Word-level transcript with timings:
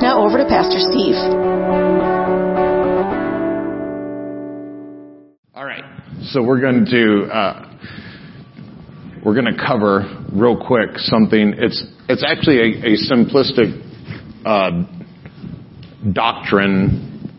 Now 0.00 0.26
over 0.26 0.36
to 0.36 0.44
Pastor 0.44 0.78
Steve. 0.78 1.14
All 5.54 5.64
right, 5.64 5.84
so 6.24 6.42
we're 6.42 6.60
going 6.60 6.84
to 6.84 7.22
uh, 7.32 7.78
we're 9.24 9.32
going 9.32 9.46
to 9.46 9.56
cover 9.56 10.04
real 10.34 10.62
quick 10.66 10.90
something. 10.96 11.54
It's 11.56 11.82
it's 12.10 12.22
actually 12.22 12.58
a, 12.58 12.92
a 12.92 12.96
simplistic 13.10 13.72
uh, 14.44 14.84
doctrine 16.12 17.30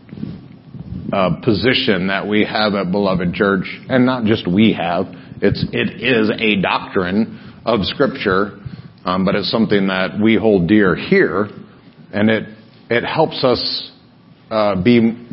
uh, 1.12 1.40
position 1.44 2.08
that 2.08 2.26
we 2.26 2.44
have 2.44 2.74
at 2.74 2.90
Beloved 2.90 3.34
Church, 3.34 3.66
and 3.88 4.04
not 4.04 4.24
just 4.24 4.48
we 4.48 4.72
have. 4.72 5.06
It's 5.40 5.64
it 5.72 6.02
is 6.02 6.30
a 6.30 6.60
doctrine 6.60 7.62
of 7.64 7.84
Scripture, 7.84 8.58
um, 9.04 9.24
but 9.24 9.36
it's 9.36 9.50
something 9.50 9.86
that 9.86 10.18
we 10.20 10.34
hold 10.34 10.66
dear 10.66 10.96
here 10.96 11.48
and 12.12 12.30
it 12.30 12.44
it 12.90 13.04
helps 13.04 13.44
us 13.44 13.92
uh, 14.50 14.82
be 14.82 15.28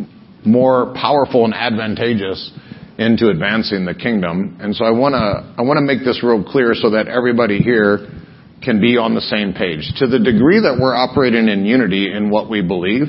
more 0.46 0.94
powerful 0.94 1.46
and 1.46 1.54
advantageous 1.54 2.52
into 2.98 3.30
advancing 3.30 3.86
the 3.86 3.94
kingdom. 3.94 4.58
And 4.62 4.76
so 4.76 4.86
I 4.86 4.92
want 4.92 5.14
to 5.14 5.56
I 5.58 5.62
want 5.64 5.78
to 5.78 5.86
make 5.86 6.06
this 6.06 6.24
real 6.24 6.44
clear 6.44 6.74
so 6.74 6.92
that 6.92 7.08
everybody 7.08 7.60
here 7.60 8.08
can 8.64 8.80
be 8.80 8.98
on 8.98 9.14
the 9.14 9.22
same 9.22 9.54
page. 9.54 9.92
To 10.00 10.08
the 10.08 10.20
degree 10.20 10.60
that 10.60 10.78
we're 10.80 10.96
operating 10.96 11.48
in 11.48 11.66
unity 11.66 12.12
in 12.12 12.30
what 12.30 12.50
we 12.50 12.62
believe 12.62 13.08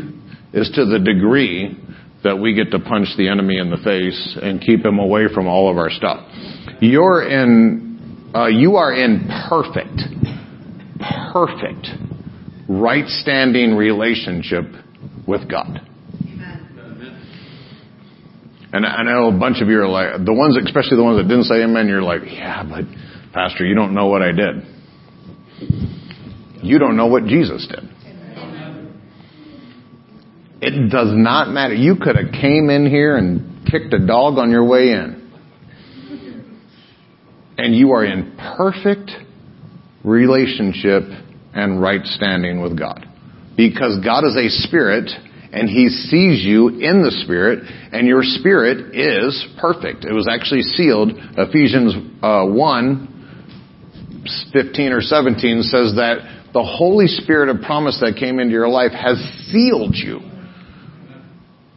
is 0.53 0.71
to 0.75 0.85
the 0.85 0.99
degree 0.99 1.77
that 2.25 2.37
we 2.39 2.55
get 2.55 2.71
to 2.73 2.81
punch 2.81 3.09
the 3.17 3.29
enemy 3.29 3.59
in 3.59 3.71
the 3.71 3.77
face 3.79 4.39
and 4.43 4.61
keep 4.61 4.85
him 4.85 4.99
away 4.99 5.27
from 5.33 5.47
all 5.47 5.71
of 5.71 5.77
our 5.79 5.91
stuff. 5.91 6.27
You're 6.81 7.23
in 7.23 8.33
uh, 8.35 8.47
you 8.47 8.77
are 8.77 8.93
in 8.93 9.29
perfect 9.49 10.01
perfect 11.33 11.87
right 12.69 13.06
standing 13.06 13.75
relationship 13.77 14.64
with 15.27 15.48
God. 15.50 15.81
Amen. 16.22 17.22
And 18.72 18.84
I 18.84 19.03
know 19.03 19.28
a 19.28 19.39
bunch 19.39 19.62
of 19.62 19.69
you 19.69 19.78
are 19.81 19.89
like, 19.89 20.25
the 20.25 20.33
ones, 20.33 20.56
especially 20.56 20.97
the 20.97 21.05
ones 21.05 21.19
that 21.19 21.28
didn't 21.28 21.44
say 21.44 21.62
amen, 21.62 21.89
you're 21.89 22.03
like, 22.03 22.22
yeah, 22.27 22.62
but 22.62 22.84
Pastor, 23.33 23.64
you 23.64 23.75
don't 23.75 23.94
know 23.94 24.06
what 24.06 24.22
I 24.22 24.33
did. 24.33 24.62
You 26.62 26.78
don't 26.78 26.97
know 26.97 27.06
what 27.06 27.27
Jesus 27.27 27.67
did. 27.69 27.89
It 30.61 30.91
does 30.91 31.11
not 31.12 31.50
matter. 31.50 31.75
You 31.75 31.97
could 31.97 32.17
have 32.17 32.33
came 32.33 32.70
in 32.70 32.87
here 32.87 33.17
and 33.17 33.67
kicked 33.70 33.92
a 33.92 34.05
dog 34.05 34.39
on 34.39 34.50
your 34.50 34.64
way 34.64 34.91
in. 34.91 35.22
And 37.59 37.75
you 37.75 37.92
are 37.92 38.05
in 38.05 38.37
perfect 38.56 39.11
relationship 40.03 41.03
and 41.57 41.81
right 41.81 42.05
standing 42.05 42.61
with 42.61 42.79
God. 42.79 43.07
Because 43.57 43.99
God 44.05 44.25
is 44.25 44.37
a 44.37 44.49
spirit 44.67 45.11
and 45.53 45.69
he 45.69 45.89
sees 45.89 46.45
you 46.45 46.69
in 46.69 47.03
the 47.03 47.11
spirit 47.25 47.65
and 47.93 48.07
your 48.07 48.23
spirit 48.23 48.95
is 48.95 49.47
perfect. 49.59 50.05
It 50.05 50.12
was 50.12 50.28
actually 50.31 50.62
sealed. 50.62 51.12
Ephesians 51.17 51.94
uh, 52.22 52.44
1, 52.44 53.17
15 54.53 54.93
or 54.93 55.00
17 55.00 55.62
says 55.62 55.94
that 55.97 56.50
the 56.53 56.62
Holy 56.62 57.06
Spirit 57.06 57.49
of 57.49 57.62
promise 57.62 57.99
that 58.00 58.17
came 58.19 58.38
into 58.38 58.53
your 58.53 58.69
life 58.69 58.93
has 58.93 59.17
sealed 59.50 59.94
you. 59.94 60.21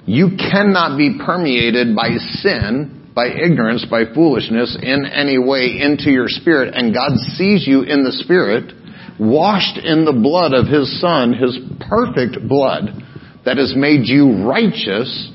You 0.05 0.37
cannot 0.39 0.97
be 0.97 1.19
permeated 1.23 1.95
by 1.95 2.17
sin, 2.17 3.11
by 3.13 3.27
ignorance, 3.27 3.85
by 3.89 4.05
foolishness 4.13 4.77
in 4.81 5.05
any 5.05 5.37
way 5.37 5.79
into 5.79 6.09
your 6.09 6.27
spirit. 6.27 6.73
And 6.73 6.93
God 6.93 7.15
sees 7.35 7.67
you 7.67 7.83
in 7.83 8.03
the 8.03 8.11
spirit, 8.23 8.73
washed 9.19 9.77
in 9.77 10.05
the 10.05 10.13
blood 10.13 10.53
of 10.53 10.67
His 10.67 10.99
Son, 11.01 11.33
His 11.33 11.57
perfect 11.89 12.47
blood 12.47 13.03
that 13.45 13.57
has 13.57 13.73
made 13.75 14.05
you 14.05 14.45
righteous 14.45 15.31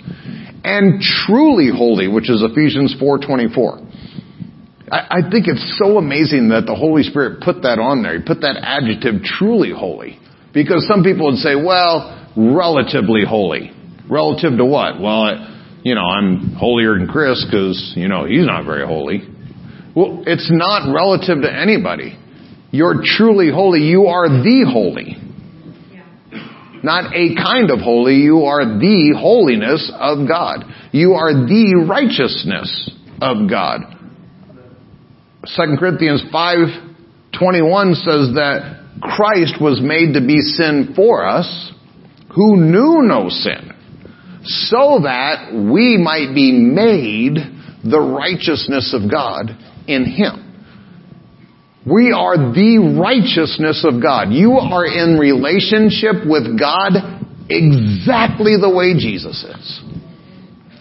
and 0.65 1.01
truly 1.01 1.69
holy, 1.69 2.09
which 2.09 2.31
is 2.31 2.43
Ephesians 2.43 2.97
4.24. 3.01 3.85
I, 4.91 5.21
I 5.21 5.31
think 5.31 5.47
it's 5.47 5.79
so 5.79 5.99
amazing 5.99 6.49
that 6.49 6.65
the 6.67 6.75
Holy 6.75 7.03
Spirit 7.03 7.41
put 7.41 7.63
that 7.63 7.79
on 7.79 8.03
there. 8.03 8.19
He 8.19 8.25
put 8.25 8.41
that 8.41 8.57
adjective, 8.61 9.23
truly 9.23 9.71
holy. 9.71 10.19
Because 10.53 10.87
some 10.89 11.03
people 11.03 11.27
would 11.27 11.41
say, 11.41 11.55
well, 11.55 12.31
relatively 12.37 13.25
holy. 13.27 13.73
Relative 14.09 14.57
to 14.57 14.65
what? 14.65 15.01
Well, 15.01 15.51
you 15.83 15.95
know, 15.95 16.05
I'm 16.05 16.55
holier 16.55 16.97
than 16.97 17.09
Chris 17.09 17.45
because, 17.45 17.93
you 17.97 18.09
know, 18.09 18.25
he's 18.25 18.47
not 18.47 18.65
very 18.65 18.87
holy. 18.87 19.23
Well, 19.95 20.25
it's 20.27 20.49
not 20.51 20.93
relative 20.93 21.43
to 21.43 21.53
anybody. 21.53 22.19
You're 22.75 23.03
truly 23.05 23.53
holy. 23.55 23.83
You 23.83 24.07
are 24.07 24.29
the 24.29 24.67
holy. 24.69 25.17
Not 26.83 27.15
a 27.15 27.37
kind 27.37 27.71
of 27.71 27.79
holy. 27.79 28.17
You 28.17 28.47
are 28.47 28.65
the 28.65 29.15
holiness 29.17 29.93
of 29.95 30.27
God. 30.27 30.65
You 30.91 31.13
are 31.13 31.33
the 31.33 31.87
righteousness 31.89 32.91
of 33.23 33.49
God. 33.49 33.83
2 35.47 35.77
Corinthians 35.79 36.25
5:21 36.33 37.95
says 37.95 38.35
that 38.35 38.81
Christ 39.01 39.61
was 39.61 39.81
made 39.81 40.15
to 40.15 40.21
be 40.21 40.41
sin 40.41 40.95
for 40.97 41.25
us 41.25 41.71
who 42.31 42.57
knew 42.57 43.03
no 43.03 43.29
sin 43.29 43.73
so 44.43 44.99
that 45.05 45.55
we 45.55 45.97
might 45.97 46.35
be 46.35 46.51
made 46.51 47.37
the 47.85 48.01
righteousness 48.01 48.93
of 48.93 49.09
God 49.09 49.57
in 49.87 50.05
Him. 50.07 50.44
We 51.87 52.13
are 52.17 52.37
the 52.37 52.97
righteousness 52.97 53.85
of 53.85 54.01
God. 54.01 54.33
You 54.33 54.57
are 54.57 54.87
in 54.87 55.19
relationship 55.19 56.25
with 56.25 56.59
God 56.59 56.97
exactly 57.51 58.57
the 58.57 58.73
way 58.73 58.97
Jesus 58.97 59.45
is. 59.45 59.83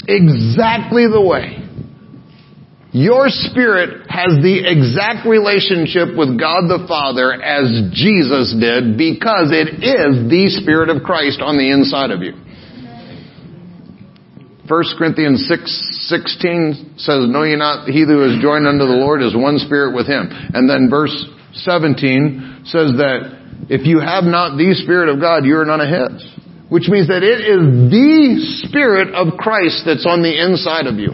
Exactly 0.07 1.07
the 1.07 1.21
way. 1.21 1.59
Your 2.93 3.25
spirit 3.27 4.05
has 4.07 4.37
the 4.39 4.63
exact 4.63 5.27
relationship 5.27 6.15
with 6.15 6.37
God 6.37 6.69
the 6.69 6.85
Father 6.87 7.33
as 7.33 7.89
Jesus 7.91 8.53
did 8.53 8.95
because 8.95 9.49
it 9.49 9.81
is 9.81 10.29
the 10.29 10.45
Spirit 10.61 10.89
of 10.89 11.01
Christ 11.01 11.41
on 11.41 11.57
the 11.57 11.71
inside 11.71 12.11
of 12.11 12.21
you. 12.21 12.37
1 14.67 14.83
Corinthians 14.97 15.45
6, 15.47 16.07
16 16.07 16.95
says, 16.97 17.27
Know 17.27 17.43
ye 17.43 17.55
not 17.57 17.89
he 17.89 18.05
who 18.05 18.23
is 18.23 18.41
joined 18.41 18.65
unto 18.65 18.87
the 18.87 18.95
Lord 18.95 19.21
is 19.21 19.35
one 19.35 19.59
spirit 19.59 19.93
with 19.93 20.07
him. 20.07 20.29
And 20.31 20.69
then 20.69 20.89
verse 20.89 21.13
17 21.51 22.63
says 22.65 22.95
that 22.95 23.43
if 23.69 23.85
you 23.85 23.99
have 23.99 24.23
not 24.23 24.57
the 24.57 24.73
Spirit 24.83 25.09
of 25.09 25.19
God, 25.19 25.45
you 25.45 25.57
are 25.57 25.65
none 25.65 25.81
of 25.81 25.87
his. 25.87 26.23
Which 26.69 26.87
means 26.87 27.07
that 27.07 27.23
it 27.23 27.43
is 27.43 27.91
the 27.91 28.67
Spirit 28.67 29.13
of 29.13 29.37
Christ 29.37 29.83
that's 29.85 30.05
on 30.07 30.23
the 30.23 30.31
inside 30.31 30.87
of 30.87 30.95
you. 30.95 31.11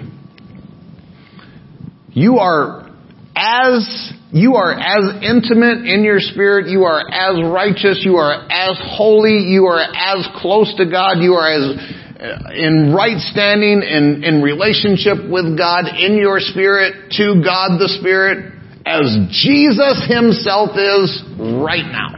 You 2.13 2.37
are 2.37 2.89
as 3.35 4.13
you 4.31 4.55
are 4.55 4.73
as 4.73 5.23
intimate 5.23 5.89
in 5.89 6.03
your 6.03 6.19
spirit, 6.19 6.67
you 6.67 6.83
are 6.83 7.01
as 7.01 7.41
righteous, 7.43 8.01
you 8.05 8.17
are 8.17 8.45
as 8.51 8.77
holy, 8.77 9.41
you 9.49 9.65
are 9.65 9.81
as 9.81 10.27
close 10.37 10.71
to 10.77 10.85
God, 10.85 11.17
you 11.17 11.33
are 11.33 11.49
as 11.49 11.98
Uh, 12.19 12.51
in 12.53 12.93
right 12.93 13.17
standing 13.17 13.81
in, 13.81 14.25
in 14.25 14.41
relationship 14.41 15.17
with 15.29 15.57
God 15.57 15.85
in 15.97 16.17
your 16.17 16.41
spirit 16.41 17.11
to 17.11 17.41
God 17.41 17.79
the 17.79 17.87
Spirit 18.01 18.53
as 18.85 19.15
Jesus 19.31 20.05
Himself 20.05 20.71
is 20.75 21.23
right 21.39 21.85
now. 21.89 22.15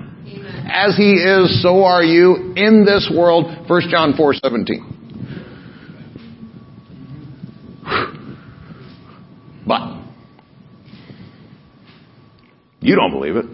As 0.66 0.98
He 0.98 1.14
is, 1.14 1.62
so 1.62 1.84
are 1.84 2.02
you 2.02 2.54
in 2.56 2.84
this 2.84 3.14
world. 3.16 3.70
1 3.70 3.82
John 3.92 4.16
4 4.18 4.34
17. 4.34 4.88
But 9.68 10.02
you 12.80 12.96
don't 12.96 13.12
believe 13.12 13.36
it. 13.36 13.46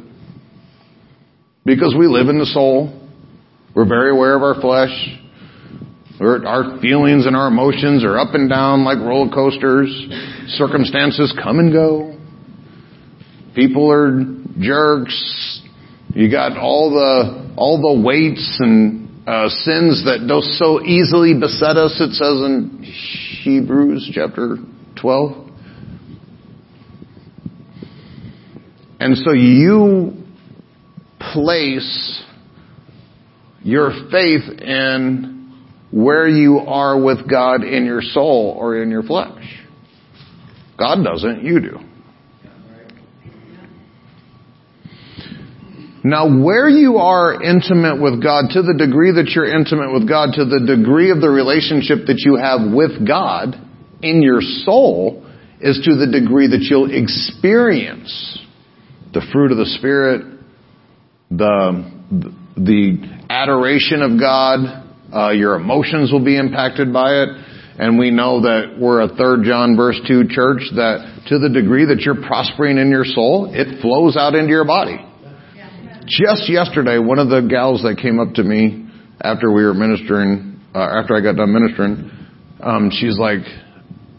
Because 1.65 1.93
we 2.00 2.07
live 2.07 2.29
in 2.29 2.39
the 2.39 2.45
soul. 2.45 3.05
We're 3.75 3.85
very 3.85 4.11
aware 4.11 4.33
of 4.38 4.41
our 4.41 4.61
flesh. 4.61 5.19
Our 6.19 6.79
feelings 6.81 7.27
and 7.27 7.35
our 7.35 7.47
emotions 7.47 8.03
are 8.03 8.17
up 8.17 8.33
and 8.33 8.49
down 8.49 8.83
like 8.83 8.97
roller 8.97 9.31
coasters. 9.31 9.89
Circumstances 10.47 11.33
come 11.43 11.59
and 11.59 11.71
go. 11.71 12.17
People 13.53 13.91
are 13.91 14.23
jerks. 14.59 15.61
You 16.15 16.31
got 16.31 16.57
all 16.57 16.89
the, 16.89 17.53
all 17.55 17.79
the 17.79 18.01
weights 18.01 18.57
and 18.59 19.27
uh, 19.27 19.49
sins 19.49 20.05
that 20.05 20.25
do 20.27 20.41
so 20.41 20.81
easily 20.83 21.33
beset 21.39 21.77
us, 21.77 21.97
it 21.99 22.13
says 22.13 22.41
in 22.41 22.81
Hebrews 23.43 24.09
chapter 24.13 24.57
12. 24.99 25.49
And 28.99 29.17
so 29.17 29.33
you 29.33 30.13
place 31.19 32.23
your 33.61 33.91
faith 34.09 34.59
in 34.59 35.37
where 35.92 36.28
you 36.28 36.60
are 36.60 37.01
with 37.01 37.30
God 37.30 37.63
in 37.63 37.86
your 37.86 38.01
soul 38.01 38.56
or 38.57 38.81
in 38.81 38.89
your 38.89 39.04
flesh. 39.04 39.63
God 40.78 41.04
doesn't, 41.04 41.44
you 41.44 41.60
do. 41.60 41.80
Now, 46.04 46.42
where 46.42 46.69
you 46.69 46.98
are 46.98 47.42
intimate 47.42 48.01
with 48.01 48.24
God, 48.24 48.45
to 48.51 48.62
the 48.62 48.75
degree 48.78 49.12
that 49.12 49.31
you're 49.36 49.45
intimate 49.45 49.92
with 49.92 50.07
God, 50.07 50.30
to 50.36 50.45
the 50.45 50.63
degree 50.66 51.12
of 51.12 51.19
the 51.19 51.30
relationship 51.30 52.06
that 52.07 52.19
you 52.19 52.36
have 52.36 52.72
with 52.74 53.06
God 53.06 53.56
in 54.01 54.22
your 54.22 54.39
soul, 54.39 55.25
is 55.60 55.81
to 55.84 55.95
the 55.95 56.07
degree 56.07 56.48
that 56.48 56.62
you'll 56.62 56.92
experience 56.94 58.39
the 59.13 59.22
fruit 59.34 59.51
of 59.51 59.57
the 59.57 59.66
Spirit, 59.66 60.39
the, 61.30 61.92
the 62.56 63.25
adoration 63.30 64.01
of 64.01 64.18
God, 64.18 64.87
your 65.33 65.56
emotions 65.56 66.12
will 66.12 66.24
be 66.24 66.38
impacted 66.38 66.92
by 66.92 67.24
it. 67.24 67.30
And 67.80 68.00
we 68.00 68.09
know 68.09 68.42
that 68.42 68.75
we're 68.80 69.01
a 69.01 69.07
third 69.07 69.44
John 69.45 69.75
verse 69.77 70.00
2 70.07 70.30
church 70.30 70.63
that 70.75 71.25
to 71.27 71.38
the 71.38 71.50
degree 71.50 71.86
that 71.86 72.01
you're 72.01 72.25
prospering 72.25 72.80
in 72.80 72.89
your 72.89 73.06
soul, 73.06 73.51
it 73.54 73.81
flows 73.81 74.18
out 74.18 74.33
into 74.33 74.50
your 74.50 74.65
body. 74.65 74.98
Just 76.07 76.50
yesterday, 76.50 76.98
one 76.98 77.19
of 77.19 77.30
the 77.30 77.45
gals 77.48 77.83
that 77.83 78.00
came 78.01 78.19
up 78.19 78.33
to 78.36 78.44
me 78.44 78.89
after 79.21 79.51
we 79.51 79.63
were 79.63 79.74
ministering, 79.74 80.59
uh, 80.74 80.80
after 80.80 81.15
I 81.15 81.21
got 81.21 81.36
done 81.36 81.53
ministering, 81.53 82.10
um, 82.62 82.89
she's 82.92 83.19
like, 83.19 83.44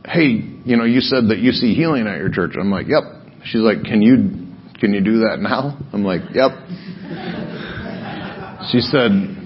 "Hey, 0.05 0.45
you 0.65 0.77
know, 0.77 0.85
you 0.85 1.01
said 1.01 1.29
that 1.29 1.39
you 1.39 1.53
see 1.53 1.75
healing 1.75 2.07
at 2.07 2.19
your 2.19 2.29
church." 2.29 2.55
I'm 2.61 2.71
like, 2.71 2.87
"Yep." 2.89 3.03
She's 3.45 3.63
like, 3.63 3.85
"Can 3.85 4.03
you 4.03 4.47
can 4.79 4.93
you 4.93 5.01
do 5.01 5.21
that 5.21 5.41
now?" 5.41 5.79
I'm 5.93 6.05
like, 6.05 6.23
"Yep." 6.35 6.51
she 8.71 8.81
said, 8.81 9.38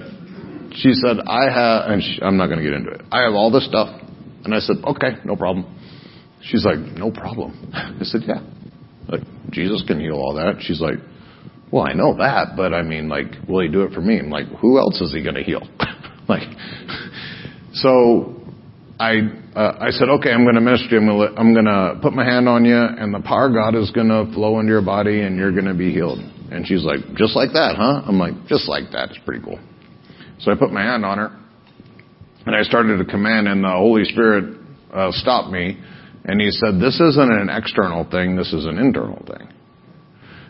"She 0.74 0.92
said 0.92 1.18
I 1.26 1.50
have," 1.50 1.90
and 1.90 2.02
she, 2.02 2.20
I'm 2.22 2.36
not 2.36 2.46
going 2.46 2.58
to 2.58 2.64
get 2.64 2.74
into 2.74 2.90
it. 2.90 3.02
I 3.10 3.22
have 3.22 3.34
all 3.34 3.50
this 3.50 3.66
stuff, 3.66 3.88
and 4.44 4.54
I 4.54 4.58
said, 4.58 4.76
"Okay, 4.84 5.18
no 5.24 5.36
problem." 5.36 5.66
She's 6.42 6.64
like, 6.64 6.78
"No 6.78 7.10
problem." 7.10 7.70
I 7.74 8.02
said, 8.02 8.22
"Yeah." 8.26 8.42
Like 9.08 9.22
Jesus 9.50 9.84
can 9.86 10.00
heal 10.00 10.14
all 10.14 10.34
that. 10.34 10.56
She's 10.60 10.80
like, 10.80 10.98
well, 11.72 11.84
I 11.84 11.94
know 11.94 12.16
that, 12.18 12.54
but 12.54 12.74
I 12.74 12.82
mean, 12.82 13.08
like, 13.08 13.48
will 13.48 13.62
he 13.62 13.68
do 13.68 13.82
it 13.82 13.92
for 13.92 14.02
me? 14.02 14.18
I'm 14.18 14.28
like, 14.28 14.46
who 14.60 14.78
else 14.78 15.00
is 15.00 15.12
he 15.12 15.22
going 15.22 15.36
to 15.36 15.42
heal? 15.42 15.62
like, 16.28 16.48
so 17.72 18.42
I 19.00 19.20
uh, 19.56 19.78
I 19.80 19.90
said, 19.90 20.08
okay, 20.20 20.30
I'm 20.30 20.44
going 20.44 20.54
to 20.54 20.60
minister. 20.60 21.00
To 21.00 21.34
I'm 21.36 21.54
going 21.54 21.64
to 21.64 21.98
put 22.02 22.12
my 22.12 22.24
hand 22.24 22.48
on 22.48 22.64
you, 22.66 22.76
and 22.76 23.12
the 23.12 23.20
power 23.20 23.46
of 23.48 23.54
God 23.54 23.74
is 23.74 23.90
going 23.90 24.08
to 24.08 24.30
flow 24.34 24.60
into 24.60 24.70
your 24.70 24.84
body, 24.84 25.22
and 25.22 25.36
you're 25.36 25.52
going 25.52 25.64
to 25.64 25.74
be 25.74 25.92
healed. 25.92 26.18
And 26.18 26.66
she's 26.66 26.84
like, 26.84 27.00
just 27.16 27.34
like 27.34 27.52
that, 27.52 27.76
huh? 27.76 28.02
I'm 28.04 28.18
like, 28.18 28.46
just 28.46 28.68
like 28.68 28.92
that. 28.92 29.10
It's 29.10 29.18
pretty 29.24 29.42
cool. 29.42 29.58
So 30.42 30.52
I 30.52 30.54
put 30.56 30.70
my 30.70 30.82
hand 30.82 31.04
on 31.04 31.18
her, 31.18 31.38
and 32.46 32.54
I 32.54 32.62
started 32.62 32.98
to 32.98 33.04
command, 33.04 33.48
and 33.48 33.64
the 33.64 33.70
Holy 33.70 34.04
Spirit 34.04 34.58
uh, 34.92 35.10
stopped 35.12 35.50
me, 35.50 35.78
and 36.24 36.40
he 36.40 36.50
said, 36.50 36.80
this 36.80 37.00
isn't 37.00 37.32
an 37.32 37.48
external 37.50 38.08
thing. 38.08 38.36
This 38.36 38.52
is 38.52 38.66
an 38.66 38.78
internal 38.78 39.24
thing. 39.26 39.48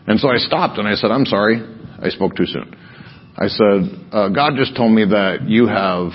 And 0.05 0.19
so 0.19 0.29
I 0.29 0.37
stopped 0.37 0.77
and 0.77 0.87
I 0.87 0.95
said, 0.95 1.11
I'm 1.11 1.25
sorry. 1.25 1.61
I 2.01 2.09
spoke 2.09 2.35
too 2.35 2.45
soon. 2.45 2.75
I 3.37 3.47
said, 3.47 4.11
uh, 4.11 4.29
God 4.29 4.53
just 4.55 4.75
told 4.75 4.91
me 4.91 5.05
that 5.05 5.47
you 5.47 5.65
have 5.65 6.11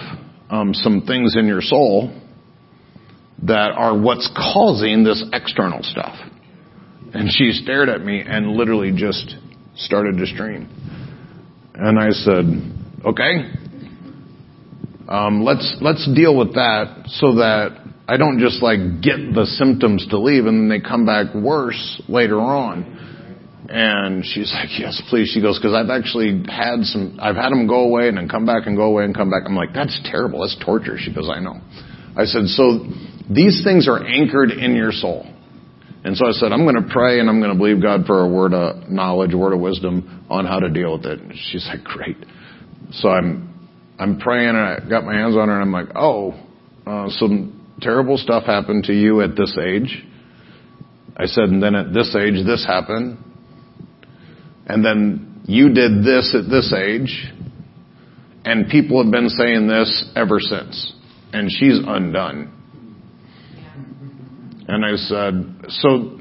um, 0.50 0.74
some 0.74 1.02
things 1.06 1.34
in 1.36 1.46
your 1.46 1.60
soul 1.60 2.14
that 3.42 3.72
are 3.72 3.98
what's 3.98 4.30
causing 4.36 5.02
this 5.02 5.24
external 5.32 5.82
stuff. 5.82 6.16
And 7.14 7.28
she 7.30 7.52
stared 7.52 7.88
at 7.88 8.02
me 8.02 8.22
and 8.24 8.56
literally 8.56 8.92
just 8.94 9.36
started 9.74 10.18
to 10.18 10.26
stream. 10.26 10.68
And 11.74 11.98
I 11.98 12.10
said, 12.10 12.44
okay, 13.04 13.50
Um, 15.08 15.42
let's 15.42 15.76
let's 15.80 16.06
deal 16.14 16.36
with 16.36 16.54
that 16.54 17.04
so 17.06 17.36
that 17.36 17.82
I 18.06 18.18
don't 18.18 18.38
just 18.38 18.62
like 18.62 19.00
get 19.00 19.16
the 19.34 19.46
symptoms 19.58 20.06
to 20.10 20.18
leave 20.18 20.46
and 20.46 20.58
then 20.58 20.68
they 20.68 20.86
come 20.86 21.06
back 21.06 21.34
worse 21.34 22.02
later 22.08 22.40
on. 22.40 22.96
And 23.70 24.24
she's 24.24 24.50
like, 24.52 24.70
yes, 24.78 25.00
please. 25.10 25.30
She 25.32 25.42
goes, 25.42 25.58
because 25.58 25.74
I've 25.74 25.90
actually 25.90 26.42
had 26.48 26.84
some, 26.84 27.18
I've 27.20 27.36
had 27.36 27.50
them 27.50 27.66
go 27.66 27.84
away 27.84 28.08
and 28.08 28.16
then 28.16 28.28
come 28.28 28.46
back 28.46 28.66
and 28.66 28.76
go 28.76 28.84
away 28.84 29.04
and 29.04 29.14
come 29.14 29.30
back. 29.30 29.42
I'm 29.44 29.54
like, 29.54 29.74
that's 29.74 29.98
terrible. 30.04 30.40
That's 30.40 30.56
torture. 30.64 30.96
She 30.98 31.12
goes, 31.12 31.28
I 31.30 31.40
know. 31.40 31.60
I 32.16 32.24
said, 32.24 32.46
so 32.46 32.86
these 33.28 33.62
things 33.64 33.86
are 33.86 34.02
anchored 34.02 34.52
in 34.52 34.74
your 34.74 34.92
soul. 34.92 35.26
And 36.02 36.16
so 36.16 36.26
I 36.26 36.32
said, 36.32 36.52
I'm 36.52 36.64
going 36.64 36.82
to 36.82 36.88
pray 36.90 37.20
and 37.20 37.28
I'm 37.28 37.40
going 37.40 37.52
to 37.52 37.58
believe 37.58 37.82
God 37.82 38.06
for 38.06 38.24
a 38.24 38.28
word 38.28 38.54
of 38.54 38.88
knowledge, 38.88 39.34
a 39.34 39.38
word 39.38 39.52
of 39.52 39.60
wisdom 39.60 40.24
on 40.30 40.46
how 40.46 40.60
to 40.60 40.70
deal 40.70 40.96
with 40.96 41.04
it. 41.04 41.20
And 41.20 41.34
she's 41.50 41.68
like, 41.68 41.84
great. 41.84 42.16
So 42.92 43.10
I'm, 43.10 43.57
I'm 43.98 44.18
praying 44.18 44.50
and 44.50 44.58
I 44.58 44.88
got 44.88 45.04
my 45.04 45.14
hands 45.14 45.36
on 45.36 45.48
her 45.48 45.60
and 45.60 45.62
I'm 45.62 45.72
like, 45.72 45.94
oh, 45.96 46.34
uh, 46.86 47.08
some 47.10 47.76
terrible 47.80 48.16
stuff 48.16 48.44
happened 48.44 48.84
to 48.84 48.92
you 48.92 49.22
at 49.22 49.36
this 49.36 49.56
age. 49.60 50.04
I 51.16 51.26
said, 51.26 51.44
and 51.44 51.62
then 51.62 51.74
at 51.74 51.92
this 51.92 52.14
age, 52.14 52.46
this 52.46 52.64
happened 52.66 53.18
and 54.68 54.84
then 54.84 55.42
you 55.46 55.72
did 55.72 56.04
this 56.04 56.36
at 56.38 56.50
this 56.50 56.72
age, 56.76 57.26
and 58.44 58.68
people 58.68 59.02
have 59.02 59.10
been 59.10 59.30
saying 59.30 59.66
this 59.66 60.10
ever 60.14 60.38
since, 60.40 60.92
and 61.32 61.50
she's 61.50 61.78
undone. 61.84 62.52
And 64.68 64.84
I 64.84 64.96
said, 64.96 65.70
so 65.70 66.17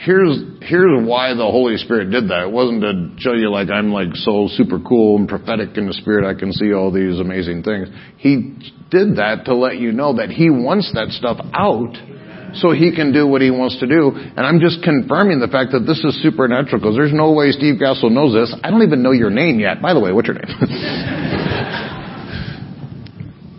here's 0.00 0.38
here's 0.62 1.06
why 1.06 1.34
the 1.34 1.46
Holy 1.46 1.76
Spirit 1.76 2.10
did 2.10 2.28
that. 2.28 2.46
It 2.46 2.52
wasn't 2.52 2.82
to 2.82 3.14
show 3.18 3.34
you 3.34 3.50
like 3.50 3.70
I'm 3.70 3.92
like 3.92 4.14
so 4.14 4.48
super 4.50 4.80
cool 4.80 5.16
and 5.16 5.28
prophetic 5.28 5.76
in 5.76 5.86
the 5.86 5.94
spirit 5.94 6.24
I 6.24 6.34
can 6.38 6.52
see 6.52 6.72
all 6.72 6.92
these 6.92 7.20
amazing 7.20 7.62
things. 7.62 7.88
He 8.16 8.54
did 8.90 9.16
that 9.16 9.44
to 9.46 9.54
let 9.54 9.78
you 9.78 9.92
know 9.92 10.16
that 10.16 10.30
he 10.30 10.50
wants 10.50 10.92
that 10.94 11.10
stuff 11.10 11.38
out 11.52 11.96
so 12.54 12.72
he 12.72 12.94
can 12.94 13.12
do 13.12 13.26
what 13.26 13.42
he 13.42 13.50
wants 13.50 13.78
to 13.80 13.86
do. 13.86 14.12
And 14.14 14.40
I'm 14.40 14.60
just 14.60 14.82
confirming 14.82 15.40
the 15.40 15.48
fact 15.48 15.72
that 15.72 15.80
this 15.80 16.02
is 16.04 16.22
supernatural 16.22 16.80
because 16.80 16.96
there's 16.96 17.12
no 17.12 17.32
way 17.32 17.50
Steve 17.50 17.78
Gassel 17.78 18.10
knows 18.10 18.32
this. 18.32 18.54
I 18.62 18.70
don't 18.70 18.82
even 18.82 19.02
know 19.02 19.12
your 19.12 19.30
name 19.30 19.60
yet. 19.60 19.82
By 19.82 19.92
the 19.92 20.00
way, 20.00 20.12
what's 20.12 20.28
your 20.28 20.38
name? 20.38 20.48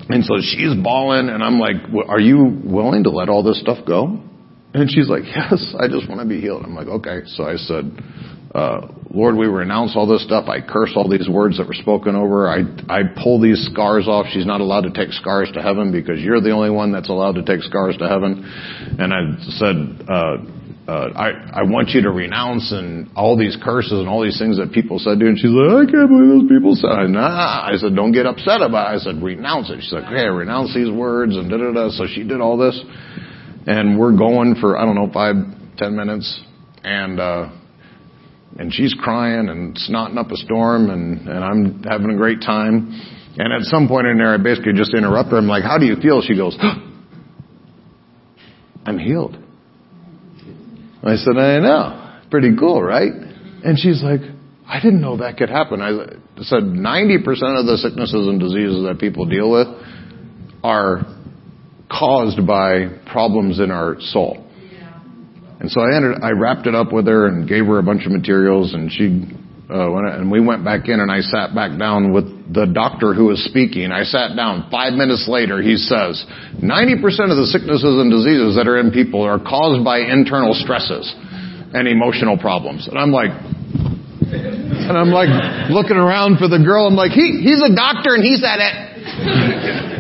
and 0.10 0.26
so 0.26 0.38
she's 0.42 0.74
bawling 0.82 1.30
and 1.30 1.44
I'm 1.44 1.60
like, 1.60 1.76
are 2.08 2.20
you 2.20 2.60
willing 2.64 3.04
to 3.04 3.12
let 3.12 3.30
all 3.30 3.44
this 3.44 3.62
stuff 3.62 3.86
go? 3.86 4.24
And 4.74 4.90
she's 4.90 5.10
like, 5.10 5.24
yes, 5.26 5.76
I 5.80 5.88
just 5.88 6.08
want 6.08 6.22
to 6.22 6.28
be 6.28 6.40
healed. 6.40 6.64
I'm 6.64 6.76
like, 6.76 6.88
okay. 6.88 7.22
So 7.26 7.44
I 7.44 7.56
said, 7.56 7.92
uh, 8.54 8.88
Lord, 9.10 9.36
we 9.36 9.48
renounce 9.48 9.96
all 9.96 10.06
this 10.06 10.24
stuff. 10.24 10.48
I 10.48 10.62
curse 10.62 10.92
all 10.96 11.10
these 11.10 11.28
words 11.30 11.58
that 11.58 11.68
were 11.68 11.74
spoken 11.74 12.16
over. 12.16 12.48
I, 12.48 12.62
I 12.88 13.02
pull 13.22 13.42
these 13.42 13.68
scars 13.72 14.08
off. 14.08 14.28
She's 14.32 14.46
not 14.46 14.62
allowed 14.62 14.82
to 14.82 14.92
take 14.92 15.12
scars 15.14 15.50
to 15.54 15.62
heaven 15.62 15.92
because 15.92 16.20
you're 16.20 16.42
the 16.42 16.52
only 16.52 16.70
one 16.70 16.92
that's 16.92 17.10
allowed 17.10 17.36
to 17.36 17.44
take 17.44 17.62
scars 17.62 17.98
to 17.98 18.08
heaven. 18.08 18.46
And 19.00 19.14
I 19.14 19.22
said, 19.58 20.06
uh, 20.08 20.38
uh, 20.90 21.14
I, 21.14 21.62
I 21.62 21.64
want 21.70 21.90
you 21.90 22.02
to 22.02 22.10
renounce 22.10 22.72
and 22.72 23.12
all 23.16 23.38
these 23.38 23.56
curses 23.62 23.94
and 23.94 24.10
all 24.10 24.24
these 24.24 24.40
things 24.40 24.58
that 24.58 24.74
people 24.74 24.98
said 24.98 25.20
to 25.20 25.26
you. 25.26 25.30
And 25.30 25.38
she's 25.38 25.54
like, 25.54 25.70
I 25.70 25.86
can't 25.86 26.10
believe 26.10 26.42
those 26.42 26.50
people 26.50 26.74
said. 26.74 27.14
Nah. 27.14 27.70
I 27.70 27.78
said, 27.78 27.94
don't 27.94 28.12
get 28.12 28.26
upset 28.26 28.62
about 28.66 28.90
it. 28.90 28.98
I 28.98 28.98
said, 28.98 29.22
renounce 29.22 29.70
it. 29.70 29.82
She's 29.82 29.94
like, 29.94 30.10
okay, 30.10 30.26
renounce 30.26 30.74
these 30.74 30.90
words 30.90 31.38
and 31.38 31.46
da 31.50 31.58
da 31.58 31.74
da. 31.74 31.90
So 31.94 32.10
she 32.10 32.26
did 32.26 32.42
all 32.42 32.58
this, 32.58 32.74
and 33.68 34.00
we're 34.00 34.18
going 34.18 34.56
for 34.60 34.78
I 34.78 34.86
don't 34.86 34.96
know 34.96 35.10
five 35.14 35.36
ten 35.78 35.96
minutes, 35.96 36.42
and 36.84 37.20
uh, 37.20 37.50
and 38.58 38.74
she's 38.74 38.94
crying 38.94 39.50
and 39.50 39.76
snotting 39.76 40.18
up 40.18 40.32
a 40.32 40.36
storm 40.38 40.90
and, 40.90 41.28
and 41.28 41.44
I'm 41.44 41.84
having 41.84 42.10
a 42.10 42.18
great 42.18 42.42
time. 42.42 42.92
And 43.38 43.54
at 43.54 43.62
some 43.64 43.88
point 43.88 44.08
in 44.08 44.18
there, 44.18 44.34
I 44.34 44.38
basically 44.38 44.74
just 44.74 44.94
interrupt 44.94 45.30
her. 45.30 45.38
I'm 45.38 45.48
like, 45.48 45.64
how 45.64 45.78
do 45.78 45.86
you 45.86 45.96
feel? 45.96 46.22
She 46.22 46.36
goes, 46.36 46.58
I'm 48.86 48.98
healed. 48.98 49.38
I 51.04 51.16
said, 51.16 51.38
I 51.38 51.60
know. 51.60 52.22
Pretty 52.30 52.56
cool, 52.60 52.84
right? 52.84 53.12
And 53.64 53.80
she's 53.80 54.04
like, 54.04 54.22
I 54.68 54.82
didn't 54.82 55.02
know 55.02 55.18
that 55.18 55.38
could 55.38 55.50
happen. 55.50 55.82
I 55.82 55.92
said 56.42 56.64
90% 56.64 57.20
of 57.60 57.66
the 57.66 57.78
sicknesses 57.82 58.28
and 58.28 58.40
diseases 58.40 58.84
that 58.84 58.98
people 59.00 59.26
deal 59.26 59.50
with 59.50 59.68
are 60.64 61.06
caused 61.92 62.46
by 62.46 62.88
problems 63.12 63.60
in 63.60 63.72
our 63.72 63.96
soul. 64.00 64.46
And 65.60 65.70
so 65.70 65.82
I 65.82 65.96
ended, 65.96 66.24
I 66.24 66.32
wrapped 66.32 66.68
it 66.68 66.76
up 66.76 66.94
with 66.94 67.08
her 67.08 67.28
and 67.28 67.48
gave 67.48 67.66
her 67.66 67.80
a 67.80 67.84
bunch 67.84 68.06
of 68.06 68.12
materials 68.12 68.74
and 68.74 68.90
she, 68.92 69.28
uh, 69.68 69.92
went, 69.92 70.08
and 70.08 70.32
we 70.32 70.40
went 70.40 70.64
back 70.64 70.88
in 70.88 71.00
and 71.02 71.12
I 71.12 71.20
sat 71.20 71.54
back 71.54 71.78
down 71.78 72.14
with 72.14 72.54
the 72.54 72.66
doctor 72.66 73.14
who 73.14 73.26
was 73.26 73.44
speaking. 73.44 73.92
I 73.92 74.04
sat 74.04 74.36
down. 74.36 74.70
Five 74.72 74.94
minutes 74.94 75.28
later, 75.28 75.62
he 75.62 75.76
says, 75.76 76.24
90% 76.64 77.04
of 77.28 77.36
the 77.36 77.50
sicknesses 77.52 78.00
and 78.00 78.10
diseases 78.10 78.56
that 78.56 78.68
are 78.72 78.80
in 78.80 78.92
people 78.92 79.22
are 79.22 79.38
caused 79.38 79.84
by 79.84 80.00
internal 80.00 80.54
stresses 80.56 81.14
and 81.74 81.88
emotional 81.88 82.38
problems. 82.38 82.88
And 82.88 82.98
I'm 82.98 83.12
like, 83.12 83.36
And 84.32 84.98
I'm 84.98 85.12
like 85.12 85.30
looking 85.70 85.98
around 85.98 86.40
for 86.40 86.48
the 86.48 86.58
girl. 86.58 86.88
I'm 86.88 86.96
like, 86.96 87.12
he, 87.12 87.44
he's 87.44 87.62
a 87.62 87.76
doctor 87.76 88.16
and 88.16 88.24
he 88.24 88.38
said 88.40 88.64
it. 88.64 89.96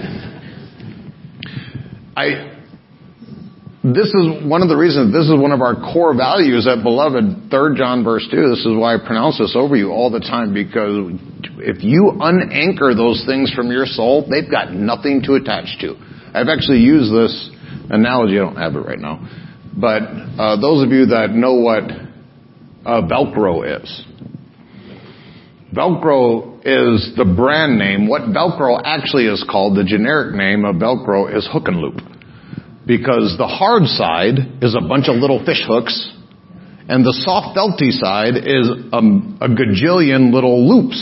I, 2.20 2.60
this 3.82 4.08
is 4.08 4.44
one 4.44 4.62
of 4.62 4.68
the 4.68 4.76
reasons, 4.76 5.14
this 5.14 5.32
is 5.32 5.40
one 5.40 5.54
of 5.54 5.62
our 5.62 5.76
core 5.76 6.14
values 6.14 6.68
at 6.68 6.84
Beloved, 6.84 7.48
3 7.50 7.78
John 7.80 8.04
verse 8.04 8.28
2. 8.30 8.50
This 8.50 8.60
is 8.60 8.76
why 8.76 8.96
I 8.96 8.98
pronounce 9.00 9.40
this 9.40 9.56
over 9.56 9.78
you 9.78 9.92
all 9.92 10.12
the 10.12 10.20
time 10.20 10.54
because 10.54 11.16
if 11.64 11.82
you 11.82 12.20
unanchor 12.20 12.92
those 12.92 13.24
things 13.26 13.54
from 13.54 13.72
your 13.72 13.86
soul, 13.86 14.28
they've 14.30 14.52
got 14.52 14.74
nothing 14.74 15.22
to 15.32 15.36
attach 15.36 15.80
to. 15.80 15.96
I've 16.36 16.52
actually 16.52 16.84
used 16.84 17.08
this 17.08 17.32
analogy, 17.90 18.36
I 18.36 18.44
don't 18.44 18.58
have 18.58 18.76
it 18.76 18.84
right 18.84 19.00
now, 19.00 19.24
but 19.80 20.04
uh, 20.04 20.60
those 20.60 20.84
of 20.84 20.92
you 20.92 21.16
that 21.16 21.32
know 21.32 21.56
what 21.56 21.88
uh, 22.86 23.08
Velcro 23.08 23.64
is, 23.64 24.04
Velcro 25.74 26.60
is 26.66 27.14
the 27.16 27.26
brand 27.26 27.78
name. 27.78 28.08
What 28.08 28.24
Velcro 28.34 28.82
actually 28.84 29.28
is 29.28 29.46
called, 29.50 29.78
the 29.78 29.84
generic 29.84 30.36
name 30.36 30.66
of 30.66 30.78
Velcro 30.78 31.36
is 31.36 31.48
hook 31.52 31.68
and 31.68 31.78
loop. 31.78 32.02
Because 32.88 33.36
the 33.38 33.46
hard 33.46 33.86
side 33.86 34.64
is 34.64 34.76
a 34.76 34.82
bunch 34.82 35.08
of 35.10 35.18
little 35.18 35.46
fish 35.46 35.62
hooks, 35.68 35.94
and 36.90 37.06
the 37.06 37.14
soft 37.22 37.56
felty 37.56 37.92
side 37.94 38.34
is 38.34 38.66
a, 38.92 38.98
a 39.46 39.50
gajillion 39.50 40.34
little 40.34 40.68
loops. 40.68 40.98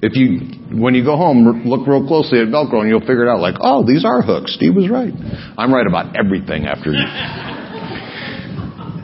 If 0.00 0.16
you, 0.16 0.40
when 0.80 0.94
you 0.94 1.04
go 1.04 1.18
home, 1.18 1.62
look 1.66 1.86
real 1.86 2.06
closely 2.08 2.40
at 2.40 2.48
Velcro 2.48 2.80
and 2.80 2.88
you'll 2.88 3.00
figure 3.00 3.28
it 3.28 3.30
out 3.30 3.40
like, 3.40 3.56
oh, 3.60 3.84
these 3.86 4.06
are 4.06 4.22
hooks. 4.22 4.54
Steve 4.54 4.74
was 4.74 4.88
right. 4.88 5.12
I'm 5.58 5.72
right 5.72 5.86
about 5.86 6.16
everything 6.16 6.64
after. 6.64 6.90
You. 6.90 6.96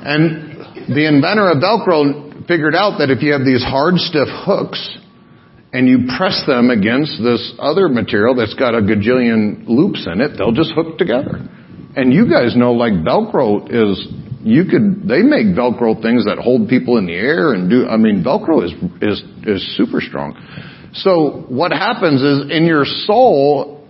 and 0.09 0.49
the 0.89 1.07
inventor 1.07 1.53
of 1.53 1.59
Velcro 1.61 2.28
figured 2.49 2.75
out 2.75 2.99
that 2.99 3.11
if 3.11 3.23
you 3.23 3.33
have 3.33 3.45
these 3.45 3.63
hard, 3.63 3.97
stiff 3.99 4.29
hooks 4.29 4.81
and 5.73 5.87
you 5.87 6.09
press 6.17 6.43
them 6.47 6.71
against 6.71 7.23
this 7.23 7.55
other 7.59 7.89
material 7.89 8.35
that's 8.35 8.55
got 8.55 8.75
a 8.75 8.81
gajillion 8.81 9.69
loops 9.69 10.09
in 10.11 10.21
it, 10.21 10.39
they'll 10.39 10.57
just 10.57 10.73
hook 10.73 10.97
together. 10.97 11.47
And 11.95 12.13
you 12.13 12.29
guys 12.29 12.57
know 12.57 12.73
like 12.73 12.95
Velcro 12.95 13.69
is 13.69 14.09
you 14.41 14.65
could 14.65 15.07
they 15.07 15.21
make 15.21 15.47
velcro 15.55 16.01
things 16.01 16.25
that 16.25 16.39
hold 16.39 16.69
people 16.69 16.97
in 16.97 17.07
the 17.07 17.13
air 17.13 17.53
and 17.55 17.69
do 17.69 17.89
i 17.89 17.97
mean 17.97 18.23
velcro 18.23 18.65
is 18.65 18.71
is 19.03 19.21
is 19.45 19.77
super 19.77 20.01
strong 20.01 20.33
so 20.95 21.45
what 21.49 21.73
happens 21.73 22.23
is 22.23 22.51
in 22.51 22.65
your 22.65 22.85
soul, 22.85 23.87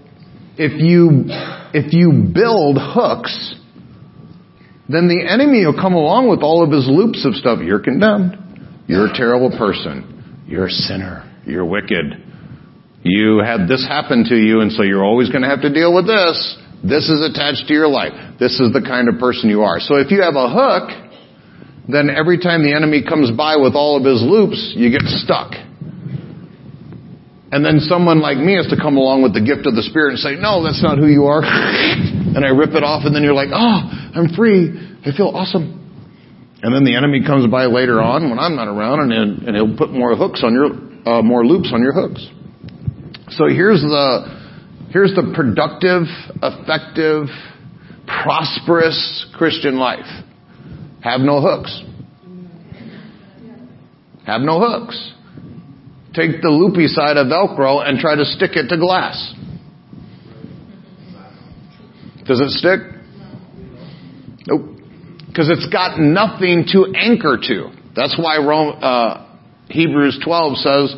if 0.57 0.81
you, 0.81 1.25
if 1.73 1.93
you 1.93 2.31
build 2.35 2.77
hooks, 2.79 3.55
then 4.89 5.07
the 5.07 5.25
enemy 5.29 5.65
will 5.65 5.79
come 5.81 5.95
along 5.95 6.29
with 6.29 6.41
all 6.41 6.65
of 6.65 6.73
his 6.73 6.89
loops 6.89 7.25
of 7.25 7.35
stuff. 7.35 7.61
You're 7.63 7.81
condemned. 7.81 8.37
You're 8.89 9.07
a 9.07 9.15
terrible 9.15 9.53
person. 9.53 10.45
You're 10.49 10.67
a 10.67 10.71
sinner. 10.71 11.29
You're 11.45 11.65
wicked. 11.65 12.25
You 13.05 13.39
had 13.45 13.69
this 13.69 13.87
happen 13.87 14.25
to 14.33 14.35
you 14.35 14.61
and 14.61 14.73
so 14.73 14.83
you're 14.83 15.05
always 15.05 15.29
going 15.29 15.43
to 15.43 15.49
have 15.49 15.61
to 15.61 15.73
deal 15.73 15.95
with 15.95 16.09
this. 16.09 16.57
This 16.83 17.05
is 17.13 17.21
attached 17.21 17.69
to 17.69 17.75
your 17.75 17.87
life. 17.87 18.41
This 18.41 18.59
is 18.59 18.73
the 18.73 18.81
kind 18.81 19.13
of 19.13 19.21
person 19.21 19.51
you 19.51 19.63
are. 19.63 19.79
So 19.79 19.97
if 19.97 20.11
you 20.11 20.23
have 20.23 20.35
a 20.35 20.49
hook, 20.49 20.89
then 21.87 22.09
every 22.09 22.41
time 22.41 22.65
the 22.65 22.73
enemy 22.73 23.05
comes 23.05 23.31
by 23.31 23.57
with 23.57 23.77
all 23.77 24.01
of 24.01 24.05
his 24.09 24.25
loops, 24.25 24.73
you 24.75 24.91
get 24.91 25.05
stuck. 25.05 25.53
And 27.53 27.65
then 27.65 27.81
someone 27.81 28.21
like 28.21 28.37
me 28.37 28.57
has 28.57 28.69
to 28.73 28.77
come 28.77 28.97
along 28.97 29.23
with 29.23 29.33
the 29.33 29.41
gift 29.45 29.69
of 29.69 29.77
the 29.77 29.85
Spirit 29.85 30.17
and 30.17 30.21
say, 30.21 30.37
no, 30.37 30.65
that's 30.65 30.83
not 30.83 30.97
who 30.97 31.09
you 31.09 31.29
are. 31.29 31.41
and 31.45 32.41
I 32.41 32.57
rip 32.57 32.73
it 32.73 32.85
off 32.85 33.05
and 33.05 33.13
then 33.13 33.21
you're 33.23 33.37
like, 33.37 33.53
oh, 33.53 33.79
I'm 34.17 34.33
free. 34.33 34.73
I 35.05 35.13
feel 35.13 35.29
awesome. 35.29 35.78
And 36.63 36.75
then 36.75 36.85
the 36.85 36.97
enemy 36.97 37.25
comes 37.25 37.47
by 37.51 37.67
later 37.67 38.01
on 38.01 38.31
when 38.31 38.39
I'm 38.39 38.57
not 38.57 38.67
around 38.67 39.13
and, 39.13 39.43
and 39.43 39.57
he'll 39.57 39.77
put 39.77 39.91
more 39.91 40.17
hooks 40.17 40.43
on 40.43 40.55
your, 40.55 40.67
uh, 41.09 41.23
more 41.23 41.47
loops 41.47 41.71
on 41.73 41.83
your 41.83 41.93
hooks. 41.93 42.27
So 43.31 43.47
here's 43.47 43.81
the, 43.81 44.89
here's 44.91 45.15
the 45.15 45.33
productive, 45.35 46.03
effective, 46.43 47.29
prosperous 48.07 49.27
Christian 49.35 49.79
life. 49.79 50.07
Have 51.03 51.21
no 51.21 51.41
hooks. 51.41 51.83
Have 54.27 54.41
no 54.41 54.59
hooks 54.59 55.15
take 56.19 56.43
the 56.43 56.49
loopy 56.49 56.89
side 56.89 57.17
of 57.17 57.29
Velcro 57.29 57.87
and 57.87 57.99
try 57.99 58.17
to 58.17 58.25
stick 58.25 58.53
it 58.55 58.69
to 58.69 58.77
glass. 58.77 59.35
Does 62.27 62.41
it 62.41 62.51
stick? 62.51 62.81
Nope. 64.47 64.78
Because 65.39 65.57
it's 65.57 65.73
got 65.73 66.01
nothing 66.01 66.67
to 66.73 66.93
anchor 66.97 67.39
to. 67.41 67.71
That's 67.95 68.19
why 68.19 68.39
Rome, 68.39 68.77
uh, 68.83 69.25
Hebrews 69.69 70.21
12 70.25 70.57
says 70.57 70.97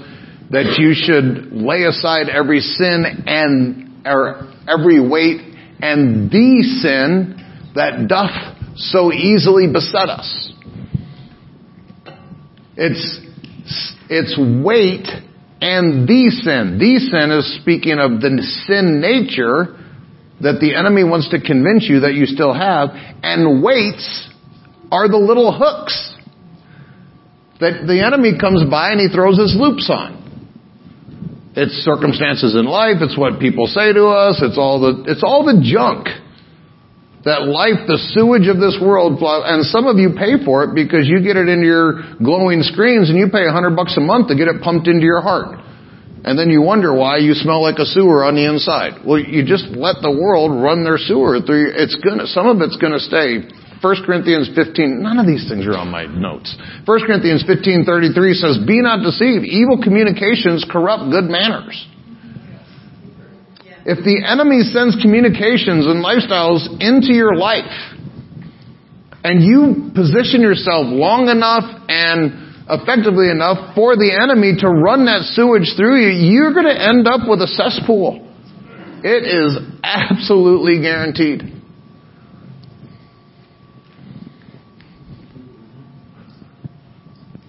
that 0.49 0.77
you 0.79 0.95
should 0.95 1.53
lay 1.53 1.83
aside 1.83 2.31
every 2.31 2.61
sin 2.61 3.05
and 3.27 4.01
or 4.07 4.51
every 4.67 4.99
weight 5.07 5.43
and 5.83 6.31
the 6.31 6.63
sin 6.81 7.37
that 7.75 8.09
doth 8.09 8.57
so 8.77 9.13
easily 9.13 9.71
beset 9.71 10.09
us. 10.09 10.53
It's 12.79 13.21
its 14.09 14.39
weight 14.65 15.07
and 15.61 16.09
the 16.09 16.31
sin. 16.31 16.79
The 16.79 16.99
sin 16.99 17.31
is 17.31 17.61
speaking 17.61 17.99
of 17.99 18.23
the 18.23 18.41
sin 18.67 19.03
nature 19.03 19.77
that 20.41 20.61
the 20.63 20.75
enemy 20.75 21.05
wants 21.05 21.29
to 21.29 21.43
convince 21.43 21.85
you 21.87 22.01
that 22.01 22.15
you 22.15 22.25
still 22.25 22.55
have, 22.55 22.89
and 23.23 23.63
weights 23.63 24.29
are 24.91 25.09
the 25.09 25.19
little 25.19 25.53
hooks 25.53 25.95
that 27.61 27.87
the 27.87 28.03
enemy 28.05 28.39
comes 28.41 28.65
by 28.71 28.93
and 28.93 29.01
he 29.01 29.09
throws 29.09 29.39
his 29.39 29.55
loops 29.55 29.89
on. 29.93 30.19
It's 31.55 31.83
circumstances 31.83 32.55
in 32.55 32.65
life, 32.65 33.03
it's 33.03 33.19
what 33.19 33.41
people 33.41 33.67
say 33.67 33.93
to 33.93 34.07
us, 34.07 34.41
it's 34.43 34.57
all 34.57 34.81
the, 34.81 35.11
it's 35.11 35.23
all 35.23 35.45
the 35.45 35.59
junk 35.63 36.09
that 37.25 37.45
life, 37.45 37.85
the 37.85 38.01
sewage 38.17 38.49
of 38.49 38.57
this 38.57 38.81
world, 38.81 39.21
and 39.21 39.61
some 39.69 39.85
of 39.85 40.01
you 40.01 40.17
pay 40.17 40.41
for 40.41 40.65
it 40.65 40.73
because 40.73 41.05
you 41.05 41.21
get 41.21 41.37
it 41.37 41.53
into 41.53 41.69
your 41.69 42.17
glowing 42.17 42.65
screens 42.65 43.13
and 43.13 43.19
you 43.19 43.29
pay 43.29 43.45
a 43.45 43.53
hundred 43.53 43.77
bucks 43.77 43.93
a 43.99 44.01
month 44.01 44.33
to 44.33 44.35
get 44.39 44.49
it 44.49 44.65
pumped 44.65 44.89
into 44.89 45.05
your 45.05 45.21
heart. 45.21 45.61
And 46.25 46.39
then 46.39 46.49
you 46.49 46.61
wonder 46.61 46.93
why 46.93 47.17
you 47.17 47.33
smell 47.33 47.61
like 47.61 47.77
a 47.77 47.85
sewer 47.85 48.25
on 48.25 48.37
the 48.37 48.45
inside. 48.45 49.05
Well, 49.05 49.21
you 49.21 49.45
just 49.45 49.69
let 49.73 50.01
the 50.01 50.13
world 50.13 50.53
run 50.53 50.85
their 50.85 51.01
sewer 51.01 51.41
through. 51.41 51.73
It's 51.77 51.97
gonna, 51.97 52.29
some 52.29 52.49
of 52.49 52.61
it's 52.61 52.77
gonna 52.77 53.01
stay. 53.01 53.45
1 53.83 54.05
Corinthians 54.05 54.51
15, 54.55 55.03
none 55.03 55.19
of 55.19 55.27
these 55.27 55.49
things 55.49 55.67
are 55.67 55.77
on 55.77 55.89
my 55.89 56.05
notes. 56.05 56.55
1 56.85 57.01
Corinthians 57.07 57.43
15:33 57.45 58.35
says, 58.35 58.59
"Be 58.59 58.81
not 58.83 59.03
deceived. 59.03 59.45
Evil 59.45 59.79
communications 59.79 60.65
corrupt 60.65 61.11
good 61.11 61.31
manners." 61.31 61.87
If 63.87 64.05
the 64.05 64.23
enemy 64.25 64.63
sends 64.63 64.97
communications 65.01 65.87
and 65.87 66.05
lifestyles 66.05 66.69
into 66.81 67.15
your 67.15 67.35
life, 67.35 67.97
and 69.25 69.43
you 69.43 69.91
position 69.95 70.43
yourself 70.43 70.87
long 70.87 71.29
enough 71.29 71.65
and 71.89 72.33
effectively 72.69 73.31
enough 73.31 73.75
for 73.75 73.97
the 73.97 74.13
enemy 74.13 74.57
to 74.61 74.69
run 74.69 75.07
that 75.07 75.23
sewage 75.33 75.75
through 75.77 76.01
you, 76.01 76.09
you're 76.09 76.53
going 76.53 76.67
to 76.67 76.81
end 76.81 77.09
up 77.09 77.27
with 77.27 77.41
a 77.41 77.49
cesspool. 77.49 78.29
It 79.03 79.25
is 79.25 79.59
absolutely 79.83 80.81
guaranteed. 80.81 81.60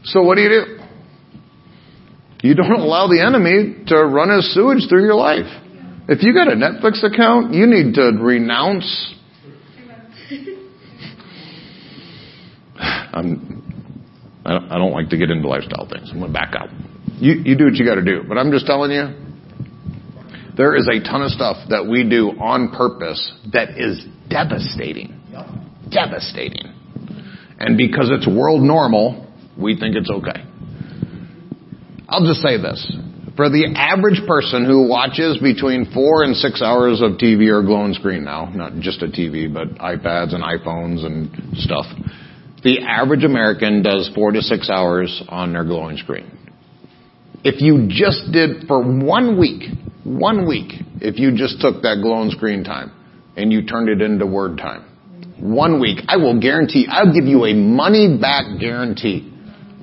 So 0.04 0.22
what 0.22 0.36
do 0.36 0.42
you 0.42 0.50
do? 0.50 0.78
You 2.44 2.56
don't 2.56 2.72
allow 2.80 3.08
the 3.08 3.22
enemy 3.22 3.86
to 3.88 3.96
run 3.98 4.30
his 4.30 4.54
sewage 4.54 4.88
through 4.90 5.04
your 5.06 5.16
life. 5.16 5.46
If 6.08 6.24
you 6.24 6.34
got 6.34 6.48
a 6.48 6.56
Netflix 6.56 7.04
account, 7.04 7.54
you 7.54 7.68
need 7.68 7.94
to 7.96 8.12
renounce. 8.20 9.14
I'm, 12.78 13.62
I 14.44 14.54
don't, 14.54 14.72
I 14.72 14.78
don't 14.78 14.92
like 14.92 15.10
to 15.10 15.18
get 15.18 15.30
into 15.30 15.48
lifestyle 15.48 15.88
things. 15.88 16.10
I'm 16.12 16.20
going 16.20 16.34
to 16.34 16.38
back 16.38 16.56
out. 16.56 16.70
You, 17.20 17.34
you 17.46 17.56
do 17.56 17.66
what 17.66 17.76
you 17.76 17.86
got 17.86 17.96
to 17.96 18.04
do. 18.04 18.24
But 18.28 18.38
I'm 18.38 18.52
just 18.52 18.66
telling 18.66 18.92
you, 18.92 19.14
there 20.58 20.76
is 20.76 20.88
a 20.88 21.00
ton 21.04 21.22
of 21.22 21.32
stuff 21.32 21.58
that 21.70 21.88
we 21.88 22.08
do 22.10 22.32
on 22.40 22.72
purpose 22.72 23.32
that 23.54 23.78
is 23.78 24.04
devastating. 24.30 25.22
Yep. 25.32 25.46
Devastating. 25.92 26.74
And 27.60 27.78
because 27.78 28.10
it's 28.12 28.28
world 28.28 28.62
normal, 28.62 29.31
we 29.62 29.78
think 29.78 29.96
it's 29.96 30.10
okay. 30.10 30.44
I'll 32.10 32.26
just 32.26 32.42
say 32.42 32.58
this. 32.58 32.80
For 33.38 33.50
the 33.50 33.74
average 33.76 34.22
person 34.28 34.66
who 34.66 34.88
watches 34.88 35.38
between 35.38 35.92
four 35.94 36.24
and 36.24 36.36
six 36.36 36.62
hours 36.62 37.02
of 37.02 37.14
TV 37.14 37.48
or 37.48 37.64
glowing 37.64 37.94
screen 37.94 38.26
now, 38.26 38.52
not 38.54 38.74
just 38.80 39.02
a 39.02 39.08
TV, 39.08 39.52
but 39.52 39.70
iPads 39.80 40.36
and 40.36 40.44
iPhones 40.44 41.06
and 41.06 41.58
stuff, 41.58 41.86
the 42.64 42.82
average 42.82 43.24
American 43.24 43.82
does 43.82 44.12
four 44.14 44.32
to 44.32 44.42
six 44.42 44.70
hours 44.70 45.24
on 45.30 45.54
their 45.54 45.64
glowing 45.64 45.98
screen. 45.98 46.38
If 47.44 47.62
you 47.62 47.88
just 47.88 48.32
did 48.32 48.68
for 48.68 48.82
one 48.82 49.40
week, 49.40 49.64
one 50.04 50.48
week, 50.48 50.74
if 51.00 51.18
you 51.18 51.36
just 51.36 51.62
took 51.62 51.82
that 51.84 52.00
glowing 52.04 52.30
screen 52.32 52.64
time 52.64 52.92
and 53.36 53.52
you 53.52 53.66
turned 53.66 53.90
it 53.90 54.02
into 54.02 54.28
word 54.28 54.58
time, 54.58 54.86
one 55.40 55.80
week, 55.80 56.00
I 56.08 56.18
will 56.18 56.40
guarantee, 56.40 56.86
I'll 56.88 57.14
give 57.14 57.26
you 57.26 57.46
a 57.46 57.54
money 57.54 58.18
back 58.20 58.60
guarantee. 58.60 59.31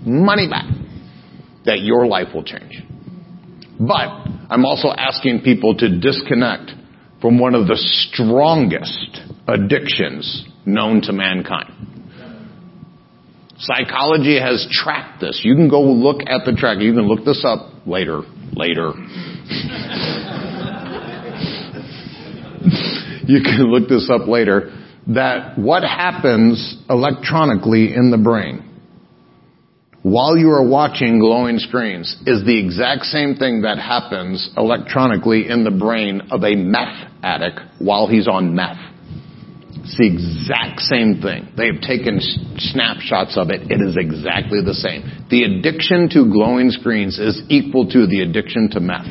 Money 0.09 0.49
back 0.49 0.65
that 1.67 1.81
your 1.81 2.07
life 2.07 2.29
will 2.33 2.45
change. 2.45 2.83
But 3.79 4.09
I'm 4.49 4.65
also 4.65 4.89
asking 4.89 5.43
people 5.43 5.77
to 5.77 6.01
disconnect 6.01 6.73
from 7.21 7.39
one 7.39 7.55
of 7.55 7.67
the 7.67 7.77
strongest 7.77 9.21
addictions 9.47 10.47
known 10.65 11.03
to 11.03 11.13
mankind. 11.13 11.75
Psychology 13.59 14.41
has 14.41 14.67
tracked 14.71 15.21
this. 15.21 15.41
You 15.43 15.55
can 15.57 15.69
go 15.69 15.83
look 15.83 16.23
at 16.27 16.47
the 16.47 16.53
track. 16.53 16.79
You 16.81 16.95
can 16.95 17.07
look 17.07 17.25
this 17.25 17.45
up 17.45 17.87
later. 17.87 18.23
Later. 18.53 18.93
you 23.27 23.43
can 23.43 23.71
look 23.71 23.89
this 23.89 24.09
up 24.11 24.27
later. 24.27 24.73
That 25.09 25.59
what 25.59 25.83
happens 25.83 26.77
electronically 26.89 27.95
in 27.95 28.11
the 28.11 28.19
brain 28.19 28.68
while 30.03 30.37
you 30.37 30.51
are 30.51 30.67
watching 30.67 31.19
glowing 31.19 31.59
screens 31.59 32.17
is 32.25 32.45
the 32.45 32.59
exact 32.59 33.05
same 33.05 33.35
thing 33.35 33.63
that 33.63 33.79
happens 33.79 34.51
electronically 34.57 35.49
in 35.49 35.65
the 35.65 35.73
brain 35.73 36.29
of 36.31 36.45
a 36.45 36.55
meth 36.55 37.11
addict 37.23 37.61
while 37.79 38.07
he's 38.07 38.29
on 38.29 38.55
meth. 38.55 38.79
It's 39.89 39.97
the 39.99 40.07
exact 40.07 40.81
same 40.81 41.21
thing. 41.21 41.49
They 41.57 41.67
have 41.67 41.81
taken 41.81 42.21
snapshots 42.59 43.37
of 43.37 43.51
it. 43.51 43.73
It 43.73 43.81
is 43.81 43.97
exactly 43.97 44.61
the 44.63 44.75
same. 44.75 45.27
The 45.31 45.45
addiction 45.45 46.09
to 46.11 46.31
glowing 46.31 46.71
screens 46.71 47.19
is 47.19 47.43
equal 47.49 47.89
to 47.91 48.07
the 48.07 48.21
addiction 48.21 48.71
to 48.73 48.81
meth. 48.81 49.09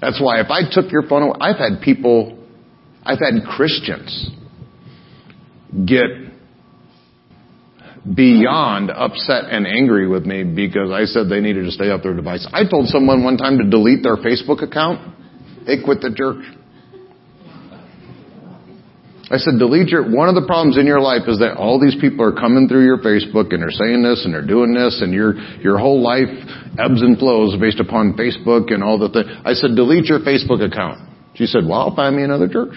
That's 0.00 0.20
why 0.20 0.40
if 0.40 0.50
I 0.50 0.68
took 0.70 0.92
your 0.92 1.04
phone 1.08 1.22
away, 1.22 1.36
I've 1.40 1.56
had 1.56 1.80
people, 1.80 2.36
I've 3.04 3.20
had 3.20 3.44
Christians 3.48 4.30
get 5.86 6.23
beyond 8.04 8.90
upset 8.90 9.48
and 9.48 9.66
angry 9.66 10.06
with 10.06 10.26
me 10.26 10.44
because 10.44 10.90
I 10.92 11.04
said 11.04 11.30
they 11.30 11.40
needed 11.40 11.64
to 11.64 11.70
stay 11.70 11.88
off 11.88 12.02
their 12.02 12.14
device. 12.14 12.46
I 12.52 12.68
told 12.68 12.88
someone 12.88 13.24
one 13.24 13.38
time 13.38 13.58
to 13.58 13.64
delete 13.64 14.02
their 14.02 14.16
Facebook 14.16 14.62
account. 14.62 15.00
They 15.66 15.82
quit 15.82 16.00
the 16.02 16.12
church. 16.14 16.44
I 19.32 19.38
said, 19.38 19.56
delete 19.58 19.88
your, 19.88 20.04
one 20.04 20.28
of 20.28 20.36
the 20.36 20.44
problems 20.44 20.76
in 20.76 20.84
your 20.84 21.00
life 21.00 21.24
is 21.26 21.40
that 21.40 21.56
all 21.56 21.80
these 21.80 21.96
people 21.98 22.28
are 22.28 22.36
coming 22.36 22.68
through 22.68 22.84
your 22.84 23.00
Facebook 23.00 23.56
and 23.56 23.64
they're 23.64 23.72
saying 23.72 24.04
this 24.04 24.20
and 24.24 24.34
they're 24.34 24.46
doing 24.46 24.74
this 24.74 25.00
and 25.00 25.14
your, 25.14 25.34
your 25.64 25.78
whole 25.78 26.04
life 26.04 26.28
ebbs 26.76 27.00
and 27.00 27.16
flows 27.16 27.56
based 27.58 27.80
upon 27.80 28.20
Facebook 28.20 28.68
and 28.68 28.84
all 28.84 28.98
the 28.98 29.08
things. 29.08 29.32
I 29.48 29.54
said, 29.54 29.72
delete 29.74 30.12
your 30.12 30.20
Facebook 30.20 30.60
account. 30.60 31.08
She 31.34 31.46
said, 31.46 31.64
well, 31.64 31.88
I'll 31.88 31.96
find 31.96 32.14
me 32.14 32.22
another 32.22 32.48
church. 32.48 32.76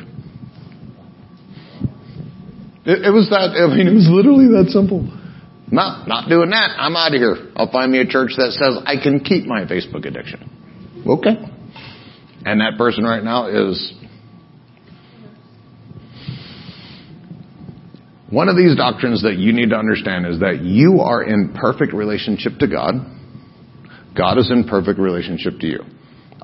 It, 2.88 3.06
it 3.06 3.12
was 3.12 3.28
that, 3.30 3.52
I 3.52 3.68
mean, 3.68 3.88
it 3.88 3.94
was 3.94 4.08
literally 4.10 4.48
that 4.56 4.72
simple. 4.72 5.04
No, 5.70 6.08
not 6.08 6.30
doing 6.30 6.50
that. 6.52 6.80
I'm 6.80 6.96
out 6.96 7.14
of 7.14 7.20
here. 7.20 7.52
I'll 7.56 7.70
find 7.70 7.92
me 7.92 8.00
a 8.00 8.08
church 8.08 8.32
that 8.38 8.56
says 8.56 8.82
I 8.88 8.96
can 8.96 9.20
keep 9.20 9.46
my 9.46 9.66
Facebook 9.66 10.08
addiction. 10.08 11.04
Okay. 11.06 11.36
And 12.46 12.62
that 12.62 12.78
person 12.78 13.04
right 13.04 13.24
now 13.24 13.48
is 13.48 13.94
One 18.30 18.50
of 18.50 18.58
these 18.58 18.76
doctrines 18.76 19.24
that 19.24 19.38
you 19.38 19.54
need 19.54 19.70
to 19.70 19.78
understand 19.78 20.26
is 20.26 20.40
that 20.42 20.62
you 20.62 21.00
are 21.00 21.24
in 21.24 21.54
perfect 21.54 21.94
relationship 21.94 22.58
to 22.60 22.68
God. 22.68 22.96
God 24.18 24.38
is 24.38 24.52
in 24.52 24.66
perfect 24.66 25.00
relationship 25.00 25.60
to 25.62 25.68
you. 25.68 25.80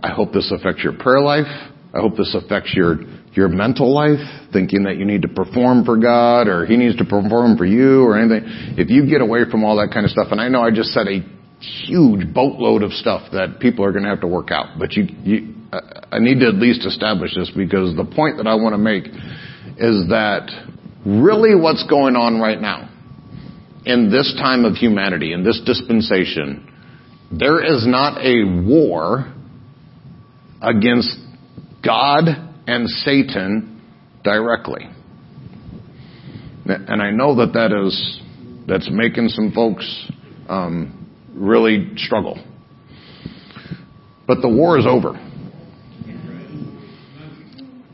I 0.02 0.10
hope 0.10 0.32
this 0.32 0.50
affects 0.52 0.82
your 0.82 0.94
prayer 0.94 1.20
life. 1.20 1.48
I 1.94 2.00
hope 2.00 2.16
this 2.16 2.34
affects 2.36 2.74
your 2.74 3.00
your 3.36 3.48
mental 3.50 3.94
life, 3.94 4.20
thinking 4.52 4.84
that 4.84 4.98
you 4.98 5.06
need 5.06 5.24
to 5.24 5.28
perform 5.28 5.86
for 5.86 5.98
God 5.98 6.48
or 6.48 6.66
He 6.66 6.78
needs 6.78 6.98
to 6.98 7.06
perform 7.06 7.58
for 7.58 7.66
you 7.66 8.04
or 8.04 8.18
anything. 8.18 8.44
If 8.78 8.90
you 8.90 9.08
get 9.08 9.22
away 9.22 9.50
from 9.50 9.64
all 9.64 9.78
that 9.78 9.94
kind 9.94 10.06
of 10.06 10.12
stuff, 10.12 10.28
and 10.32 10.40
I 10.40 10.50
know 10.50 10.62
I 10.62 10.72
just 10.72 10.90
said 10.90 11.08
a 11.08 11.22
huge 11.88 12.34
boatload 12.34 12.84
of 12.84 12.92
stuff 12.92 13.32
that 13.32 13.60
people 13.60 13.86
are 13.86 13.92
going 13.92 14.04
to 14.04 14.10
have 14.10 14.22
to 14.22 14.28
work 14.28 14.52
out, 14.52 14.78
but 14.78 14.94
you, 14.94 15.08
you 15.24 15.56
I 16.12 16.20
need 16.20 16.40
to 16.42 16.48
at 16.48 16.56
least 16.56 16.86
establish 16.86 17.34
this 17.36 17.52
because 17.56 17.96
the 17.96 18.06
point 18.06 18.38
that 18.38 18.48
I 18.48 18.56
want 18.56 18.74
to 18.74 18.78
make 18.78 19.06
is 19.08 20.10
that 20.10 20.52
really 21.06 21.56
what's 21.56 21.88
going 21.90 22.16
on 22.16 22.40
right 22.40 22.60
now 22.60 22.90
in 23.86 24.12
this 24.12 24.34
time 24.40 24.66
of 24.66 24.76
humanity, 24.76 25.34
in 25.34 25.44
this 25.44 25.62
dispensation, 25.66 26.70
there 27.32 27.64
is 27.64 27.86
not 27.88 28.24
a 28.24 28.64
war 28.66 29.34
against 30.62 31.18
God 31.84 32.53
and 32.68 32.88
Satan 32.90 33.82
directly. 34.24 34.90
And 36.66 37.02
I 37.02 37.12
know 37.12 37.36
that 37.36 37.54
that 37.54 37.72
is, 37.86 38.22
that's 38.68 38.90
making 38.90 39.30
some 39.30 39.52
folks 39.52 40.12
um, 40.48 41.10
really 41.34 41.92
struggle. 41.98 42.42
But 44.26 44.42
the 44.42 44.50
war 44.50 44.80
is 44.80 44.86
over. 44.88 45.14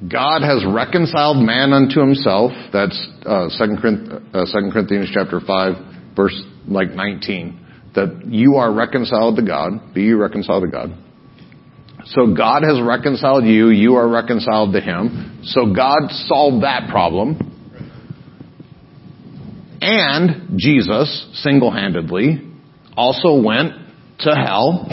God 0.07 0.41
has 0.41 0.63
reconciled 0.65 1.37
man 1.37 1.73
unto 1.73 1.99
himself. 1.99 2.51
That's 2.71 2.97
uh, 3.25 3.49
2 3.49 3.63
uh, 4.33 4.45
Corinthians 4.71 5.09
chapter 5.13 5.39
5, 5.39 6.15
verse 6.15 6.41
like 6.67 6.91
19. 6.91 7.65
That 7.95 8.21
you 8.25 8.55
are 8.55 8.71
reconciled 8.71 9.35
to 9.37 9.41
God. 9.41 9.93
Be 9.93 10.03
you 10.03 10.17
reconciled 10.17 10.63
to 10.63 10.69
God. 10.69 10.95
So 12.05 12.33
God 12.33 12.63
has 12.63 12.81
reconciled 12.81 13.45
you. 13.45 13.69
You 13.69 13.95
are 13.95 14.07
reconciled 14.07 14.73
to 14.73 14.81
Him. 14.81 15.41
So 15.43 15.73
God 15.73 16.09
solved 16.27 16.63
that 16.63 16.89
problem. 16.89 17.37
And 19.81 20.57
Jesus, 20.59 21.27
single-handedly, 21.43 22.41
also 22.95 23.41
went 23.41 23.73
to 24.19 24.35
hell. 24.35 24.87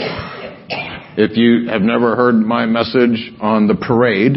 If 1.17 1.35
you 1.35 1.69
have 1.69 1.81
never 1.81 2.15
heard 2.15 2.35
my 2.35 2.65
message 2.65 3.33
on 3.41 3.67
the 3.67 3.75
parade, 3.75 4.35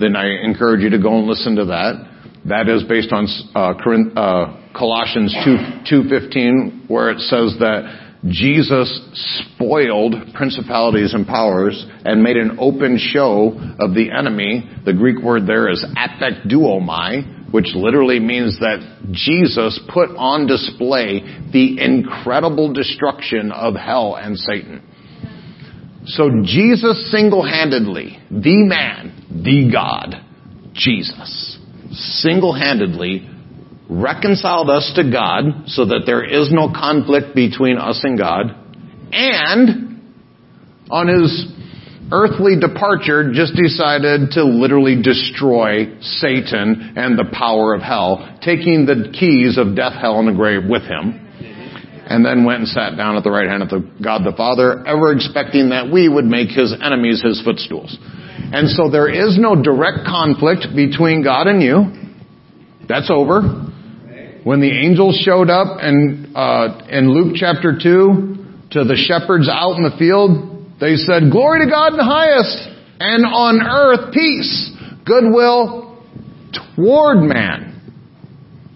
then 0.00 0.16
I 0.16 0.42
encourage 0.42 0.80
you 0.80 0.90
to 0.90 0.98
go 0.98 1.18
and 1.18 1.26
listen 1.26 1.56
to 1.56 1.66
that. 1.66 2.10
That 2.46 2.68
is 2.68 2.82
based 2.84 3.12
on 3.12 3.26
uh, 3.54 3.72
uh, 4.20 4.72
Colossians 4.76 5.34
2, 5.44 6.02
2.15 6.02 6.90
where 6.90 7.10
it 7.10 7.20
says 7.20 7.56
that 7.60 8.03
Jesus 8.28 9.00
spoiled 9.54 10.14
principalities 10.32 11.12
and 11.12 11.26
powers 11.26 11.84
and 12.04 12.22
made 12.22 12.36
an 12.36 12.56
open 12.58 12.98
show 12.98 13.48
of 13.78 13.94
the 13.94 14.10
enemy. 14.16 14.68
The 14.86 14.94
Greek 14.94 15.22
word 15.22 15.46
there 15.46 15.68
is 15.68 15.84
apekduomai, 15.96 17.52
which 17.52 17.74
literally 17.74 18.20
means 18.20 18.58
that 18.60 19.08
Jesus 19.10 19.78
put 19.92 20.10
on 20.16 20.46
display 20.46 21.20
the 21.52 21.78
incredible 21.80 22.72
destruction 22.72 23.52
of 23.52 23.74
hell 23.74 24.16
and 24.16 24.38
Satan. 24.38 24.82
So 26.06 26.30
Jesus 26.42 27.10
single-handedly, 27.10 28.20
the 28.30 28.64
man, 28.64 29.42
the 29.44 29.70
God, 29.70 30.14
Jesus, 30.72 31.58
single-handedly 32.22 33.30
reconciled 33.88 34.70
us 34.70 34.92
to 34.96 35.10
God 35.10 35.64
so 35.66 35.84
that 35.84 36.02
there 36.06 36.24
is 36.24 36.50
no 36.52 36.68
conflict 36.68 37.34
between 37.34 37.78
us 37.78 38.00
and 38.02 38.18
God, 38.18 38.54
and 39.12 40.02
on 40.90 41.08
his 41.08 41.46
earthly 42.12 42.58
departure 42.60 43.32
just 43.32 43.54
decided 43.54 44.30
to 44.32 44.44
literally 44.44 45.02
destroy 45.02 45.98
Satan 46.00 46.94
and 46.96 47.18
the 47.18 47.30
power 47.32 47.74
of 47.74 47.80
hell, 47.80 48.38
taking 48.42 48.86
the 48.86 49.10
keys 49.18 49.58
of 49.58 49.74
death, 49.74 49.94
hell, 49.94 50.18
and 50.18 50.28
the 50.28 50.32
grave 50.32 50.62
with 50.68 50.82
him 50.82 51.24
and 52.06 52.24
then 52.24 52.44
went 52.44 52.60
and 52.60 52.68
sat 52.68 52.96
down 52.96 53.16
at 53.16 53.24
the 53.24 53.30
right 53.30 53.48
hand 53.48 53.62
of 53.62 53.70
the 53.70 53.80
God 54.02 54.24
the 54.24 54.36
Father, 54.36 54.86
ever 54.86 55.12
expecting 55.12 55.70
that 55.70 55.90
we 55.90 56.08
would 56.08 56.26
make 56.26 56.50
his 56.50 56.74
enemies 56.82 57.22
his 57.22 57.40
footstools. 57.42 57.96
And 58.52 58.68
so 58.68 58.90
there 58.90 59.08
is 59.08 59.38
no 59.38 59.60
direct 59.60 60.04
conflict 60.04 60.66
between 60.76 61.24
God 61.24 61.46
and 61.46 61.62
you. 61.62 61.84
That's 62.86 63.10
over. 63.10 63.72
When 64.44 64.60
the 64.60 64.70
angels 64.70 65.16
showed 65.24 65.48
up 65.48 65.78
and 65.80 66.36
uh, 66.36 66.84
in 66.90 67.08
Luke 67.08 67.32
chapter 67.34 67.72
2 67.72 68.68
to 68.72 68.84
the 68.84 68.94
shepherds 68.94 69.48
out 69.48 69.76
in 69.76 69.82
the 69.82 69.96
field, 69.98 70.68
they 70.80 70.96
said, 70.96 71.32
Glory 71.32 71.64
to 71.64 71.70
God 71.70 71.92
in 71.92 71.96
the 71.96 72.04
highest, 72.04 72.68
and 73.00 73.24
on 73.24 73.64
earth 73.64 74.12
peace, 74.12 74.70
goodwill 75.06 75.96
toward 76.76 77.24
man. 77.24 77.80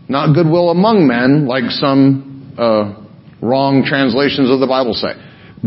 Not 0.09 0.35
goodwill 0.35 0.70
among 0.70 1.07
men, 1.07 1.46
like 1.46 1.68
some 1.68 2.54
uh, 2.57 3.04
wrong 3.42 3.85
translations 3.87 4.50
of 4.50 4.61
the 4.61 4.66
Bible 4.66 4.94
say. 4.94 5.12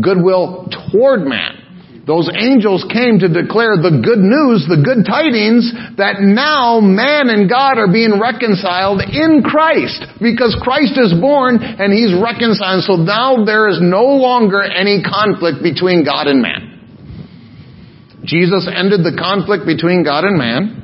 Goodwill 0.02 0.66
toward 0.90 1.20
man. 1.20 1.61
Those 2.02 2.26
angels 2.34 2.82
came 2.90 3.22
to 3.22 3.30
declare 3.30 3.78
the 3.78 4.02
good 4.02 4.18
news, 4.18 4.66
the 4.66 4.82
good 4.82 5.06
tidings, 5.06 5.70
that 6.02 6.18
now 6.18 6.82
man 6.82 7.30
and 7.30 7.46
God 7.46 7.78
are 7.78 7.86
being 7.86 8.18
reconciled 8.18 8.98
in 9.06 9.46
Christ. 9.46 10.02
Because 10.18 10.58
Christ 10.58 10.98
is 10.98 11.14
born 11.14 11.62
and 11.62 11.94
He's 11.94 12.10
reconciled. 12.10 12.82
So 12.90 12.98
now 12.98 13.46
there 13.46 13.70
is 13.70 13.78
no 13.78 14.18
longer 14.18 14.66
any 14.66 15.06
conflict 15.06 15.62
between 15.62 16.02
God 16.02 16.26
and 16.26 16.42
man. 16.42 16.74
Jesus 18.26 18.66
ended 18.66 19.06
the 19.06 19.14
conflict 19.14 19.62
between 19.62 20.02
God 20.02 20.26
and 20.26 20.34
man. 20.34 20.82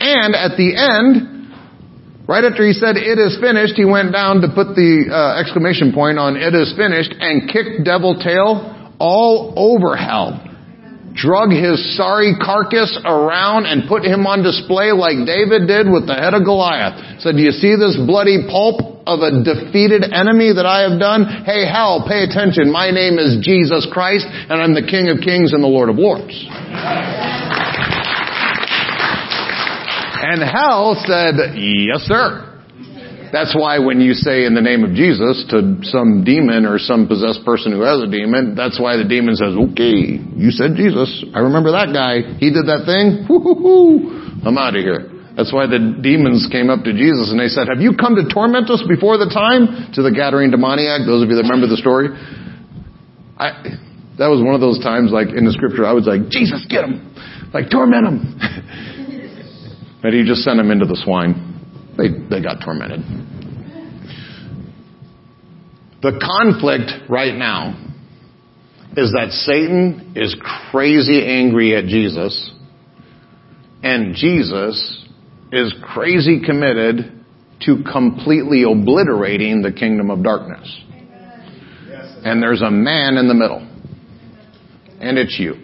And 0.00 0.36
at 0.36 0.60
the 0.60 0.76
end, 0.76 1.32
Right 2.26 2.42
after 2.42 2.66
he 2.66 2.72
said, 2.72 2.96
it 2.96 3.20
is 3.20 3.36
finished, 3.36 3.76
he 3.76 3.84
went 3.84 4.10
down 4.10 4.40
to 4.40 4.48
put 4.48 4.72
the 4.72 5.12
uh, 5.12 5.36
exclamation 5.44 5.92
point 5.92 6.16
on 6.16 6.40
it 6.40 6.56
is 6.56 6.72
finished 6.72 7.12
and 7.20 7.52
kicked 7.52 7.84
devil 7.84 8.16
tail 8.16 8.73
all 8.98 9.54
over 9.56 9.96
hell. 9.96 10.40
Drug 11.14 11.54
his 11.54 11.78
sorry 11.96 12.34
carcass 12.34 12.90
around 13.06 13.66
and 13.66 13.86
put 13.86 14.02
him 14.02 14.26
on 14.26 14.42
display 14.42 14.90
like 14.90 15.22
David 15.22 15.70
did 15.70 15.86
with 15.86 16.10
the 16.10 16.18
head 16.18 16.34
of 16.34 16.42
Goliath. 16.42 17.22
Said, 17.22 17.38
do 17.38 17.42
you 17.46 17.54
see 17.54 17.78
this 17.78 17.94
bloody 17.94 18.50
pulp 18.50 19.06
of 19.06 19.22
a 19.22 19.30
defeated 19.46 20.02
enemy 20.10 20.50
that 20.50 20.66
I 20.66 20.82
have 20.82 20.98
done? 20.98 21.46
Hey 21.46 21.70
hell, 21.70 22.02
pay 22.02 22.26
attention. 22.26 22.66
My 22.66 22.90
name 22.90 23.22
is 23.22 23.38
Jesus 23.46 23.86
Christ 23.94 24.26
and 24.26 24.58
I'm 24.58 24.74
the 24.74 24.82
King 24.82 25.06
of 25.06 25.22
Kings 25.22 25.54
and 25.54 25.62
the 25.62 25.70
Lord 25.70 25.86
of 25.86 26.02
Lords. 26.02 26.34
And 30.18 30.42
hell 30.42 30.98
said, 31.06 31.54
yes 31.54 32.10
sir. 32.10 32.53
That's 33.34 33.50
why 33.50 33.82
when 33.82 33.98
you 33.98 34.14
say 34.14 34.46
in 34.46 34.54
the 34.54 34.62
name 34.62 34.86
of 34.86 34.94
Jesus 34.94 35.42
to 35.50 35.82
some 35.90 36.22
demon 36.22 36.62
or 36.62 36.78
some 36.78 37.10
possessed 37.10 37.42
person 37.42 37.74
who 37.74 37.82
has 37.82 37.98
a 37.98 38.06
demon, 38.06 38.54
that's 38.54 38.78
why 38.78 38.94
the 38.94 39.02
demon 39.02 39.34
says, 39.34 39.58
okay, 39.58 40.22
you 40.38 40.54
said 40.54 40.78
Jesus. 40.78 41.10
I 41.34 41.42
remember 41.42 41.74
that 41.74 41.90
guy. 41.90 42.38
He 42.38 42.54
did 42.54 42.70
that 42.70 42.86
thing. 42.86 43.26
Woo-hoo-hoo. 43.26 44.46
I'm 44.46 44.54
out 44.54 44.78
of 44.78 44.86
here. 44.86 45.10
That's 45.34 45.50
why 45.50 45.66
the 45.66 45.98
demons 45.98 46.46
came 46.46 46.70
up 46.70 46.86
to 46.86 46.94
Jesus 46.94 47.34
and 47.34 47.42
they 47.42 47.50
said, 47.50 47.66
have 47.66 47.82
you 47.82 47.98
come 47.98 48.14
to 48.14 48.22
torment 48.30 48.70
us 48.70 48.86
before 48.86 49.18
the 49.18 49.26
time? 49.26 49.90
To 49.98 50.06
the 50.06 50.14
Gadarene 50.14 50.54
demoniac, 50.54 51.02
those 51.02 51.26
of 51.26 51.26
you 51.26 51.34
that 51.34 51.50
remember 51.50 51.66
the 51.66 51.82
story. 51.82 52.14
I, 53.34 53.82
that 54.14 54.30
was 54.30 54.46
one 54.46 54.54
of 54.54 54.62
those 54.62 54.78
times 54.78 55.10
like 55.10 55.34
in 55.34 55.42
the 55.42 55.50
scripture 55.50 55.82
I 55.82 55.90
was 55.90 56.06
like, 56.06 56.30
Jesus, 56.30 56.62
get 56.70 56.86
him. 56.86 57.02
Like 57.50 57.66
torment 57.66 58.06
him. 58.06 58.18
But 60.04 60.12
he 60.12 60.22
just 60.22 60.44
sent 60.44 60.58
them 60.60 60.70
into 60.70 60.84
the 60.84 61.00
swine. 61.00 61.43
They, 61.96 62.08
they 62.28 62.42
got 62.42 62.60
tormented. 62.64 63.00
The 66.02 66.20
conflict 66.20 67.08
right 67.08 67.34
now 67.34 67.80
is 68.96 69.12
that 69.12 69.30
Satan 69.30 70.12
is 70.14 70.36
crazy 70.70 71.24
angry 71.24 71.74
at 71.76 71.86
Jesus, 71.86 72.52
and 73.82 74.14
Jesus 74.14 75.06
is 75.50 75.74
crazy 75.82 76.40
committed 76.44 77.24
to 77.62 77.82
completely 77.90 78.64
obliterating 78.64 79.62
the 79.62 79.72
kingdom 79.72 80.10
of 80.10 80.22
darkness. 80.22 80.80
And 82.24 82.42
there's 82.42 82.62
a 82.62 82.70
man 82.70 83.16
in 83.16 83.28
the 83.28 83.34
middle. 83.34 83.60
And 85.00 85.18
it's 85.18 85.38
you. 85.38 85.56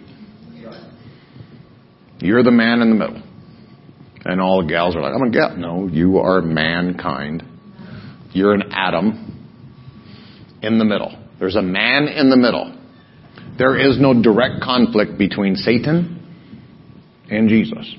You're 2.19 2.43
the 2.43 2.51
man 2.51 2.81
in 2.81 2.89
the 2.89 2.95
middle. 2.95 3.21
And 4.23 4.39
all 4.39 4.61
the 4.61 4.67
gals 4.67 4.95
are 4.95 5.01
like, 5.01 5.13
I'm 5.13 5.27
a 5.27 5.31
gal. 5.31 5.57
No, 5.57 5.87
you 5.87 6.19
are 6.19 6.41
mankind. 6.41 7.43
You're 8.33 8.53
an 8.53 8.71
atom 8.71 10.59
in 10.61 10.77
the 10.77 10.85
middle. 10.85 11.17
There's 11.39 11.55
a 11.55 11.61
man 11.61 12.07
in 12.07 12.29
the 12.29 12.37
middle. 12.37 12.77
There 13.57 13.77
is 13.77 13.99
no 13.99 14.21
direct 14.21 14.61
conflict 14.61 15.17
between 15.17 15.55
Satan 15.55 16.17
and 17.29 17.49
Jesus. 17.49 17.95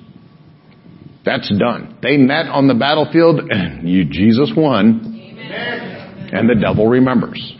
That's 1.24 1.52
done. 1.58 1.98
They 2.02 2.16
met 2.16 2.46
on 2.46 2.68
the 2.68 2.74
battlefield 2.74 3.40
and 3.50 3.88
you, 3.88 4.04
Jesus 4.04 4.52
won. 4.56 5.00
Amen. 5.06 6.30
And 6.32 6.48
the 6.48 6.54
devil 6.60 6.88
remembers. 6.88 7.54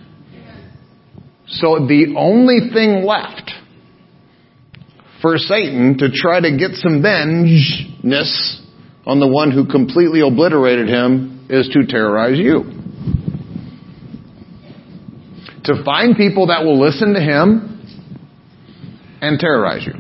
So 1.47 1.87
the 1.87 2.15
only 2.17 2.71
thing 2.73 3.05
left 3.05 3.51
for 5.21 5.37
Satan 5.37 5.99
to 5.99 6.11
try 6.11 6.41
to 6.41 6.57
get 6.57 6.73
some 6.75 7.03
vengeness 8.03 8.61
on 9.05 9.21
the 9.21 9.27
one 9.29 9.51
who 9.51 9.67
completely 9.67 10.21
obliterated 10.21 10.89
him 10.89 11.47
is 11.51 11.69
to 11.69 11.87
terrorize 11.87 12.39
you. 12.39 12.65
To 15.65 15.85
find 15.85 16.17
people 16.17 16.49
that 16.49 16.65
will 16.65 16.81
listen 16.81 17.15
to 17.15 17.21
him 17.21 17.69
and 19.21 19.39
terrorize 19.39 19.87
you. 19.87 19.95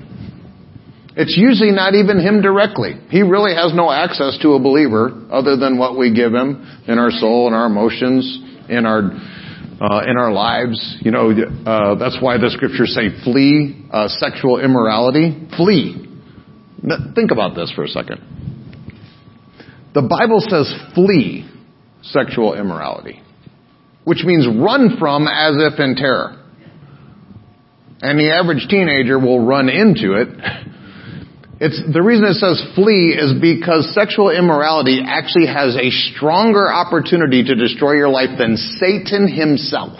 It's 1.14 1.36
usually 1.36 1.72
not 1.72 1.94
even 1.94 2.18
him 2.18 2.40
directly. 2.40 2.94
He 3.10 3.20
really 3.20 3.54
has 3.54 3.74
no 3.74 3.90
access 3.90 4.38
to 4.42 4.54
a 4.54 4.58
believer 4.58 5.12
other 5.30 5.56
than 5.56 5.78
what 5.78 5.98
we 5.98 6.14
give 6.14 6.32
him 6.32 6.82
in 6.88 6.98
our 6.98 7.10
soul 7.10 7.46
and 7.46 7.54
our 7.54 7.66
emotions, 7.66 8.40
in 8.68 8.86
our 8.86 9.12
uh, 9.80 10.00
in 10.08 10.16
our 10.16 10.32
lives. 10.32 10.98
You 11.00 11.10
know, 11.10 11.30
uh, 11.30 11.96
that's 11.96 12.16
why 12.20 12.38
the 12.38 12.48
scriptures 12.50 12.94
say 12.94 13.10
flee 13.24 13.84
uh, 13.90 14.08
sexual 14.08 14.58
immorality. 14.58 15.48
Flee. 15.56 16.11
Think 17.14 17.30
about 17.30 17.54
this 17.54 17.72
for 17.74 17.84
a 17.84 17.88
second. 17.88 18.20
The 19.94 20.02
Bible 20.02 20.40
says 20.40 20.72
flee 20.94 21.48
sexual 22.02 22.54
immorality, 22.54 23.22
which 24.04 24.24
means 24.24 24.48
run 24.48 24.96
from 24.98 25.28
as 25.28 25.54
if 25.58 25.78
in 25.78 25.96
terror. 25.96 26.38
And 28.00 28.18
the 28.18 28.32
average 28.32 28.66
teenager 28.68 29.18
will 29.18 29.44
run 29.44 29.68
into 29.68 30.14
it 30.14 30.28
it's, 31.62 31.80
the 31.94 32.02
reason 32.02 32.24
it 32.24 32.42
says 32.42 32.58
flee 32.74 33.14
is 33.14 33.38
because 33.40 33.94
sexual 33.94 34.34
immorality 34.34 34.98
actually 35.06 35.46
has 35.46 35.76
a 35.76 35.90
stronger 36.10 36.66
opportunity 36.66 37.44
to 37.44 37.54
destroy 37.54 37.92
your 37.92 38.08
life 38.08 38.36
than 38.36 38.56
Satan 38.56 39.30
himself. 39.30 39.94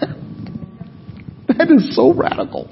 that 1.48 1.68
is 1.68 1.94
so 1.94 2.14
radical. 2.14 2.70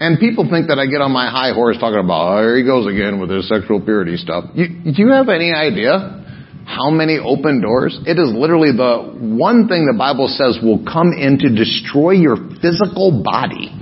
And 0.00 0.18
people 0.18 0.48
think 0.48 0.68
that 0.68 0.78
I 0.78 0.86
get 0.86 1.02
on 1.02 1.12
my 1.12 1.28
high 1.28 1.52
horse 1.52 1.76
talking 1.78 2.00
about, 2.00 2.32
oh, 2.32 2.40
here 2.40 2.56
he 2.56 2.64
goes 2.64 2.88
again 2.88 3.20
with 3.20 3.28
his 3.28 3.46
sexual 3.46 3.82
purity 3.82 4.16
stuff. 4.16 4.44
You, 4.54 4.68
do 4.68 4.96
you 4.96 5.12
have 5.12 5.28
any 5.28 5.52
idea 5.52 6.16
how 6.64 6.88
many 6.88 7.18
open 7.18 7.60
doors? 7.60 8.00
It 8.06 8.18
is 8.18 8.32
literally 8.32 8.72
the 8.72 9.12
one 9.20 9.68
thing 9.68 9.84
the 9.84 9.98
Bible 9.98 10.28
says 10.28 10.58
will 10.62 10.82
come 10.90 11.12
in 11.12 11.38
to 11.40 11.54
destroy 11.54 12.12
your 12.12 12.36
physical 12.62 13.22
body. 13.22 13.76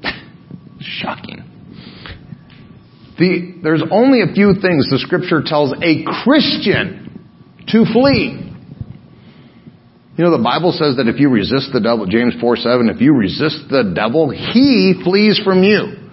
Shocking. 0.80 1.44
The, 3.18 3.60
there's 3.62 3.82
only 3.90 4.22
a 4.22 4.32
few 4.32 4.54
things 4.54 4.88
the 4.88 4.98
scripture 5.04 5.42
tells 5.44 5.72
a 5.82 6.02
Christian 6.24 7.28
to 7.68 7.84
flee. 7.92 8.43
You 10.16 10.22
know, 10.22 10.30
the 10.30 10.42
Bible 10.42 10.70
says 10.70 10.94
that 10.96 11.08
if 11.10 11.18
you 11.18 11.28
resist 11.28 11.74
the 11.74 11.80
devil, 11.80 12.06
James 12.06 12.34
4 12.40 12.56
7, 12.56 12.88
if 12.88 13.00
you 13.00 13.14
resist 13.14 13.66
the 13.68 13.90
devil, 13.94 14.30
he 14.30 14.94
flees 15.02 15.40
from 15.42 15.64
you. 15.64 16.04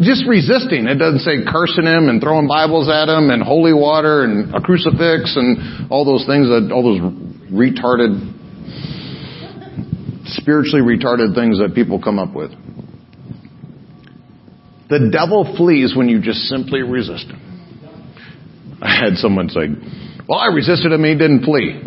Just 0.00 0.24
resisting. 0.28 0.88
It 0.88 0.96
doesn't 0.96 1.20
say 1.20 1.44
cursing 1.44 1.84
him 1.84 2.08
and 2.08 2.20
throwing 2.20 2.48
Bibles 2.48 2.88
at 2.88 3.08
him 3.08 3.28
and 3.28 3.42
holy 3.42 3.72
water 3.72 4.24
and 4.24 4.54
a 4.54 4.60
crucifix 4.60 5.36
and 5.36 5.90
all 5.90 6.04
those 6.04 6.24
things 6.24 6.48
that, 6.48 6.72
all 6.72 6.84
those 6.84 7.00
retarded, 7.52 8.16
spiritually 10.36 10.84
retarded 10.84 11.34
things 11.34 11.58
that 11.60 11.72
people 11.74 12.00
come 12.00 12.18
up 12.18 12.34
with. 12.34 12.50
The 14.88 15.10
devil 15.12 15.56
flees 15.56 15.94
when 15.96 16.08
you 16.08 16.20
just 16.20 16.40
simply 16.48 16.80
resist 16.80 17.26
him. 17.26 18.78
I 18.80 19.04
had 19.04 19.16
someone 19.16 19.48
say, 19.48 19.68
well, 20.28 20.38
I 20.38 20.48
resisted 20.54 20.92
him, 20.92 21.04
he 21.04 21.12
didn't 21.12 21.44
flee. 21.44 21.82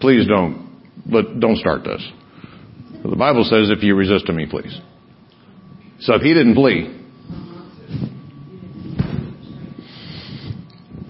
Please 0.00 0.26
don't, 0.26 0.82
but 1.06 1.40
don't 1.40 1.56
start 1.56 1.84
this. 1.84 2.06
The 3.02 3.16
Bible 3.16 3.44
says 3.44 3.70
if 3.70 3.82
you 3.82 3.94
resist 3.94 4.28
him, 4.28 4.38
he 4.38 4.46
flees. 4.46 4.78
So 6.00 6.14
if 6.14 6.22
he 6.22 6.34
didn't 6.34 6.54
flee, 6.54 6.96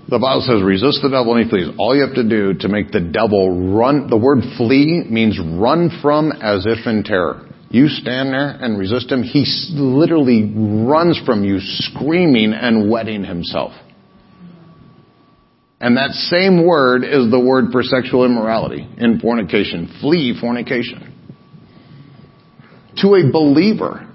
the 0.08 0.18
Bible 0.18 0.42
says 0.42 0.62
resist 0.62 1.00
the 1.02 1.08
devil 1.08 1.34
and 1.34 1.44
he 1.44 1.50
flees. 1.50 1.68
All 1.78 1.94
you 1.94 2.02
have 2.02 2.14
to 2.14 2.28
do 2.28 2.54
to 2.54 2.68
make 2.68 2.90
the 2.90 3.00
devil 3.00 3.74
run, 3.74 4.08
the 4.08 4.16
word 4.16 4.40
flee 4.56 5.04
means 5.08 5.38
run 5.38 5.90
from 6.02 6.32
as 6.32 6.66
if 6.66 6.86
in 6.86 7.04
terror. 7.04 7.46
You 7.70 7.88
stand 7.88 8.30
there 8.30 8.48
and 8.60 8.78
resist 8.78 9.10
him. 9.10 9.22
He 9.22 9.44
literally 9.74 10.52
runs 10.86 11.20
from 11.24 11.44
you 11.44 11.58
screaming 11.60 12.52
and 12.52 12.90
wetting 12.90 13.24
himself. 13.24 13.72
And 15.80 15.96
that 15.96 16.10
same 16.10 16.66
word 16.66 17.04
is 17.04 17.30
the 17.30 17.40
word 17.40 17.66
for 17.72 17.82
sexual 17.82 18.26
immorality 18.26 18.86
in 18.98 19.18
fornication. 19.18 19.96
Flee 20.00 20.36
fornication. 20.38 21.06
To 22.96 23.14
a 23.14 23.30
believer, 23.32 24.06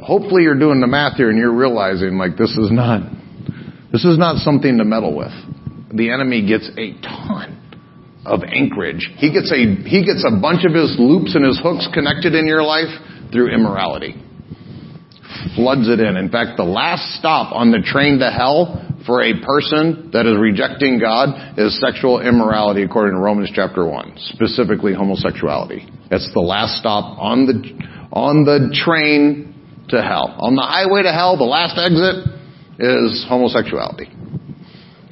hopefully 0.00 0.44
you're 0.44 0.58
doing 0.58 0.80
the 0.80 0.86
math 0.86 1.16
here 1.16 1.28
and 1.28 1.38
you're 1.38 1.54
realizing 1.54 2.16
like 2.16 2.38
this 2.38 2.50
is 2.52 2.70
not, 2.70 3.02
this 3.92 4.04
is 4.04 4.16
not 4.16 4.38
something 4.38 4.78
to 4.78 4.84
meddle 4.84 5.14
with. 5.14 5.32
The 5.92 6.10
enemy 6.10 6.46
gets 6.46 6.70
a 6.78 6.92
ton 7.02 7.60
of 8.24 8.40
anchorage. 8.44 9.10
He 9.16 9.30
gets 9.30 9.52
a, 9.52 9.56
he 9.56 10.06
gets 10.06 10.24
a 10.26 10.40
bunch 10.40 10.64
of 10.64 10.72
his 10.72 10.96
loops 10.98 11.34
and 11.34 11.44
his 11.44 11.60
hooks 11.62 11.86
connected 11.92 12.34
in 12.34 12.46
your 12.46 12.62
life 12.62 12.88
through 13.30 13.52
immorality. 13.52 14.14
Floods 15.52 15.88
it 15.88 16.00
in. 16.00 16.16
In 16.16 16.30
fact, 16.30 16.56
the 16.56 16.64
last 16.64 17.18
stop 17.18 17.52
on 17.52 17.70
the 17.70 17.84
train 17.84 18.18
to 18.18 18.30
hell 18.30 18.80
for 19.04 19.22
a 19.22 19.36
person 19.44 20.10
that 20.12 20.24
is 20.24 20.40
rejecting 20.40 20.98
God 20.98 21.58
is 21.58 21.78
sexual 21.80 22.20
immorality 22.20 22.82
according 22.82 23.14
to 23.14 23.20
Romans 23.20 23.50
chapter 23.52 23.84
1, 23.84 24.14
specifically 24.32 24.94
homosexuality. 24.94 25.86
That's 26.10 26.30
the 26.32 26.40
last 26.40 26.80
stop 26.80 27.18
on 27.20 27.44
the, 27.44 27.60
on 28.12 28.44
the 28.44 28.72
train 28.72 29.52
to 29.90 30.00
hell. 30.00 30.32
On 30.40 30.56
the 30.56 30.64
highway 30.64 31.02
to 31.02 31.12
hell, 31.12 31.36
the 31.36 31.44
last 31.44 31.76
exit 31.76 32.24
is 32.80 33.24
homosexuality. 33.28 34.08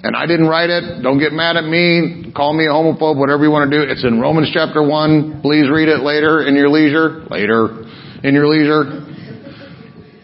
And 0.02 0.16
I 0.16 0.26
didn't 0.26 0.48
write 0.48 0.70
it. 0.70 1.02
Don't 1.02 1.20
get 1.20 1.32
mad 1.32 1.56
at 1.56 1.64
me. 1.64 2.32
Call 2.34 2.56
me 2.56 2.64
a 2.64 2.74
homophobe, 2.74 3.20
whatever 3.20 3.44
you 3.44 3.50
want 3.50 3.70
to 3.70 3.76
do. 3.76 3.84
It's 3.86 4.02
in 4.02 4.18
Romans 4.18 4.50
chapter 4.52 4.82
1. 4.82 5.42
Please 5.42 5.70
read 5.70 5.88
it 5.88 6.00
later 6.02 6.42
in 6.42 6.56
your 6.56 6.70
leisure. 6.70 7.22
Later 7.30 7.86
in 8.24 8.34
your 8.34 8.48
leisure. 8.48 9.11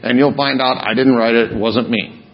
And 0.02 0.18
you'll 0.18 0.36
find 0.36 0.60
out 0.60 0.86
I 0.86 0.94
didn't 0.94 1.14
write 1.14 1.34
it. 1.34 1.52
It 1.52 1.58
wasn't 1.58 1.90
me. 1.90 2.24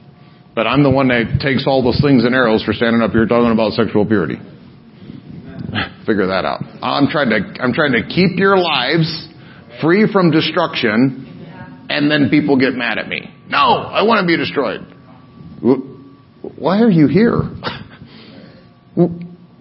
But 0.55 0.67
I'm 0.67 0.83
the 0.83 0.91
one 0.91 1.09
that 1.09 1.41
takes 1.41 1.65
all 1.67 1.83
the 1.83 1.97
slings 1.99 2.25
and 2.25 2.35
arrows 2.35 2.63
for 2.63 2.73
standing 2.73 3.03
up 3.03 3.11
here 3.11 3.27
talking 3.27 3.51
about 3.51 3.73
sexual 3.73 4.07
purity. 4.07 4.37
Figure 6.07 6.29
that 6.29 6.45
out. 6.45 6.63
I'm 6.83 7.09
trying 7.09 7.31
to, 7.31 7.63
I'm 7.63 7.73
trying 7.73 7.93
to 7.93 8.07
keep 8.07 8.39
your 8.39 8.57
lives 8.57 9.29
free 9.81 10.07
from 10.13 10.31
destruction 10.31 11.87
and 11.89 12.11
then 12.11 12.31
people 12.31 12.59
get 12.59 12.75
mad 12.75 12.99
at 12.99 13.09
me. 13.09 13.29
No, 13.49 13.59
I 13.59 14.03
want 14.05 14.21
to 14.21 14.27
be 14.27 14.37
destroyed. 14.37 14.81
Why 16.57 16.81
are 16.81 16.91
you 16.91 17.09
here? 17.09 17.41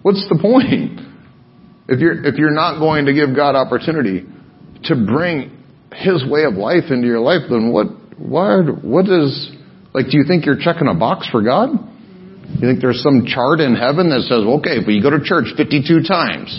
What's 0.02 0.28
the 0.28 0.38
point? 0.40 1.00
If 1.88 2.00
you're, 2.00 2.24
if 2.24 2.36
you're 2.36 2.54
not 2.54 2.78
going 2.78 3.06
to 3.06 3.12
give 3.12 3.34
God 3.34 3.56
opportunity 3.56 4.24
to 4.84 4.94
bring 4.94 5.63
His 5.94 6.24
way 6.28 6.44
of 6.44 6.54
life 6.54 6.90
into 6.90 7.06
your 7.06 7.20
life, 7.20 7.42
then 7.48 7.72
what, 7.72 7.86
why, 8.18 8.60
what 8.60 9.06
is, 9.06 9.50
like, 9.92 10.06
do 10.06 10.18
you 10.18 10.24
think 10.26 10.44
you're 10.44 10.58
checking 10.58 10.88
a 10.88 10.94
box 10.94 11.28
for 11.30 11.42
God? 11.42 11.70
You 12.54 12.68
think 12.68 12.80
there's 12.80 13.02
some 13.02 13.26
chart 13.26 13.60
in 13.60 13.74
heaven 13.74 14.10
that 14.10 14.26
says, 14.26 14.46
okay, 14.60 14.78
if 14.82 14.86
you 14.86 15.02
go 15.02 15.10
to 15.10 15.22
church 15.22 15.50
52 15.56 16.02
times, 16.02 16.52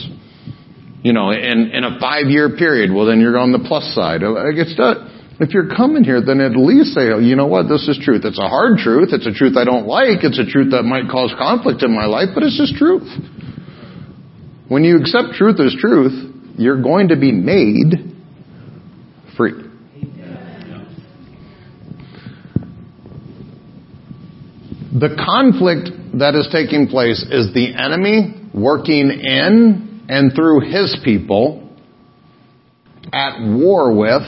you 1.04 1.14
know, 1.14 1.30
in, 1.32 1.72
in 1.72 1.84
a 1.84 2.00
five 2.00 2.28
year 2.28 2.58
period, 2.58 2.92
well 2.92 3.06
then 3.06 3.22
you're 3.22 3.38
on 3.38 3.52
the 3.52 3.62
plus 3.62 3.94
side. 3.94 4.24
Like 4.24 4.58
it's 4.58 4.78
not, 4.78 5.06
if 5.40 5.54
you're 5.54 5.70
coming 5.70 6.04
here, 6.04 6.24
then 6.24 6.40
at 6.40 6.56
least 6.56 6.96
say, 6.96 7.12
oh, 7.12 7.20
you 7.20 7.36
know 7.36 7.46
what, 7.46 7.68
this 7.70 7.88
is 7.88 8.00
truth. 8.02 8.26
It's 8.26 8.40
a 8.40 8.50
hard 8.50 8.80
truth. 8.80 9.12
It's 9.12 9.28
a 9.28 9.36
truth 9.36 9.56
I 9.56 9.64
don't 9.64 9.86
like. 9.86 10.24
It's 10.24 10.40
a 10.40 10.48
truth 10.48 10.72
that 10.72 10.84
might 10.84 11.12
cause 11.12 11.36
conflict 11.38 11.84
in 11.84 11.94
my 11.94 12.06
life, 12.08 12.30
but 12.34 12.42
it's 12.42 12.58
just 12.58 12.76
truth. 12.76 13.06
When 14.68 14.84
you 14.84 14.98
accept 14.98 15.36
truth 15.36 15.60
as 15.60 15.76
truth, 15.78 16.16
you're 16.58 16.82
going 16.82 17.10
to 17.10 17.20
be 17.20 17.32
made 17.32 18.15
free. 19.36 19.54
The 24.98 25.16
conflict 25.26 25.90
that 26.20 26.36
is 26.36 26.48
taking 26.52 26.88
place 26.88 27.22
is 27.30 27.54
the 27.54 27.74
enemy 27.78 28.34
working 28.54 29.12
in 29.12 30.06
and 30.08 30.34
through 30.34 30.62
his 30.62 30.98
people 31.04 31.70
at 33.12 33.40
war 33.42 33.94
with 33.94 34.24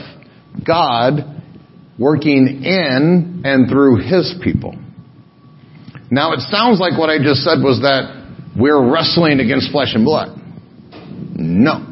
God 0.65 1.37
working 1.99 2.63
in 2.63 3.41
and 3.43 3.69
through 3.69 3.97
His 3.97 4.35
people. 4.43 4.75
Now 6.09 6.33
it 6.33 6.39
sounds 6.39 6.79
like 6.79 6.97
what 6.97 7.09
I 7.09 7.17
just 7.17 7.41
said 7.41 7.59
was 7.61 7.81
that 7.81 8.13
we're 8.57 8.91
wrestling 8.91 9.39
against 9.39 9.71
flesh 9.71 9.93
and 9.93 10.05
blood. 10.05 10.39
No. 11.35 11.85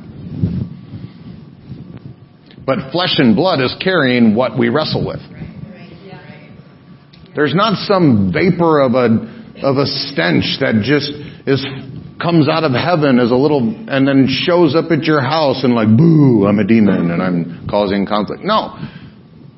But 2.65 2.91
flesh 2.91 3.15
and 3.19 3.35
blood 3.35 3.61
is 3.61 3.75
carrying 3.79 4.35
what 4.35 4.57
we 4.57 4.69
wrestle 4.69 5.05
with. 5.05 5.21
There's 7.35 7.53
not 7.53 7.77
some 7.85 8.31
vapor 8.33 8.81
of 8.81 8.93
a 8.93 9.35
of 9.61 9.77
a 9.77 9.85
stench 9.85 10.57
that 10.59 10.81
just 10.83 11.11
is 11.47 11.63
comes 12.21 12.47
out 12.47 12.63
of 12.63 12.71
heaven 12.71 13.19
as 13.19 13.31
a 13.31 13.35
little, 13.35 13.59
and 13.61 14.07
then 14.07 14.27
shows 14.27 14.75
up 14.75 14.89
at 14.91 15.03
your 15.03 15.21
house 15.21 15.63
and 15.63 15.75
like, 15.75 15.89
boo, 15.97 16.47
I'm 16.47 16.59
a 16.59 16.63
demon 16.63 17.11
and 17.11 17.21
I'm 17.21 17.67
causing 17.69 18.05
conflict. 18.07 18.41
No. 18.43 18.73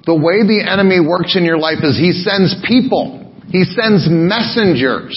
The 0.05 0.15
way 0.15 0.41
the 0.41 0.65
enemy 0.67 0.99
works 0.99 1.35
in 1.35 1.43
your 1.43 1.57
life 1.57 1.83
is 1.83 1.97
he 1.97 2.11
sends 2.11 2.55
people. 2.65 3.31
He 3.49 3.63
sends 3.63 4.07
messengers, 4.09 5.15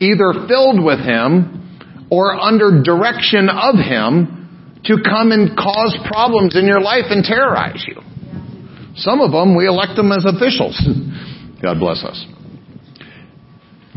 either 0.00 0.46
filled 0.48 0.82
with 0.82 1.00
him 1.00 2.08
or 2.10 2.32
under 2.32 2.82
direction 2.82 3.48
of 3.48 3.76
him 3.76 4.37
to 4.84 4.96
come 5.02 5.32
and 5.32 5.56
cause 5.56 5.96
problems 6.06 6.56
in 6.56 6.66
your 6.66 6.80
life 6.80 7.06
and 7.10 7.24
terrorize 7.24 7.84
you. 7.86 8.00
Some 8.96 9.20
of 9.20 9.32
them, 9.32 9.56
we 9.56 9.66
elect 9.66 9.96
them 9.96 10.12
as 10.12 10.24
officials. 10.24 10.78
God 11.62 11.78
bless 11.78 12.04
us. 12.04 12.24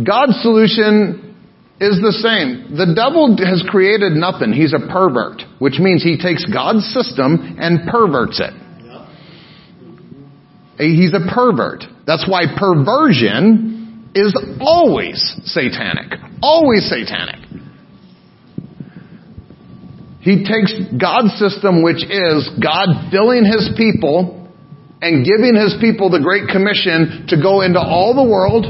God's 0.03 0.41
solution 0.41 1.35
is 1.79 1.97
the 1.97 2.13
same. 2.21 2.77
The 2.77 2.93
devil 2.93 3.35
has 3.41 3.63
created 3.69 4.13
nothing. 4.13 4.53
He's 4.53 4.73
a 4.73 4.79
pervert, 4.79 5.41
which 5.59 5.79
means 5.79 6.03
he 6.03 6.17
takes 6.17 6.45
God's 6.45 6.85
system 6.93 7.57
and 7.59 7.89
perverts 7.89 8.39
it. 8.39 8.53
He's 10.77 11.13
a 11.13 11.33
pervert. 11.33 11.83
That's 12.07 12.27
why 12.29 12.45
perversion 12.57 14.11
is 14.15 14.33
always 14.59 15.17
satanic. 15.45 16.19
Always 16.41 16.89
satanic. 16.89 17.41
He 20.21 20.45
takes 20.45 20.73
God's 21.01 21.33
system, 21.39 21.83
which 21.83 22.03
is 22.03 22.49
God 22.61 23.09
filling 23.11 23.43
his 23.43 23.71
people 23.75 24.49
and 25.01 25.25
giving 25.25 25.55
his 25.55 25.75
people 25.81 26.09
the 26.09 26.19
Great 26.19 26.47
Commission 26.47 27.25
to 27.29 27.41
go 27.41 27.61
into 27.61 27.79
all 27.79 28.13
the 28.13 28.29
world 28.29 28.65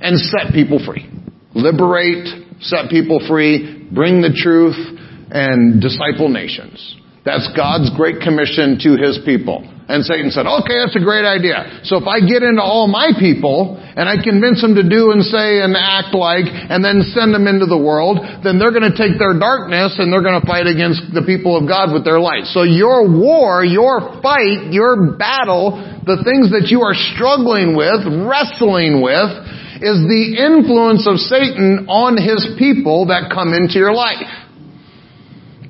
and 0.00 0.20
set 0.20 0.52
people 0.52 0.84
free 0.84 1.10
liberate, 1.54 2.26
set 2.60 2.90
people 2.90 3.24
free, 3.28 3.88
bring 3.92 4.20
the 4.20 4.34
truth, 4.34 4.76
and 5.30 5.80
disciple 5.80 6.28
nations. 6.28 6.96
That's 7.24 7.48
God's 7.56 7.88
great 7.96 8.20
commission 8.20 8.76
to 8.84 9.00
his 9.00 9.18
people. 9.24 9.64
And 9.84 10.00
Satan 10.00 10.32
said, 10.32 10.48
okay, 10.48 10.80
that's 10.80 10.96
a 10.96 11.04
great 11.04 11.28
idea. 11.28 11.84
So 11.84 12.00
if 12.00 12.08
I 12.08 12.24
get 12.24 12.40
into 12.40 12.64
all 12.64 12.88
my 12.88 13.12
people 13.20 13.76
and 13.76 14.08
I 14.08 14.16
convince 14.16 14.64
them 14.64 14.80
to 14.80 14.84
do 14.84 15.12
and 15.12 15.20
say 15.20 15.60
and 15.60 15.76
act 15.76 16.16
like 16.16 16.48
and 16.48 16.80
then 16.80 17.04
send 17.12 17.36
them 17.36 17.44
into 17.44 17.68
the 17.68 17.76
world, 17.76 18.16
then 18.40 18.56
they're 18.56 18.72
going 18.72 18.88
to 18.88 18.96
take 18.96 19.20
their 19.20 19.36
darkness 19.36 20.00
and 20.00 20.08
they're 20.08 20.24
going 20.24 20.40
to 20.40 20.48
fight 20.48 20.64
against 20.64 21.12
the 21.12 21.20
people 21.20 21.52
of 21.52 21.68
God 21.68 21.92
with 21.92 22.00
their 22.00 22.16
light. 22.16 22.48
So 22.48 22.64
your 22.64 23.04
war, 23.04 23.60
your 23.60 24.00
fight, 24.24 24.72
your 24.72 25.20
battle, 25.20 25.76
the 26.08 26.24
things 26.24 26.48
that 26.56 26.72
you 26.72 26.80
are 26.80 26.96
struggling 27.12 27.76
with, 27.76 28.08
wrestling 28.24 29.04
with, 29.04 29.28
is 29.84 30.00
the 30.08 30.40
influence 30.40 31.04
of 31.04 31.20
Satan 31.20 31.92
on 31.92 32.16
his 32.16 32.40
people 32.56 33.12
that 33.12 33.28
come 33.28 33.52
into 33.52 33.76
your 33.76 33.92
life. 33.92 34.43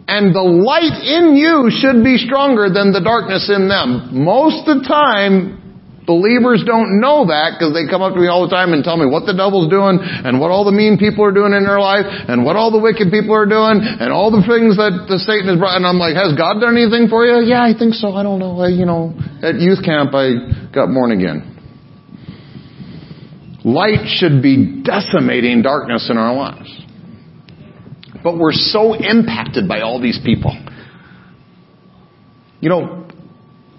And 0.07 0.35
the 0.37 0.45
light 0.45 1.01
in 1.01 1.33
you 1.33 1.73
should 1.73 2.05
be 2.05 2.21
stronger 2.21 2.69
than 2.69 2.93
the 2.93 3.01
darkness 3.01 3.49
in 3.49 3.73
them. 3.73 4.13
Most 4.13 4.69
of 4.69 4.85
the 4.85 4.85
time, 4.85 5.65
believers 6.05 6.61
don't 6.69 7.01
know 7.01 7.25
that 7.33 7.57
because 7.57 7.73
they 7.73 7.89
come 7.89 8.05
up 8.05 8.13
to 8.13 8.21
me 8.21 8.29
all 8.29 8.45
the 8.45 8.53
time 8.53 8.77
and 8.77 8.85
tell 8.85 9.01
me 9.01 9.09
what 9.09 9.25
the 9.25 9.33
devil's 9.33 9.73
doing 9.73 9.97
and 10.05 10.37
what 10.37 10.53
all 10.53 10.69
the 10.69 10.77
mean 10.77 11.01
people 11.01 11.25
are 11.25 11.33
doing 11.33 11.57
in 11.57 11.65
their 11.65 11.81
life 11.81 12.05
and 12.05 12.45
what 12.45 12.53
all 12.57 12.69
the 12.69 12.81
wicked 12.81 13.09
people 13.09 13.33
are 13.33 13.49
doing 13.49 13.81
and 13.81 14.13
all 14.13 14.29
the 14.29 14.45
things 14.45 14.77
that 14.77 15.09
the 15.09 15.17
Satan 15.17 15.49
has 15.49 15.57
brought. 15.57 15.81
And 15.81 15.89
I'm 15.89 15.97
like, 15.97 16.13
has 16.21 16.37
God 16.37 16.61
done 16.61 16.77
anything 16.77 17.09
for 17.09 17.25
you? 17.25 17.41
Yeah, 17.41 17.65
I 17.65 17.73
think 17.73 17.97
so. 17.97 18.13
I 18.13 18.21
don't 18.21 18.39
know. 18.39 18.61
I, 18.61 18.69
you 18.69 18.85
know, 18.85 19.17
at 19.41 19.57
youth 19.57 19.81
camp, 19.81 20.13
I 20.13 20.69
got 20.69 20.93
born 20.93 21.17
again. 21.17 21.57
Light 23.65 24.05
should 24.21 24.45
be 24.45 24.85
decimating 24.85 25.65
darkness 25.65 26.13
in 26.13 26.21
our 26.21 26.37
lives. 26.37 26.69
But 28.25 28.39
we're 28.39 28.53
so 28.53 28.95
impacted 28.95 29.69
by 29.69 29.83
all 29.83 30.01
these 30.01 30.19
people. 30.25 30.57
You 32.61 32.71
know, 32.71 33.07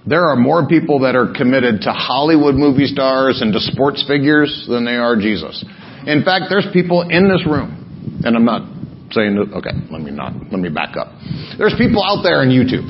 there 0.05 0.25
are 0.25 0.35
more 0.35 0.67
people 0.67 0.99
that 0.99 1.15
are 1.15 1.33
committed 1.35 1.81
to 1.81 1.91
Hollywood 1.91 2.53
movie 2.53 2.85
stars 2.85 3.41
and 3.41 3.51
to 3.53 3.59
sports 3.59 4.05
figures 4.07 4.67
than 4.69 4.85
they 4.85 4.95
are 4.95 5.15
Jesus. 5.15 5.65
In 6.05 6.23
fact, 6.23 6.45
there's 6.49 6.67
people 6.71 7.01
in 7.01 7.27
this 7.27 7.43
room, 7.47 8.21
and 8.23 8.35
I'm 8.35 8.45
not 8.45 8.69
saying 9.11 9.37
okay, 9.37 9.71
let 9.89 10.01
me 10.01 10.11
not, 10.11 10.33
let 10.51 10.59
me 10.59 10.69
back 10.69 10.95
up. 10.95 11.07
There's 11.57 11.73
people 11.77 12.03
out 12.03 12.21
there 12.21 12.41
on 12.41 12.49
YouTube. 12.49 12.85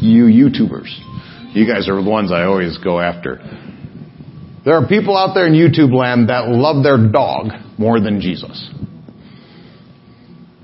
You 0.00 0.24
YouTubers. 0.24 0.88
You 1.54 1.66
guys 1.66 1.88
are 1.88 2.02
the 2.02 2.08
ones 2.08 2.32
I 2.32 2.44
always 2.44 2.78
go 2.78 2.98
after. 2.98 3.36
There 4.64 4.74
are 4.74 4.86
people 4.88 5.18
out 5.18 5.34
there 5.34 5.46
in 5.46 5.52
YouTube 5.52 5.92
land 5.94 6.30
that 6.30 6.48
love 6.48 6.82
their 6.82 7.10
dog 7.12 7.48
more 7.78 8.00
than 8.00 8.20
Jesus. 8.22 8.70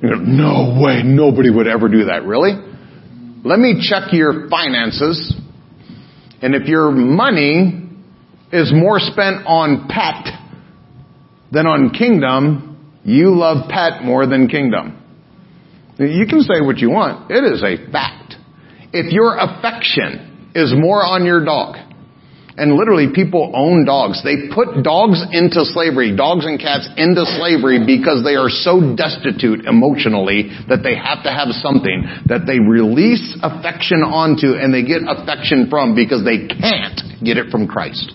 You 0.03 0.17
no 0.17 0.79
way, 0.81 1.03
nobody 1.05 1.51
would 1.51 1.67
ever 1.67 1.89
do 1.89 2.05
that. 2.05 2.25
Really? 2.25 2.53
Let 3.45 3.59
me 3.59 3.81
check 3.81 4.13
your 4.13 4.49
finances. 4.49 5.35
And 6.41 6.55
if 6.55 6.69
your 6.69 6.91
money 6.91 7.89
is 8.53 8.73
more 8.73 8.99
spent 9.01 9.47
on 9.47 9.89
pet 9.89 10.27
than 11.51 11.67
on 11.67 11.91
kingdom, 11.91 13.01
you 13.05 13.37
love 13.37 13.69
pet 13.69 14.05
more 14.05 14.27
than 14.27 14.49
kingdom. 14.49 14.95
You 15.99 16.27
can 16.29 16.43
say 16.43 16.61
what 16.61 16.79
you 16.79 16.91
want. 16.91 17.31
It 17.31 17.43
is 17.43 17.63
a 17.63 17.91
fact. 17.91 18.37
If 18.93 19.13
your 19.13 19.37
affection 19.37 20.53
is 20.55 20.73
more 20.77 21.05
on 21.05 21.25
your 21.25 21.45
dog, 21.45 21.77
And 22.59 22.75
literally 22.75 23.15
people 23.15 23.53
own 23.55 23.87
dogs. 23.87 24.23
They 24.27 24.51
put 24.53 24.83
dogs 24.83 25.23
into 25.31 25.65
slavery, 25.65 26.17
dogs 26.17 26.45
and 26.45 26.59
cats 26.59 26.91
into 26.97 27.23
slavery 27.39 27.87
because 27.87 28.27
they 28.27 28.35
are 28.35 28.51
so 28.51 28.97
destitute 28.99 29.65
emotionally 29.65 30.51
that 30.67 30.83
they 30.83 30.99
have 30.99 31.23
to 31.23 31.31
have 31.31 31.55
something 31.63 32.03
that 32.27 32.51
they 32.51 32.59
release 32.59 33.39
affection 33.47 34.03
onto 34.03 34.59
and 34.59 34.75
they 34.75 34.83
get 34.83 35.07
affection 35.07 35.71
from 35.71 35.95
because 35.95 36.27
they 36.27 36.51
can't 36.51 36.99
get 37.23 37.39
it 37.39 37.51
from 37.51 37.69
Christ. 37.71 38.13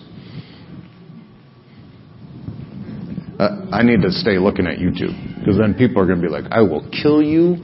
Uh, 3.38 3.66
I 3.72 3.82
need 3.82 4.02
to 4.02 4.12
stay 4.12 4.38
looking 4.38 4.66
at 4.66 4.78
YouTube 4.78 5.16
because 5.40 5.58
then 5.58 5.74
people 5.74 6.00
are 6.00 6.06
going 6.06 6.20
to 6.20 6.26
be 6.26 6.30
like, 6.30 6.44
I 6.52 6.62
will 6.62 6.88
kill 6.90 7.20
you 7.20 7.56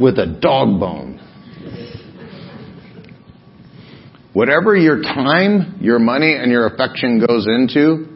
with 0.00 0.18
a 0.18 0.38
dog 0.40 0.80
bone. 0.80 1.21
Whatever 4.32 4.74
your 4.74 5.02
time, 5.02 5.78
your 5.80 5.98
money, 5.98 6.34
and 6.34 6.50
your 6.50 6.66
affection 6.66 7.24
goes 7.26 7.46
into, 7.46 8.06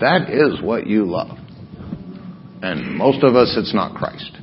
that 0.00 0.30
is 0.30 0.62
what 0.62 0.86
you 0.86 1.04
love. 1.04 1.36
And 2.62 2.96
most 2.96 3.22
of 3.22 3.36
us, 3.36 3.54
it's 3.56 3.74
not 3.74 3.94
Christ. 3.94 4.36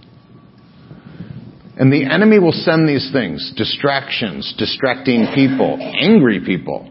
And 1.78 1.92
the 1.92 2.06
enemy 2.06 2.40
will 2.40 2.54
send 2.54 2.88
these 2.88 3.10
things 3.12 3.54
distractions, 3.58 4.54
distracting 4.58 5.28
people, 5.36 5.78
angry 6.00 6.40
people, 6.46 6.90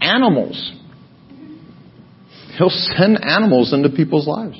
animals. 0.00 0.72
He'll 2.58 2.68
send 2.68 3.24
animals 3.24 3.72
into 3.72 3.88
people's 3.88 4.26
lives 4.26 4.58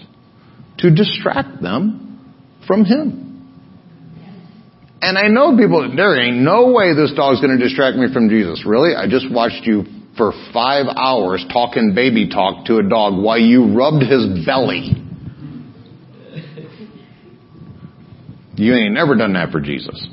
to 0.79 0.94
distract 0.94 1.61
them 1.61 2.35
from 2.66 2.85
Him. 2.85 3.29
And 5.02 5.16
I 5.16 5.28
know 5.28 5.56
people, 5.56 5.92
there 5.96 6.20
ain't 6.20 6.38
no 6.38 6.72
way 6.72 6.94
this 6.94 7.12
dog's 7.14 7.40
gonna 7.40 7.58
distract 7.58 7.96
me 7.96 8.12
from 8.12 8.28
Jesus. 8.28 8.64
Really? 8.66 8.94
I 8.94 9.08
just 9.08 9.30
watched 9.32 9.64
you 9.64 9.84
for 10.16 10.32
five 10.52 10.86
hours 10.94 11.44
talking 11.52 11.94
baby 11.94 12.28
talk 12.28 12.66
to 12.66 12.76
a 12.76 12.82
dog 12.82 13.22
while 13.22 13.38
you 13.38 13.74
rubbed 13.74 14.02
his 14.02 14.44
belly. 14.44 14.92
You 18.56 18.74
ain't 18.74 18.92
never 18.92 19.16
done 19.16 19.32
that 19.32 19.50
for 19.50 19.60
Jesus. 19.60 20.06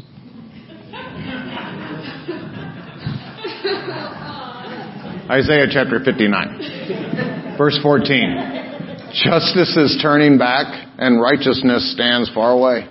Isaiah 5.29 5.67
chapter 5.69 5.99
59, 6.01 7.57
verse 7.57 7.77
14. 7.83 9.11
Justice 9.25 9.75
is 9.75 9.99
turning 10.01 10.37
back 10.37 10.67
and 10.97 11.19
righteousness 11.19 11.91
stands 11.93 12.31
far 12.33 12.51
away. 12.51 12.87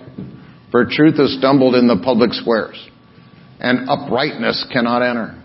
For 0.71 0.85
truth 0.85 1.17
has 1.17 1.35
stumbled 1.37 1.75
in 1.75 1.87
the 1.87 2.01
public 2.03 2.33
squares 2.33 2.77
and 3.59 3.89
uprightness 3.89 4.67
cannot 4.71 5.01
enter. 5.01 5.41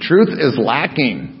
Truth 0.00 0.30
is 0.38 0.58
lacking 0.58 1.40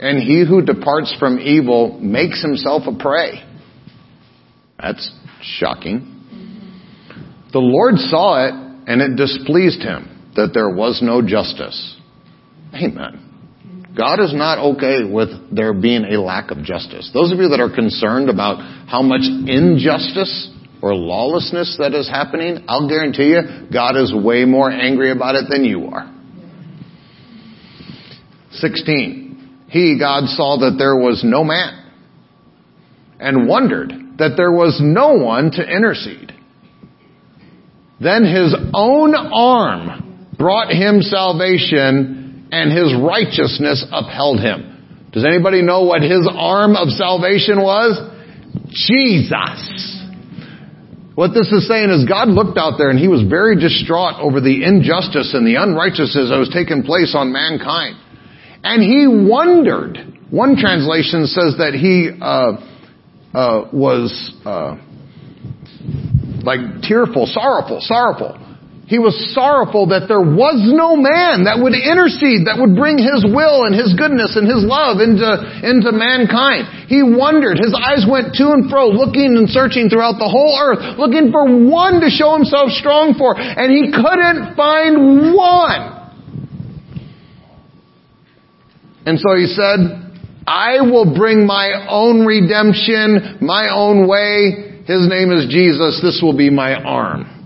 and 0.00 0.22
he 0.22 0.44
who 0.46 0.62
departs 0.62 1.14
from 1.18 1.38
evil 1.38 1.98
makes 2.00 2.42
himself 2.42 2.82
a 2.86 2.96
prey. 2.96 3.44
That's 4.78 5.10
shocking. 5.42 6.14
The 7.52 7.58
Lord 7.58 7.96
saw 7.96 8.46
it 8.46 8.54
and 8.86 9.00
it 9.00 9.16
displeased 9.16 9.80
him 9.80 10.32
that 10.36 10.50
there 10.54 10.70
was 10.70 11.00
no 11.02 11.22
justice. 11.26 11.96
Amen. 12.74 13.24
God 13.96 14.20
is 14.20 14.32
not 14.32 14.58
okay 14.76 15.02
with 15.02 15.30
there 15.50 15.72
being 15.72 16.04
a 16.04 16.20
lack 16.20 16.52
of 16.52 16.62
justice. 16.62 17.10
Those 17.12 17.32
of 17.32 17.38
you 17.38 17.48
that 17.48 17.58
are 17.58 17.74
concerned 17.74 18.28
about 18.28 18.60
how 18.86 19.02
much 19.02 19.22
injustice 19.22 20.54
or 20.82 20.94
lawlessness 20.94 21.76
that 21.78 21.94
is 21.94 22.08
happening, 22.08 22.64
I'll 22.68 22.88
guarantee 22.88 23.30
you, 23.30 23.68
God 23.72 23.96
is 23.96 24.12
way 24.14 24.44
more 24.44 24.70
angry 24.70 25.10
about 25.10 25.34
it 25.34 25.46
than 25.50 25.64
you 25.64 25.86
are. 25.86 26.14
16. 28.52 29.66
He, 29.68 29.98
God, 29.98 30.28
saw 30.28 30.58
that 30.60 30.76
there 30.78 30.96
was 30.96 31.22
no 31.24 31.44
man 31.44 31.90
and 33.20 33.48
wondered 33.48 33.92
that 34.18 34.34
there 34.36 34.52
was 34.52 34.80
no 34.82 35.14
one 35.14 35.50
to 35.52 35.62
intercede. 35.62 36.32
Then 38.00 38.24
his 38.24 38.54
own 38.72 39.14
arm 39.14 40.28
brought 40.38 40.70
him 40.70 41.02
salvation 41.02 42.48
and 42.52 42.72
his 42.72 42.94
righteousness 42.94 43.84
upheld 43.92 44.40
him. 44.40 45.08
Does 45.12 45.24
anybody 45.24 45.62
know 45.62 45.82
what 45.82 46.02
his 46.02 46.28
arm 46.32 46.76
of 46.76 46.88
salvation 46.90 47.60
was? 47.60 47.98
Jesus. 48.70 49.97
What 51.18 51.34
this 51.34 51.50
is 51.50 51.66
saying 51.66 51.90
is 51.90 52.04
God 52.04 52.28
looked 52.28 52.56
out 52.56 52.78
there 52.78 52.90
and 52.90 52.98
he 52.98 53.08
was 53.08 53.24
very 53.28 53.58
distraught 53.58 54.20
over 54.22 54.40
the 54.40 54.62
injustice 54.62 55.34
and 55.34 55.44
the 55.44 55.56
unrighteousness 55.56 56.30
that 56.30 56.38
was 56.38 56.48
taking 56.54 56.84
place 56.84 57.12
on 57.12 57.32
mankind. 57.32 57.98
And 58.62 58.80
he 58.80 59.08
wondered. 59.08 59.98
One 60.30 60.54
translation 60.54 61.26
says 61.26 61.56
that 61.58 61.74
he 61.74 62.14
uh, 62.22 62.62
uh, 63.34 63.68
was 63.72 64.32
uh, 64.46 64.76
like 66.44 66.82
tearful, 66.82 67.26
sorrowful, 67.26 67.80
sorrowful. 67.80 68.38
He 68.88 68.96
was 68.96 69.12
sorrowful 69.36 69.92
that 69.92 70.08
there 70.08 70.24
was 70.24 70.64
no 70.64 70.96
man 70.96 71.44
that 71.44 71.60
would 71.60 71.76
intercede, 71.76 72.48
that 72.48 72.56
would 72.56 72.72
bring 72.72 72.96
his 72.96 73.20
will 73.20 73.68
and 73.68 73.76
his 73.76 73.92
goodness 73.92 74.32
and 74.32 74.48
his 74.48 74.64
love 74.64 75.04
into, 75.04 75.28
into 75.60 75.92
mankind. 75.92 76.88
He 76.88 77.04
wondered. 77.04 77.60
His 77.60 77.76
eyes 77.76 78.08
went 78.08 78.32
to 78.40 78.56
and 78.56 78.72
fro, 78.72 78.88
looking 78.88 79.36
and 79.36 79.44
searching 79.44 79.92
throughout 79.92 80.16
the 80.16 80.24
whole 80.24 80.56
earth, 80.56 80.96
looking 80.96 81.28
for 81.28 81.44
one 81.44 82.00
to 82.00 82.08
show 82.08 82.32
himself 82.32 82.72
strong 82.80 83.12
for, 83.12 83.36
and 83.36 83.68
he 83.68 83.92
couldn't 83.92 84.56
find 84.56 85.36
one. 85.36 85.82
And 89.04 89.20
so 89.20 89.36
he 89.36 89.52
said, 89.52 90.16
I 90.48 90.80
will 90.80 91.12
bring 91.12 91.44
my 91.44 91.84
own 91.92 92.24
redemption, 92.24 93.44
my 93.44 93.68
own 93.68 94.08
way. 94.08 94.80
His 94.88 95.04
name 95.12 95.28
is 95.28 95.52
Jesus. 95.52 96.00
This 96.00 96.24
will 96.24 96.36
be 96.36 96.48
my 96.48 96.72
arm. 96.72 97.37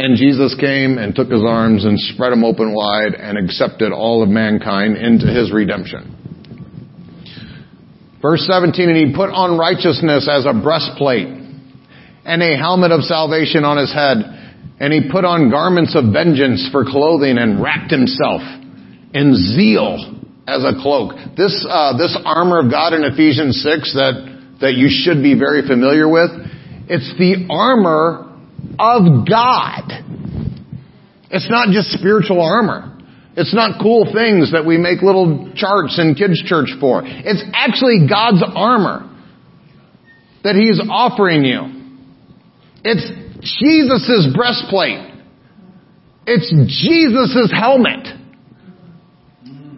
And 0.00 0.16
Jesus 0.16 0.56
came 0.58 0.96
and 0.96 1.14
took 1.14 1.30
his 1.30 1.44
arms 1.44 1.84
and 1.84 2.00
spread 2.00 2.32
them 2.32 2.42
open 2.42 2.72
wide 2.72 3.12
and 3.12 3.36
accepted 3.36 3.92
all 3.92 4.22
of 4.22 4.30
mankind 4.30 4.96
into 4.96 5.26
his 5.26 5.52
redemption. 5.52 6.16
Verse 8.22 8.40
17, 8.50 8.88
and 8.88 8.96
he 8.96 9.14
put 9.14 9.28
on 9.28 9.58
righteousness 9.58 10.26
as 10.26 10.46
a 10.46 10.56
breastplate 10.56 11.28
and 12.24 12.42
a 12.42 12.56
helmet 12.56 12.92
of 12.92 13.04
salvation 13.04 13.62
on 13.62 13.76
his 13.76 13.92
head. 13.92 14.16
And 14.80 14.90
he 14.90 15.12
put 15.12 15.26
on 15.26 15.50
garments 15.50 15.94
of 15.94 16.14
vengeance 16.14 16.66
for 16.72 16.86
clothing 16.88 17.36
and 17.36 17.60
wrapped 17.60 17.92
himself 17.92 18.40
in 19.12 19.36
zeal 19.36 20.16
as 20.48 20.64
a 20.64 20.80
cloak. 20.80 21.12
This, 21.36 21.52
uh, 21.68 21.98
this 21.98 22.16
armor 22.24 22.64
of 22.64 22.70
God 22.70 22.94
in 22.94 23.04
Ephesians 23.04 23.60
6 23.60 23.92
that, 24.00 24.56
that 24.62 24.72
you 24.80 24.88
should 24.88 25.22
be 25.22 25.36
very 25.38 25.68
familiar 25.68 26.08
with, 26.08 26.30
it's 26.88 27.12
the 27.20 27.52
armor 27.52 28.29
of 28.80 29.28
God. 29.28 29.92
It's 31.30 31.48
not 31.50 31.68
just 31.68 31.90
spiritual 31.92 32.40
armor. 32.40 32.98
It's 33.36 33.54
not 33.54 33.80
cool 33.80 34.10
things 34.12 34.52
that 34.52 34.66
we 34.66 34.78
make 34.78 35.02
little 35.02 35.52
charts 35.54 35.98
in 36.00 36.14
kids 36.14 36.42
church 36.44 36.70
for. 36.80 37.02
It's 37.04 37.44
actually 37.54 38.08
God's 38.08 38.42
armor 38.42 39.06
that 40.42 40.56
He's 40.56 40.80
offering 40.90 41.44
you. 41.44 41.60
It's 42.82 43.06
Jesus' 43.60 44.34
breastplate. 44.34 45.12
It's 46.26 46.50
Jesus' 46.50 47.52
helmet 47.52 48.08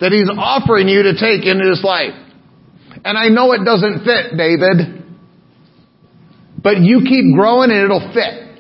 that 0.01 0.13
He's 0.13 0.31
offering 0.33 0.89
you 0.89 1.03
to 1.05 1.13
take 1.13 1.45
into 1.45 1.69
this 1.69 1.85
life. 1.85 2.15
And 3.05 3.19
I 3.19 3.29
know 3.29 3.53
it 3.53 3.65
doesn't 3.65 4.05
fit, 4.05 4.37
David. 4.37 5.05
But 6.63 6.79
you 6.81 7.03
keep 7.07 7.35
growing 7.35 7.71
and 7.71 7.85
it'll 7.85 8.13
fit. 8.15 8.52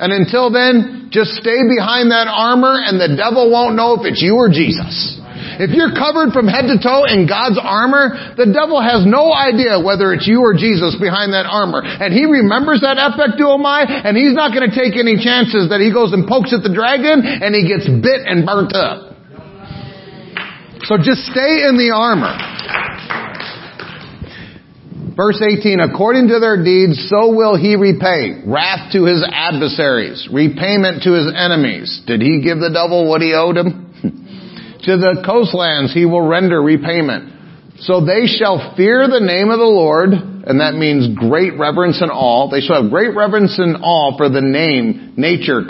And 0.00 0.12
until 0.12 0.50
then, 0.50 1.08
just 1.10 1.38
stay 1.38 1.62
behind 1.70 2.10
that 2.10 2.26
armor 2.26 2.74
and 2.82 2.98
the 2.98 3.14
devil 3.14 3.50
won't 3.50 3.76
know 3.76 3.94
if 3.94 4.02
it's 4.04 4.22
you 4.22 4.34
or 4.34 4.50
Jesus. 4.50 5.20
If 5.54 5.70
you're 5.70 5.94
covered 5.94 6.34
from 6.34 6.50
head 6.50 6.66
to 6.66 6.82
toe 6.82 7.06
in 7.06 7.30
God's 7.30 7.62
armor, 7.62 8.34
the 8.34 8.50
devil 8.50 8.82
has 8.82 9.06
no 9.06 9.30
idea 9.30 9.78
whether 9.78 10.10
it's 10.10 10.26
you 10.26 10.42
or 10.42 10.50
Jesus 10.50 10.98
behind 10.98 11.30
that 11.30 11.46
armor. 11.46 11.78
And 11.78 12.10
he 12.10 12.26
remembers 12.26 12.82
that 12.82 12.98
epectomai, 12.98 13.86
and 13.86 14.18
he's 14.18 14.34
not 14.34 14.50
going 14.50 14.66
to 14.66 14.74
take 14.74 14.98
any 14.98 15.14
chances 15.14 15.70
that 15.70 15.78
he 15.78 15.94
goes 15.94 16.10
and 16.10 16.26
pokes 16.26 16.50
at 16.50 16.66
the 16.66 16.74
dragon 16.74 17.22
and 17.22 17.54
he 17.54 17.62
gets 17.70 17.86
bit 17.86 18.26
and 18.26 18.42
burnt 18.42 18.74
up. 18.74 19.14
So 20.90 20.98
just 20.98 21.22
stay 21.30 21.64
in 21.70 21.78
the 21.78 21.94
armor. 21.94 22.34
Verse 25.16 25.40
18, 25.40 25.78
according 25.78 26.26
to 26.28 26.40
their 26.40 26.58
deeds, 26.58 27.06
so 27.08 27.30
will 27.30 27.56
he 27.56 27.76
repay. 27.76 28.42
Wrath 28.44 28.90
to 28.92 29.04
his 29.06 29.22
adversaries. 29.22 30.26
Repayment 30.32 31.04
to 31.04 31.14
his 31.14 31.30
enemies. 31.30 32.02
Did 32.06 32.20
he 32.20 32.42
give 32.42 32.58
the 32.58 32.74
devil 32.74 33.08
what 33.08 33.22
he 33.22 33.32
owed 33.32 33.56
him? 33.56 33.94
to 34.82 34.96
the 34.98 35.22
coastlands 35.24 35.94
he 35.94 36.04
will 36.04 36.26
render 36.26 36.60
repayment. 36.60 37.30
So 37.78 38.04
they 38.04 38.26
shall 38.26 38.74
fear 38.76 39.06
the 39.06 39.22
name 39.22 39.50
of 39.50 39.58
the 39.58 39.70
Lord, 39.70 40.10
and 40.10 40.58
that 40.58 40.74
means 40.74 41.14
great 41.16 41.58
reverence 41.58 42.02
and 42.02 42.10
awe. 42.10 42.50
They 42.50 42.60
shall 42.60 42.82
have 42.82 42.90
great 42.90 43.14
reverence 43.14 43.54
and 43.58 43.78
awe 43.82 44.16
for 44.16 44.28
the 44.28 44.42
name, 44.42 45.14
nature, 45.16 45.62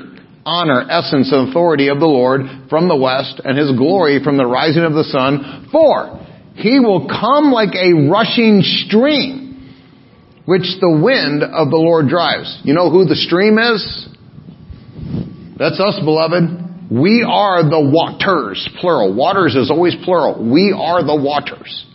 honor, 0.45 0.89
essence, 0.89 1.33
and 1.33 1.49
authority 1.49 1.89
of 1.89 2.01
the 2.01 2.09
Lord 2.09 2.41
from 2.71 2.89
the 2.89 2.97
west, 2.97 3.41
and 3.45 3.59
his 3.59 3.77
glory 3.77 4.25
from 4.25 4.37
the 4.37 4.47
rising 4.47 4.85
of 4.85 4.93
the 4.93 5.05
sun. 5.05 5.69
For 5.73 6.21
he 6.55 6.79
will 6.81 7.09
come 7.09 7.51
like 7.51 7.75
a 7.75 8.09
rushing 8.09 8.63
stream, 8.63 9.75
which 10.47 10.67
the 10.81 10.91
wind 10.91 11.43
of 11.43 11.71
the 11.71 11.77
Lord 11.77 12.09
drives. 12.09 12.61
You 12.65 12.75
know 12.75 12.91
who 12.91 13.05
the 13.05 13.17
stream 13.17 13.59
is? 13.59 14.09
That's 15.59 15.79
us, 15.81 15.99
beloved. 16.05 16.91
We 16.91 17.27
are 17.27 17.63
the 17.63 17.81
waters, 17.81 18.69
plural. 18.81 19.15
Waters 19.15 19.55
is 19.55 19.71
always 19.71 19.97
plural. 20.05 20.39
We 20.39 20.75
are 20.77 21.03
the 21.03 21.17
waters. 21.17 21.87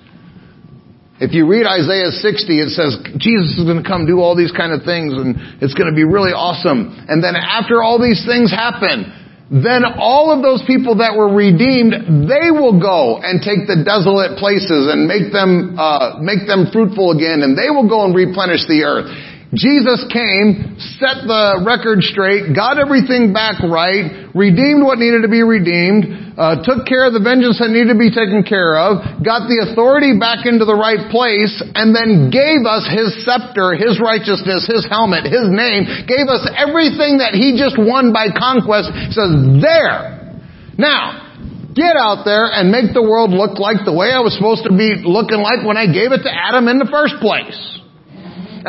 If 1.19 1.35
you 1.35 1.47
read 1.47 1.67
Isaiah 1.67 2.11
60, 2.11 2.59
it 2.59 2.69
says 2.71 2.95
Jesus 3.19 3.59
is 3.59 3.65
going 3.67 3.83
to 3.83 3.87
come 3.87 4.07
do 4.07 4.19
all 4.19 4.35
these 4.35 4.55
kind 4.55 4.71
of 4.71 4.87
things 4.87 5.11
and 5.13 5.35
it's 5.61 5.75
going 5.75 5.91
to 5.91 5.95
be 5.95 6.07
really 6.07 6.31
awesome. 6.31 6.95
And 7.07 7.23
then 7.23 7.35
after 7.35 7.83
all 7.83 7.99
these 7.99 8.23
things 8.23 8.51
happen, 8.51 9.11
then 9.49 9.81
all 9.97 10.29
of 10.29 10.45
those 10.45 10.61
people 10.69 11.01
that 11.01 11.17
were 11.17 11.33
redeemed, 11.33 12.29
they 12.29 12.53
will 12.53 12.77
go 12.77 13.17
and 13.17 13.41
take 13.41 13.65
the 13.65 13.81
desolate 13.81 14.37
places 14.37 14.85
and 14.93 15.09
make 15.09 15.33
them, 15.33 15.73
uh, 15.73 16.21
make 16.21 16.45
them 16.45 16.69
fruitful 16.69 17.17
again 17.17 17.41
and 17.41 17.57
they 17.57 17.73
will 17.73 17.89
go 17.89 18.05
and 18.05 18.13
replenish 18.13 18.69
the 18.69 18.85
earth. 18.85 19.09
Jesus 19.49 20.05
came, 20.13 20.77
set 21.01 21.25
the 21.25 21.65
record 21.65 22.05
straight, 22.05 22.53
got 22.53 22.77
everything 22.77 23.33
back 23.33 23.57
right, 23.65 24.29
redeemed 24.37 24.85
what 24.85 25.01
needed 25.01 25.25
to 25.25 25.31
be 25.31 25.41
redeemed, 25.41 26.37
uh, 26.37 26.61
took 26.61 26.85
care 26.85 27.09
of 27.09 27.17
the 27.17 27.23
vengeance 27.25 27.57
that 27.57 27.73
needed 27.73 27.89
to 27.89 27.97
be 27.97 28.13
taken 28.13 28.45
care 28.45 28.77
of, 28.77 29.01
got 29.25 29.49
the 29.49 29.65
authority 29.65 30.13
back 30.21 30.45
into 30.45 30.69
the 30.69 30.77
right 30.77 31.09
place, 31.09 31.49
and 31.73 31.97
then 31.97 32.29
gave 32.29 32.61
us 32.61 32.85
His 32.93 33.25
scepter, 33.25 33.73
His 33.73 33.97
righteousness, 33.97 34.69
His 34.69 34.85
helmet, 34.85 35.25
His 35.25 35.49
name, 35.49 36.05
gave 36.05 36.29
us 36.29 36.45
everything 36.53 37.17
that 37.17 37.33
He 37.33 37.57
just 37.57 37.73
won 37.73 38.13
by 38.13 38.29
conquest. 38.29 38.93
He 38.93 39.17
says, 39.17 39.33
there! 39.65 40.37
Now, 40.77 41.73
get 41.73 41.97
out 41.97 42.21
there 42.21 42.53
and 42.53 42.69
make 42.69 42.93
the 42.93 43.01
world 43.01 43.33
look 43.33 43.57
like 43.57 43.81
the 43.81 43.97
way 43.97 44.13
I 44.13 44.21
was 44.21 44.37
supposed 44.37 44.61
to 44.69 44.73
be 44.77 45.01
looking 45.01 45.41
like 45.41 45.65
when 45.65 45.73
I 45.73 45.89
gave 45.89 46.13
it 46.13 46.21
to 46.21 46.29
Adam 46.29 46.69
in 46.69 46.77
the 46.77 46.85
first 46.85 47.17
place. 47.17 47.57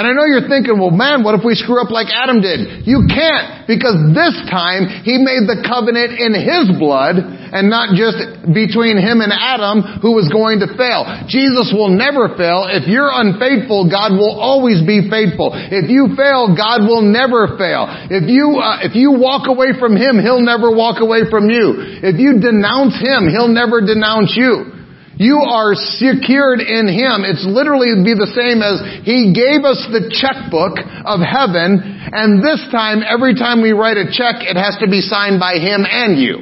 And 0.01 0.09
I 0.09 0.17
know 0.17 0.25
you're 0.25 0.49
thinking, 0.49 0.81
well 0.81 0.97
man, 0.97 1.21
what 1.21 1.37
if 1.37 1.45
we 1.45 1.53
screw 1.53 1.77
up 1.77 1.93
like 1.93 2.09
Adam 2.09 2.41
did? 2.41 2.89
You 2.89 3.05
can't, 3.05 3.69
because 3.69 4.01
this 4.17 4.33
time 4.49 5.05
he 5.05 5.21
made 5.21 5.45
the 5.45 5.61
covenant 5.61 6.17
in 6.17 6.33
his 6.33 6.73
blood 6.81 7.21
and 7.21 7.69
not 7.69 7.93
just 7.93 8.17
between 8.49 8.97
him 8.97 9.21
and 9.21 9.29
Adam 9.29 10.01
who 10.01 10.17
was 10.17 10.33
going 10.33 10.65
to 10.65 10.73
fail. 10.73 11.05
Jesus 11.29 11.69
will 11.77 11.93
never 11.93 12.33
fail. 12.33 12.65
If 12.65 12.89
you're 12.89 13.13
unfaithful, 13.13 13.93
God 13.93 14.17
will 14.17 14.41
always 14.41 14.81
be 14.81 15.05
faithful. 15.13 15.53
If 15.53 15.93
you 15.93 16.17
fail, 16.17 16.57
God 16.57 16.89
will 16.89 17.05
never 17.05 17.61
fail. 17.61 17.85
If 18.09 18.25
you, 18.25 18.57
uh, 18.57 18.81
if 18.81 18.97
you 18.97 19.21
walk 19.21 19.53
away 19.53 19.77
from 19.77 20.01
him, 20.01 20.17
he'll 20.17 20.41
never 20.41 20.73
walk 20.73 21.05
away 21.05 21.29
from 21.29 21.53
you. 21.53 22.01
If 22.01 22.17
you 22.17 22.41
denounce 22.41 22.97
him, 22.97 23.29
he'll 23.29 23.53
never 23.53 23.85
denounce 23.85 24.33
you. 24.33 24.80
You 25.21 25.37
are 25.45 25.77
secured 25.77 26.65
in 26.65 26.89
Him. 26.89 27.29
It's 27.29 27.45
literally 27.45 27.93
be 28.01 28.17
the 28.17 28.33
same 28.33 28.65
as 28.65 28.81
He 29.05 29.37
gave 29.37 29.69
us 29.69 29.77
the 29.93 30.09
checkbook 30.09 30.81
of 30.81 31.21
heaven, 31.21 31.77
and 32.09 32.41
this 32.41 32.65
time, 32.73 33.05
every 33.05 33.37
time 33.37 33.61
we 33.61 33.77
write 33.77 34.01
a 34.01 34.09
check, 34.09 34.41
it 34.41 34.57
has 34.57 34.81
to 34.81 34.89
be 34.89 35.05
signed 35.05 35.37
by 35.37 35.61
Him 35.61 35.85
and 35.85 36.17
you. 36.17 36.41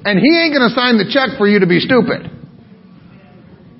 And 0.00 0.16
He 0.16 0.32
ain't 0.32 0.56
gonna 0.56 0.72
sign 0.72 0.96
the 0.96 1.04
check 1.12 1.36
for 1.36 1.44
you 1.44 1.60
to 1.60 1.68
be 1.68 1.76
stupid. 1.76 2.24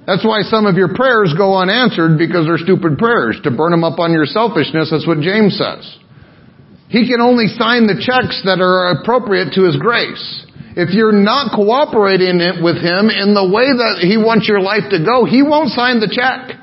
That's 0.05 0.21
why 0.21 0.45
some 0.45 0.69
of 0.69 0.77
your 0.77 0.93
prayers 0.93 1.33
go 1.33 1.57
unanswered 1.57 2.21
because 2.21 2.45
they're 2.45 2.61
stupid 2.61 3.01
prayers. 3.01 3.41
To 3.49 3.51
burn 3.51 3.73
them 3.73 3.89
up 3.89 3.97
on 3.97 4.13
your 4.13 4.29
selfishness, 4.29 4.93
that's 4.93 5.09
what 5.09 5.25
James 5.25 5.57
says. 5.57 5.81
He 6.93 7.09
can 7.09 7.25
only 7.25 7.49
sign 7.49 7.89
the 7.89 7.97
checks 7.97 8.45
that 8.45 8.61
are 8.61 9.01
appropriate 9.01 9.57
to 9.57 9.65
His 9.65 9.81
grace. 9.81 10.45
If 10.75 10.91
you're 10.91 11.15
not 11.15 11.55
cooperating 11.55 12.43
with 12.59 12.83
Him 12.83 13.07
in 13.07 13.31
the 13.31 13.47
way 13.47 13.71
that 13.71 14.03
He 14.03 14.19
wants 14.19 14.51
your 14.51 14.59
life 14.59 14.91
to 14.91 14.99
go, 14.99 15.23
He 15.23 15.43
won't 15.43 15.71
sign 15.71 16.03
the 16.03 16.11
check. 16.11 16.59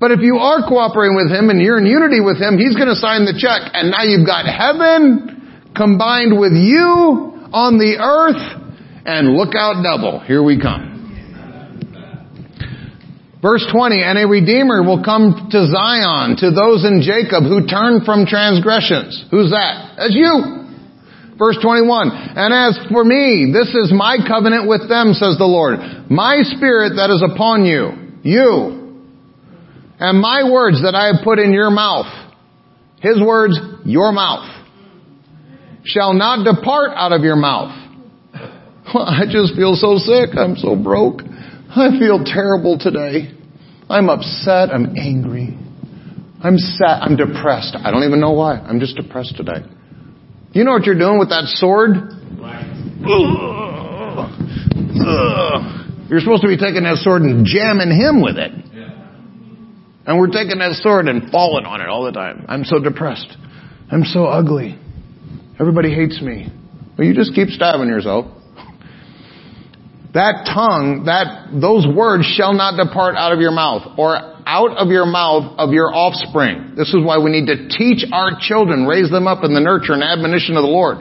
But 0.00 0.16
if 0.16 0.24
you 0.24 0.40
are 0.40 0.64
cooperating 0.64 1.14
with 1.14 1.28
Him 1.28 1.52
and 1.52 1.60
you're 1.60 1.76
in 1.76 1.84
unity 1.84 2.24
with 2.24 2.40
Him, 2.40 2.56
He's 2.56 2.72
going 2.72 2.88
to 2.88 2.96
sign 2.96 3.28
the 3.28 3.36
check. 3.36 3.68
And 3.76 3.92
now 3.92 4.02
you've 4.08 4.24
got 4.24 4.48
heaven 4.48 5.68
combined 5.76 6.40
with 6.40 6.56
you 6.56 7.52
on 7.52 7.76
the 7.76 8.00
earth 8.00 8.40
and 9.04 9.36
look 9.36 9.52
out 9.54 9.84
double. 9.84 10.24
Here 10.24 10.42
we 10.42 10.56
come. 10.56 10.88
Verse 13.42 13.66
20, 13.74 14.00
and 14.00 14.16
a 14.18 14.26
redeemer 14.26 14.86
will 14.86 15.02
come 15.02 15.50
to 15.50 15.60
Zion, 15.66 16.38
to 16.38 16.54
those 16.54 16.86
in 16.86 17.02
Jacob 17.02 17.42
who 17.42 17.66
turn 17.66 18.06
from 18.06 18.24
transgressions. 18.24 19.26
Who's 19.34 19.50
that? 19.50 19.98
That's 19.98 20.14
you. 20.14 20.61
Verse 21.38 21.56
21, 21.62 22.10
and 22.12 22.52
as 22.52 22.78
for 22.92 23.04
me, 23.04 23.50
this 23.52 23.68
is 23.68 23.92
my 23.92 24.18
covenant 24.28 24.68
with 24.68 24.88
them, 24.88 25.14
says 25.14 25.38
the 25.38 25.48
Lord. 25.48 25.78
My 26.10 26.42
spirit 26.42 26.96
that 26.96 27.08
is 27.08 27.24
upon 27.24 27.64
you, 27.64 28.20
you, 28.22 28.82
and 29.98 30.20
my 30.20 30.44
words 30.44 30.82
that 30.82 30.94
I 30.94 31.06
have 31.06 31.24
put 31.24 31.38
in 31.38 31.52
your 31.52 31.70
mouth, 31.70 32.06
his 33.00 33.20
words, 33.20 33.58
your 33.84 34.12
mouth, 34.12 34.44
shall 35.84 36.12
not 36.12 36.44
depart 36.44 36.90
out 36.94 37.12
of 37.12 37.22
your 37.22 37.36
mouth. 37.36 37.72
I 38.34 39.24
just 39.30 39.56
feel 39.56 39.74
so 39.74 39.96
sick. 39.96 40.36
I'm 40.36 40.56
so 40.56 40.76
broke. 40.76 41.22
I 41.22 41.98
feel 41.98 42.22
terrible 42.24 42.78
today. 42.78 43.32
I'm 43.88 44.10
upset. 44.10 44.70
I'm 44.70 44.96
angry. 44.96 45.56
I'm 46.44 46.58
sad. 46.58 47.00
I'm 47.02 47.16
depressed. 47.16 47.76
I 47.82 47.90
don't 47.90 48.04
even 48.04 48.20
know 48.20 48.32
why. 48.32 48.58
I'm 48.58 48.80
just 48.80 48.96
depressed 48.96 49.36
today. 49.36 49.64
You 50.52 50.64
know 50.64 50.72
what 50.72 50.84
you're 50.84 50.98
doing 50.98 51.18
with 51.18 51.30
that 51.30 51.44
sword? 51.46 51.90
You're 56.10 56.20
supposed 56.20 56.42
to 56.42 56.48
be 56.48 56.58
taking 56.58 56.82
that 56.84 57.00
sword 57.00 57.22
and 57.22 57.46
jamming 57.46 57.90
him 57.90 58.20
with 58.20 58.36
it. 58.36 58.52
And 60.04 60.18
we're 60.18 60.28
taking 60.28 60.58
that 60.58 60.78
sword 60.82 61.08
and 61.08 61.30
falling 61.30 61.64
on 61.64 61.80
it 61.80 61.88
all 61.88 62.04
the 62.04 62.12
time. 62.12 62.44
I'm 62.48 62.64
so 62.64 62.78
depressed. 62.80 63.34
I'm 63.90 64.04
so 64.04 64.26
ugly. 64.26 64.78
Everybody 65.58 65.94
hates 65.94 66.20
me. 66.20 66.48
Well, 66.98 67.06
you 67.06 67.14
just 67.14 67.34
keep 67.34 67.48
stabbing 67.48 67.88
yourself. 67.88 68.26
That 70.12 70.44
tongue, 70.52 71.04
that, 71.06 71.48
those 71.58 71.86
words 71.86 72.26
shall 72.36 72.52
not 72.52 72.76
depart 72.76 73.14
out 73.16 73.32
of 73.32 73.40
your 73.40 73.52
mouth 73.52 73.96
or 73.96 74.31
out 74.46 74.76
of 74.76 74.88
your 74.88 75.06
mouth 75.06 75.58
of 75.58 75.72
your 75.72 75.94
offspring. 75.94 76.74
This 76.76 76.88
is 76.88 77.04
why 77.04 77.18
we 77.18 77.30
need 77.30 77.46
to 77.46 77.68
teach 77.68 78.04
our 78.12 78.38
children, 78.40 78.86
raise 78.86 79.10
them 79.10 79.26
up 79.26 79.44
in 79.44 79.54
the 79.54 79.60
nurture 79.60 79.92
and 79.92 80.02
admonition 80.02 80.56
of 80.56 80.62
the 80.62 80.72
Lord 80.72 80.98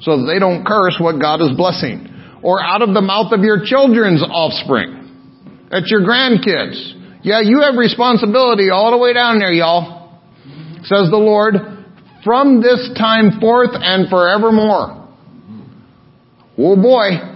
so 0.00 0.16
that 0.16 0.26
they 0.26 0.38
don't 0.38 0.64
curse 0.64 0.96
what 0.98 1.20
God 1.20 1.40
is 1.40 1.56
blessing. 1.56 2.08
Or 2.42 2.62
out 2.62 2.80
of 2.82 2.94
the 2.94 3.02
mouth 3.02 3.32
of 3.32 3.40
your 3.40 3.60
children's 3.64 4.22
offspring. 4.22 5.68
That's 5.70 5.90
your 5.90 6.00
grandkids. 6.00 7.20
Yeah, 7.22 7.40
you 7.44 7.60
have 7.60 7.76
responsibility 7.76 8.70
all 8.72 8.90
the 8.90 8.98
way 8.98 9.12
down 9.12 9.38
there, 9.38 9.52
y'all. 9.52 10.18
Says 10.82 11.10
the 11.12 11.20
Lord, 11.20 11.54
from 12.24 12.62
this 12.62 12.90
time 12.96 13.38
forth 13.40 13.70
and 13.74 14.08
forevermore. 14.08 15.08
Oh 16.56 16.76
boy. 16.76 17.30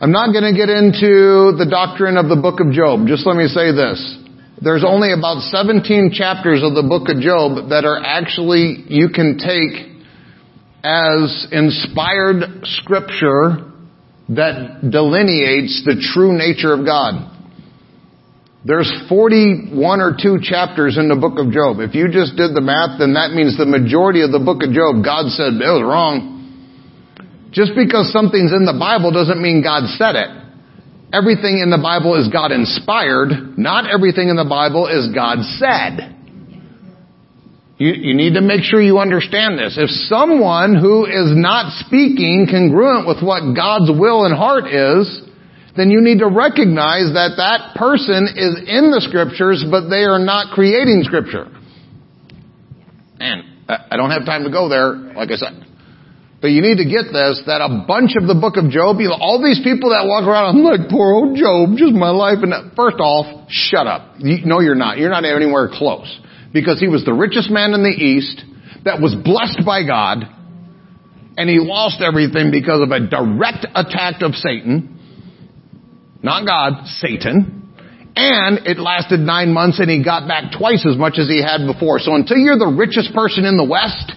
I'm 0.00 0.10
not 0.10 0.32
going 0.32 0.42
to 0.42 0.58
get 0.58 0.68
into 0.68 1.54
the 1.54 1.66
doctrine 1.70 2.16
of 2.16 2.28
the 2.28 2.34
book 2.34 2.58
of 2.58 2.72
Job. 2.72 3.06
Just 3.06 3.26
let 3.26 3.36
me 3.36 3.46
say 3.46 3.70
this. 3.70 4.21
There's 4.62 4.84
only 4.86 5.12
about 5.12 5.42
17 5.42 6.12
chapters 6.14 6.62
of 6.62 6.74
the 6.74 6.86
book 6.86 7.08
of 7.10 7.18
Job 7.18 7.70
that 7.70 7.82
are 7.84 7.98
actually, 7.98 8.84
you 8.86 9.08
can 9.10 9.34
take 9.34 9.90
as 10.86 11.50
inspired 11.50 12.62
scripture 12.78 13.70
that 14.30 14.86
delineates 14.86 15.82
the 15.82 15.98
true 16.14 16.38
nature 16.38 16.72
of 16.72 16.86
God. 16.86 17.26
There's 18.64 18.86
41 19.08 19.74
or 20.00 20.14
2 20.14 20.38
chapters 20.42 20.94
in 20.94 21.10
the 21.10 21.18
book 21.18 21.42
of 21.42 21.50
Job. 21.50 21.82
If 21.82 21.98
you 21.98 22.06
just 22.06 22.38
did 22.38 22.54
the 22.54 22.62
math, 22.62 23.02
then 23.02 23.18
that 23.18 23.34
means 23.34 23.58
the 23.58 23.66
majority 23.66 24.22
of 24.22 24.30
the 24.30 24.38
book 24.38 24.62
of 24.62 24.70
Job, 24.70 25.02
God 25.02 25.26
said, 25.34 25.58
it 25.58 25.74
was 25.74 25.82
wrong. 25.82 26.38
Just 27.50 27.74
because 27.74 28.14
something's 28.14 28.54
in 28.54 28.62
the 28.62 28.78
Bible 28.78 29.10
doesn't 29.10 29.42
mean 29.42 29.66
God 29.66 29.90
said 29.98 30.14
it. 30.14 30.41
Everything 31.12 31.60
in 31.60 31.68
the 31.68 31.76
Bible 31.76 32.16
is 32.16 32.32
God 32.32 32.52
inspired. 32.52 33.58
Not 33.58 33.84
everything 33.84 34.28
in 34.28 34.36
the 34.36 34.48
Bible 34.48 34.88
is 34.88 35.12
God 35.12 35.44
said. 35.60 36.16
You, 37.76 37.92
you, 37.92 38.14
need 38.14 38.34
to 38.34 38.40
make 38.40 38.62
sure 38.62 38.80
you 38.80 38.98
understand 38.98 39.58
this. 39.58 39.76
If 39.76 39.90
someone 40.08 40.76
who 40.76 41.04
is 41.04 41.34
not 41.36 41.72
speaking 41.84 42.46
congruent 42.48 43.06
with 43.06 43.20
what 43.20 43.42
God's 43.52 43.90
will 43.90 44.24
and 44.24 44.32
heart 44.32 44.72
is, 44.72 45.04
then 45.76 45.90
you 45.90 46.00
need 46.00 46.20
to 46.20 46.28
recognize 46.28 47.12
that 47.12 47.36
that 47.36 47.76
person 47.76 48.28
is 48.32 48.56
in 48.64 48.92
the 48.92 49.00
scriptures, 49.00 49.64
but 49.68 49.88
they 49.88 50.04
are 50.04 50.20
not 50.20 50.54
creating 50.54 51.02
scripture. 51.04 51.48
And 53.18 53.44
I 53.68 53.96
don't 53.96 54.10
have 54.10 54.24
time 54.24 54.44
to 54.44 54.50
go 54.50 54.68
there, 54.68 54.94
like 54.94 55.30
I 55.30 55.36
said. 55.36 55.71
But 56.42 56.50
you 56.50 56.60
need 56.60 56.82
to 56.82 56.84
get 56.84 57.14
this, 57.14 57.40
that 57.46 57.62
a 57.62 57.86
bunch 57.86 58.18
of 58.18 58.26
the 58.26 58.34
book 58.34 58.58
of 58.58 58.66
Job, 58.68 58.98
you 58.98 59.14
know, 59.14 59.16
all 59.16 59.38
these 59.38 59.62
people 59.62 59.94
that 59.94 60.10
walk 60.10 60.26
around, 60.26 60.58
I'm 60.58 60.66
like, 60.66 60.90
poor 60.90 61.14
old 61.14 61.38
Job, 61.38 61.78
just 61.78 61.94
my 61.94 62.10
life. 62.10 62.42
And 62.42 62.52
uh, 62.52 62.74
first 62.74 62.98
off, 62.98 63.46
shut 63.48 63.86
up. 63.86 64.18
You, 64.18 64.44
no, 64.44 64.58
you're 64.58 64.74
not. 64.74 64.98
You're 64.98 65.14
not 65.14 65.24
anywhere 65.24 65.70
close. 65.70 66.10
Because 66.52 66.82
he 66.82 66.88
was 66.90 67.06
the 67.06 67.14
richest 67.14 67.48
man 67.48 67.72
in 67.72 67.86
the 67.86 67.94
East, 67.94 68.42
that 68.84 69.00
was 69.00 69.14
blessed 69.14 69.62
by 69.64 69.86
God, 69.86 70.26
and 71.38 71.48
he 71.48 71.58
lost 71.62 72.02
everything 72.02 72.50
because 72.50 72.82
of 72.82 72.90
a 72.90 73.00
direct 73.00 73.64
attack 73.74 74.20
of 74.20 74.34
Satan. 74.34 74.98
Not 76.22 76.46
God, 76.46 76.86
Satan. 76.98 77.72
And 78.14 78.66
it 78.66 78.78
lasted 78.78 79.20
nine 79.20 79.54
months 79.54 79.80
and 79.80 79.88
he 79.88 80.04
got 80.04 80.28
back 80.28 80.52
twice 80.58 80.84
as 80.84 80.98
much 80.98 81.16
as 81.16 81.28
he 81.28 81.40
had 81.40 81.64
before. 81.64 81.98
So 81.98 82.14
until 82.14 82.36
you're 82.36 82.58
the 82.58 82.74
richest 82.76 83.14
person 83.14 83.46
in 83.46 83.56
the 83.56 83.64
West, 83.64 84.12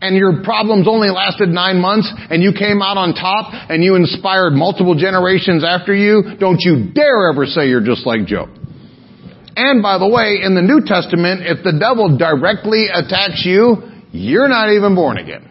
and 0.00 0.16
your 0.16 0.42
problems 0.42 0.86
only 0.88 1.08
lasted 1.08 1.48
nine 1.48 1.80
months 1.80 2.12
and 2.30 2.42
you 2.42 2.52
came 2.52 2.82
out 2.82 2.96
on 2.96 3.14
top 3.14 3.52
and 3.70 3.82
you 3.82 3.94
inspired 3.94 4.52
multiple 4.52 4.94
generations 4.94 5.64
after 5.64 5.94
you, 5.94 6.36
don't 6.38 6.60
you 6.60 6.92
dare 6.92 7.30
ever 7.30 7.46
say 7.46 7.68
you're 7.68 7.84
just 7.84 8.06
like 8.06 8.26
Job. 8.26 8.50
And 9.56 9.82
by 9.82 9.98
the 9.98 10.08
way, 10.08 10.40
in 10.42 10.54
the 10.54 10.62
New 10.62 10.82
Testament, 10.84 11.42
if 11.46 11.62
the 11.62 11.78
devil 11.78 12.18
directly 12.18 12.86
attacks 12.92 13.42
you, 13.46 13.82
you're 14.10 14.48
not 14.48 14.70
even 14.70 14.94
born 14.94 15.18
again. 15.18 15.50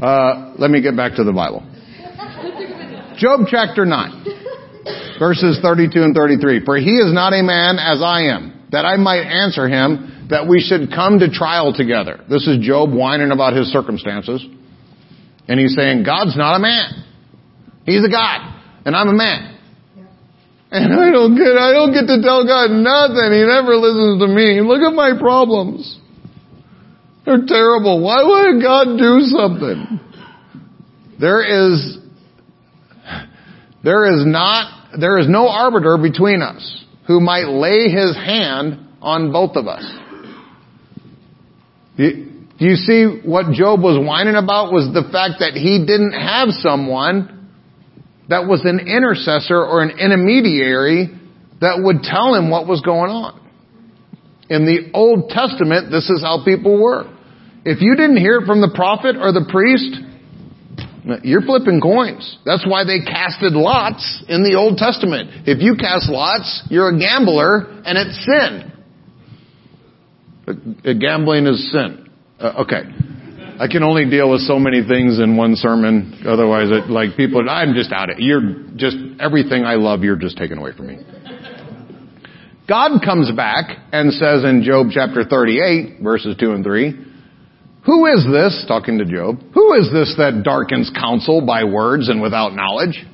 Uh, 0.00 0.54
let 0.58 0.70
me 0.70 0.80
get 0.80 0.96
back 0.96 1.16
to 1.16 1.24
the 1.24 1.32
Bible. 1.32 1.66
Job 3.18 3.40
chapter 3.50 3.84
9, 3.84 4.24
verses 5.18 5.58
32 5.60 6.02
and 6.02 6.14
33. 6.14 6.64
For 6.64 6.76
he 6.76 6.96
is 6.96 7.12
not 7.12 7.34
a 7.34 7.42
man 7.42 7.76
as 7.76 8.00
I 8.02 8.32
am, 8.32 8.59
that 8.70 8.84
I 8.84 8.96
might 8.96 9.22
answer 9.22 9.68
him, 9.68 10.28
that 10.30 10.46
we 10.46 10.60
should 10.60 10.90
come 10.90 11.18
to 11.18 11.30
trial 11.30 11.72
together. 11.72 12.24
This 12.28 12.46
is 12.46 12.64
Job 12.64 12.94
whining 12.94 13.30
about 13.32 13.54
his 13.54 13.72
circumstances. 13.72 14.44
And 15.48 15.58
he's 15.58 15.74
saying, 15.74 16.04
God's 16.04 16.36
not 16.36 16.56
a 16.56 16.60
man. 16.60 17.04
He's 17.84 18.04
a 18.04 18.10
God, 18.10 18.62
and 18.84 18.94
I'm 18.94 19.08
a 19.08 19.12
man. 19.12 19.58
And 20.70 20.94
I 20.94 21.10
don't 21.10 21.34
get, 21.34 21.58
I 21.58 21.72
don't 21.72 21.92
get 21.92 22.06
to 22.06 22.22
tell 22.22 22.46
God 22.46 22.70
nothing. 22.70 23.32
He 23.34 23.42
never 23.42 23.74
listens 23.74 24.22
to 24.22 24.28
me. 24.28 24.60
Look 24.60 24.82
at 24.82 24.94
my 24.94 25.18
problems. 25.18 25.98
They're 27.26 27.44
terrible. 27.44 28.00
Why 28.00 28.22
would 28.22 28.62
God 28.62 28.96
do 28.96 29.20
something? 29.22 30.00
There 31.18 31.42
is, 31.42 31.98
there 33.82 34.14
is 34.14 34.24
not, 34.24 34.96
there 35.00 35.18
is 35.18 35.28
no 35.28 35.48
arbiter 35.48 35.98
between 35.98 36.40
us 36.40 36.84
who 37.10 37.18
might 37.18 37.48
lay 37.48 37.88
his 37.90 38.14
hand 38.14 38.86
on 39.02 39.32
both 39.32 39.56
of 39.56 39.66
us. 39.66 39.82
Do 41.96 42.06
you 42.60 42.76
see 42.76 43.18
what 43.24 43.50
Job 43.50 43.82
was 43.82 43.98
whining 43.98 44.36
about 44.36 44.70
was 44.70 44.94
the 44.94 45.10
fact 45.10 45.42
that 45.42 45.54
he 45.54 45.82
didn't 45.84 46.12
have 46.12 46.50
someone 46.62 47.50
that 48.28 48.46
was 48.46 48.62
an 48.64 48.86
intercessor 48.86 49.58
or 49.58 49.82
an 49.82 49.98
intermediary 49.98 51.10
that 51.60 51.82
would 51.82 52.04
tell 52.04 52.32
him 52.32 52.48
what 52.48 52.68
was 52.68 52.80
going 52.80 53.10
on. 53.10 53.42
In 54.48 54.64
the 54.64 54.92
Old 54.94 55.30
Testament, 55.30 55.90
this 55.90 56.08
is 56.10 56.22
how 56.22 56.44
people 56.44 56.80
were. 56.80 57.10
If 57.64 57.82
you 57.82 57.96
didn't 57.96 58.18
hear 58.18 58.38
it 58.38 58.46
from 58.46 58.60
the 58.60 58.70
prophet 58.72 59.16
or 59.16 59.32
the 59.32 59.50
priest, 59.50 59.98
you're 61.22 61.42
flipping 61.42 61.80
coins. 61.80 62.38
That's 62.44 62.66
why 62.66 62.84
they 62.84 63.00
casted 63.00 63.52
lots 63.52 64.24
in 64.28 64.42
the 64.42 64.56
Old 64.56 64.76
Testament. 64.76 65.48
If 65.48 65.62
you 65.62 65.76
cast 65.76 66.10
lots, 66.10 66.66
you're 66.70 66.88
a 66.88 66.98
gambler 66.98 67.82
and 67.84 67.98
it's 67.98 68.24
sin. 68.24 68.66
Gambling 71.00 71.46
is 71.46 71.70
sin. 71.72 72.08
Uh, 72.38 72.64
okay. 72.64 72.82
I 73.60 73.68
can 73.68 73.82
only 73.82 74.08
deal 74.08 74.30
with 74.30 74.40
so 74.40 74.58
many 74.58 74.82
things 74.86 75.18
in 75.20 75.36
one 75.36 75.54
sermon. 75.54 76.22
Otherwise, 76.26 76.68
it, 76.70 76.90
like 76.90 77.16
people, 77.16 77.48
I'm 77.48 77.74
just 77.74 77.92
out 77.92 78.08
of 78.10 78.16
it. 78.18 78.22
You're 78.22 78.40
just, 78.76 78.96
everything 79.20 79.64
I 79.64 79.74
love, 79.74 80.02
you're 80.02 80.16
just 80.16 80.38
taking 80.38 80.56
away 80.56 80.72
from 80.74 80.88
me. 80.88 80.98
God 82.66 83.02
comes 83.04 83.30
back 83.32 83.76
and 83.92 84.12
says 84.12 84.44
in 84.44 84.62
Job 84.62 84.86
chapter 84.92 85.24
38, 85.24 86.00
verses 86.02 86.36
2 86.38 86.52
and 86.52 86.64
3, 86.64 87.09
who 87.84 88.06
is 88.06 88.26
this, 88.30 88.64
talking 88.68 88.98
to 88.98 89.04
Job, 89.04 89.38
who 89.54 89.74
is 89.74 89.90
this 89.92 90.14
that 90.18 90.42
darkens 90.44 90.90
counsel 90.94 91.44
by 91.46 91.64
words 91.64 92.08
and 92.08 92.20
without 92.20 92.54
knowledge? 92.54 93.04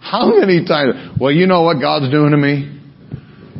How 0.00 0.38
many 0.38 0.66
times? 0.66 1.16
Well, 1.20 1.30
you 1.30 1.46
know 1.46 1.62
what 1.62 1.80
God's 1.80 2.10
doing 2.10 2.32
to 2.32 2.36
me? 2.36 2.70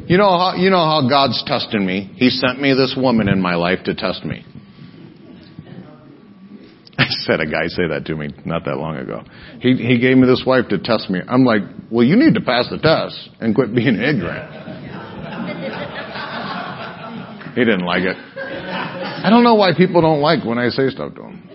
You 0.06 0.18
know 0.18 0.36
how, 0.36 0.54
you 0.56 0.68
know 0.68 0.84
how 0.84 1.08
God's 1.08 1.42
testing 1.46 1.86
me? 1.86 2.12
He 2.16 2.28
sent 2.28 2.60
me 2.60 2.74
this 2.74 2.94
woman 2.96 3.28
in 3.28 3.40
my 3.40 3.54
life 3.54 3.84
to 3.84 3.94
test 3.94 4.24
me. 4.24 4.44
I 6.98 7.06
said 7.08 7.40
a 7.40 7.46
guy 7.46 7.68
say 7.68 7.88
that 7.88 8.04
to 8.06 8.14
me 8.14 8.28
not 8.44 8.66
that 8.66 8.76
long 8.76 8.96
ago. 8.96 9.22
He, 9.60 9.76
he 9.76 9.98
gave 9.98 10.18
me 10.18 10.26
this 10.26 10.44
wife 10.46 10.68
to 10.68 10.78
test 10.78 11.08
me. 11.08 11.20
I'm 11.26 11.44
like, 11.44 11.62
well, 11.90 12.04
you 12.04 12.16
need 12.16 12.34
to 12.34 12.42
pass 12.42 12.68
the 12.68 12.76
test 12.78 13.30
and 13.40 13.54
quit 13.54 13.74
being 13.74 13.94
ignorant. 13.94 14.52
he 17.54 17.64
didn't 17.64 17.86
like 17.86 18.02
it. 18.02 18.16
I 18.56 19.28
don't 19.30 19.44
know 19.44 19.54
why 19.54 19.72
people 19.76 20.00
don't 20.00 20.20
like 20.20 20.44
when 20.44 20.58
I 20.58 20.68
say 20.68 20.88
stuff 20.90 21.14
to 21.14 21.22
them. 21.22 21.48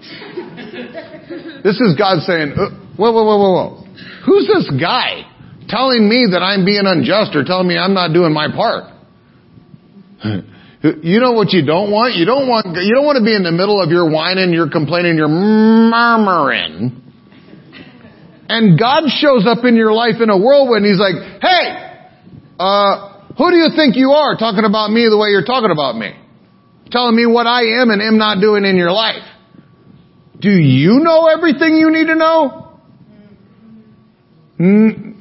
This 1.64 1.80
is 1.80 1.96
God 1.98 2.22
saying, 2.24 2.54
uh, 2.58 2.70
whoa, 2.98 3.12
whoa, 3.12 3.24
whoa, 3.24 3.38
whoa, 3.38 3.52
whoa. 3.52 3.84
Who's 4.26 4.48
this 4.48 4.70
guy 4.80 5.24
telling 5.68 6.08
me 6.10 6.28
that 6.32 6.42
I'm 6.42 6.66
being 6.66 6.84
unjust 6.86 7.36
or 7.36 7.44
telling 7.44 7.68
me 7.68 7.78
I'm 7.78 7.94
not 7.94 8.14
doing 8.14 8.34
my 8.34 8.48
part? 8.50 8.94
You 10.82 11.20
know 11.20 11.34
what 11.34 11.52
you 11.52 11.66
don't 11.66 11.92
want? 11.92 12.16
You 12.16 12.24
don't 12.24 12.48
want, 12.48 12.72
you 12.80 12.96
don't 12.96 13.04
want 13.04 13.20
to 13.20 13.26
be 13.26 13.36
in 13.36 13.44
the 13.44 13.52
middle 13.52 13.84
of 13.84 13.92
your 13.92 14.08
whining, 14.10 14.56
you're 14.56 14.72
complaining, 14.72 15.18
you're 15.18 15.28
murmuring. 15.28 17.04
And 18.48 18.80
God 18.80 19.04
shows 19.20 19.44
up 19.44 19.66
in 19.68 19.76
your 19.76 19.92
life 19.92 20.24
in 20.24 20.30
a 20.32 20.40
whirlwind. 20.40 20.88
He's 20.88 20.98
like, 20.98 21.20
hey, 21.44 22.00
uh, 22.58 23.36
who 23.36 23.52
do 23.52 23.58
you 23.58 23.76
think 23.76 24.00
you 24.00 24.12
are 24.12 24.40
talking 24.40 24.64
about 24.64 24.90
me 24.90 25.04
the 25.12 25.20
way 25.20 25.36
you're 25.36 25.44
talking 25.44 25.70
about 25.70 26.00
me? 26.00 26.16
Telling 26.92 27.16
me 27.16 27.26
what 27.26 27.48
I 27.48 27.82
am 27.82 27.90
and 27.90 28.02
am 28.02 28.18
not 28.18 28.42
doing 28.42 28.66
in 28.66 28.76
your 28.76 28.92
life. 28.92 29.24
Do 30.40 30.50
you 30.50 31.00
know 31.00 31.28
everything 31.28 31.76
you 31.76 31.92
need 31.92 32.08
to 32.08 32.16
know? 32.16 32.80
N- 34.60 35.18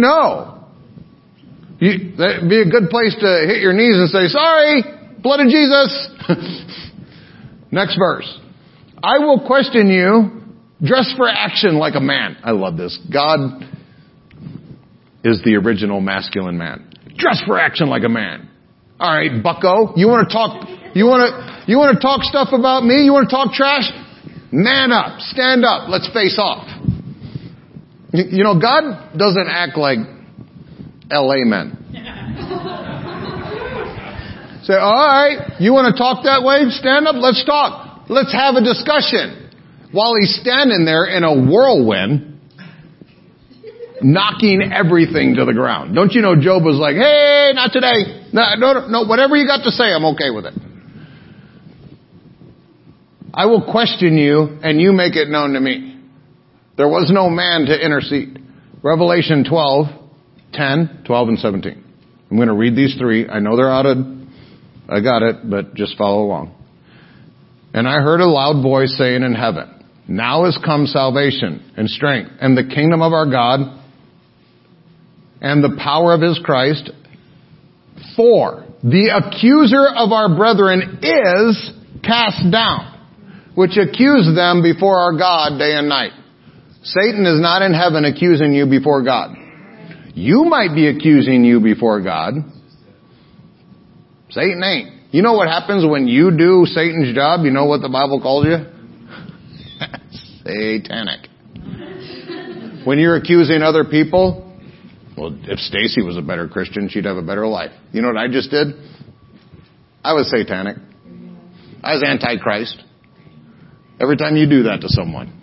no. 0.00 0.66
You, 1.78 2.16
that'd 2.16 2.48
be 2.48 2.60
a 2.60 2.70
good 2.70 2.90
place 2.90 3.14
to 3.20 3.44
hit 3.46 3.60
your 3.60 3.72
knees 3.72 3.96
and 3.96 4.08
say, 4.08 4.28
sorry, 4.28 4.82
blood 5.20 5.40
of 5.40 5.48
Jesus. 5.48 6.08
Next 7.72 7.98
verse. 7.98 8.38
I 9.02 9.18
will 9.18 9.44
question 9.46 9.88
you, 9.88 10.42
dress 10.86 11.12
for 11.16 11.28
action 11.28 11.76
like 11.76 11.94
a 11.96 12.00
man. 12.00 12.36
I 12.44 12.52
love 12.52 12.76
this. 12.76 12.98
God 13.12 13.64
is 15.24 15.42
the 15.44 15.56
original 15.56 16.00
masculine 16.00 16.56
man. 16.56 16.92
Dress 17.16 17.42
for 17.46 17.58
action 17.58 17.88
like 17.88 18.04
a 18.04 18.08
man. 18.08 18.48
All 19.00 19.12
right, 19.12 19.42
bucko, 19.42 19.94
you 19.96 20.06
want 20.06 20.28
to 20.28 20.32
talk 20.32 20.68
you 20.94 21.06
want 21.06 21.28
to, 21.28 21.70
you 21.70 21.78
want 21.78 21.96
to 21.96 22.00
talk 22.00 22.22
stuff 22.22 22.48
about 22.52 22.84
me? 22.84 23.04
You 23.04 23.12
want 23.12 23.28
to 23.28 23.34
talk 23.34 23.52
trash? 23.52 23.90
Man 24.52 24.92
up. 24.92 25.20
Stand 25.20 25.64
up. 25.64 25.88
Let's 25.88 26.08
face 26.12 26.38
off. 26.38 26.68
You 28.12 28.44
know, 28.44 28.60
God 28.60 29.16
doesn't 29.16 29.48
act 29.48 29.78
like 29.78 29.98
LA 31.10 31.48
men. 31.48 31.78
Say, 34.64 34.74
alright, 34.74 35.60
you 35.60 35.72
want 35.72 35.90
to 35.90 35.98
talk 35.98 36.22
that 36.24 36.44
way? 36.44 36.70
Stand 36.70 37.08
up, 37.08 37.16
let's 37.18 37.44
talk. 37.44 38.08
Let's 38.08 38.32
have 38.32 38.54
a 38.54 38.62
discussion. 38.62 39.50
While 39.90 40.14
he's 40.20 40.38
standing 40.38 40.84
there 40.84 41.04
in 41.04 41.24
a 41.24 41.34
whirlwind, 41.34 42.32
knocking 44.02 44.70
everything 44.72 45.34
to 45.36 45.44
the 45.44 45.52
ground. 45.52 45.94
Don't 45.94 46.12
you 46.12 46.22
know 46.22 46.36
Job 46.36 46.62
was 46.62 46.76
like, 46.76 46.94
hey, 46.94 47.50
not 47.54 47.72
today. 47.72 48.28
No, 48.32 48.54
no, 48.56 48.88
no, 48.88 49.04
whatever 49.04 49.36
you 49.36 49.46
got 49.46 49.64
to 49.64 49.70
say, 49.70 49.90
I'm 49.90 50.04
okay 50.14 50.30
with 50.30 50.46
it. 50.46 50.54
I 53.34 53.46
will 53.46 53.70
question 53.70 54.18
you 54.18 54.58
and 54.62 54.80
you 54.80 54.92
make 54.92 55.16
it 55.16 55.28
known 55.28 55.54
to 55.54 55.60
me. 55.60 55.98
There 56.76 56.88
was 56.88 57.10
no 57.12 57.30
man 57.30 57.66
to 57.66 57.84
intercede. 57.84 58.38
Revelation 58.82 59.44
12, 59.48 59.86
10, 60.52 61.04
12, 61.06 61.28
and 61.28 61.38
17. 61.38 61.84
I'm 62.30 62.36
going 62.36 62.48
to 62.48 62.54
read 62.54 62.76
these 62.76 62.96
three. 62.98 63.28
I 63.28 63.40
know 63.40 63.56
they're 63.56 63.70
out 63.70 63.86
of, 63.86 63.98
I 64.88 65.00
got 65.00 65.22
it, 65.22 65.48
but 65.48 65.74
just 65.74 65.96
follow 65.96 66.24
along. 66.24 66.54
And 67.72 67.88
I 67.88 68.00
heard 68.00 68.20
a 68.20 68.26
loud 68.26 68.62
voice 68.62 68.94
saying 68.98 69.22
in 69.22 69.34
heaven, 69.34 69.84
now 70.08 70.44
has 70.44 70.58
come 70.62 70.86
salvation 70.86 71.72
and 71.76 71.88
strength 71.88 72.32
and 72.40 72.56
the 72.56 72.64
kingdom 72.64 73.00
of 73.00 73.12
our 73.12 73.30
God 73.30 73.60
and 75.40 75.64
the 75.64 75.78
power 75.82 76.12
of 76.12 76.20
his 76.20 76.38
Christ. 76.44 76.90
For 78.16 78.64
the 78.82 79.10
accuser 79.14 79.86
of 79.86 80.12
our 80.12 80.36
brethren 80.36 80.98
is 81.02 81.70
cast 82.02 82.50
down 82.50 82.91
which 83.54 83.76
accuse 83.76 84.30
them 84.34 84.62
before 84.62 84.98
our 84.98 85.16
God 85.16 85.58
day 85.58 85.74
and 85.74 85.88
night. 85.88 86.12
Satan 86.82 87.26
is 87.26 87.40
not 87.40 87.62
in 87.62 87.72
heaven 87.74 88.04
accusing 88.04 88.52
you 88.52 88.66
before 88.66 89.02
God. 89.04 89.36
You 90.14 90.44
might 90.44 90.74
be 90.74 90.88
accusing 90.88 91.44
you 91.44 91.60
before 91.60 92.02
God. 92.02 92.34
Satan 94.30 94.62
ain't. 94.62 95.14
You 95.14 95.22
know 95.22 95.34
what 95.34 95.48
happens 95.48 95.84
when 95.88 96.08
you 96.08 96.36
do 96.36 96.64
Satan's 96.66 97.14
job? 97.14 97.44
You 97.44 97.50
know 97.50 97.66
what 97.66 97.82
the 97.82 97.88
Bible 97.88 98.20
calls 98.20 98.46
you? 98.46 98.56
Satanic. 100.44 101.28
When 102.84 102.98
you're 102.98 103.16
accusing 103.16 103.62
other 103.62 103.84
people, 103.84 104.48
Well, 105.16 105.38
if 105.42 105.58
Stacy 105.60 106.02
was 106.02 106.16
a 106.16 106.22
better 106.22 106.48
Christian, 106.48 106.88
she'd 106.88 107.04
have 107.04 107.16
a 107.18 107.22
better 107.22 107.46
life. 107.46 107.70
You 107.92 108.02
know 108.02 108.08
what 108.08 108.16
I 108.16 108.28
just 108.28 108.50
did? 108.50 108.68
I 110.02 110.14
was 110.14 110.30
satanic. 110.30 110.78
I 111.84 111.94
was 111.94 112.02
antichrist. 112.02 112.82
Every 114.02 114.16
time 114.16 114.36
you 114.36 114.48
do 114.48 114.64
that 114.64 114.80
to 114.80 114.88
someone. 114.88 115.38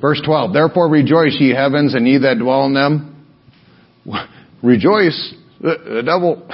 Verse 0.00 0.22
12, 0.24 0.52
Therefore 0.52 0.88
rejoice 0.88 1.36
ye 1.40 1.52
heavens 1.52 1.94
and 1.94 2.06
ye 2.06 2.18
that 2.18 2.38
dwell 2.38 2.64
in 2.66 2.74
them. 2.74 3.26
Rejoice, 4.62 5.34
the, 5.60 6.02
devil, 6.06 6.48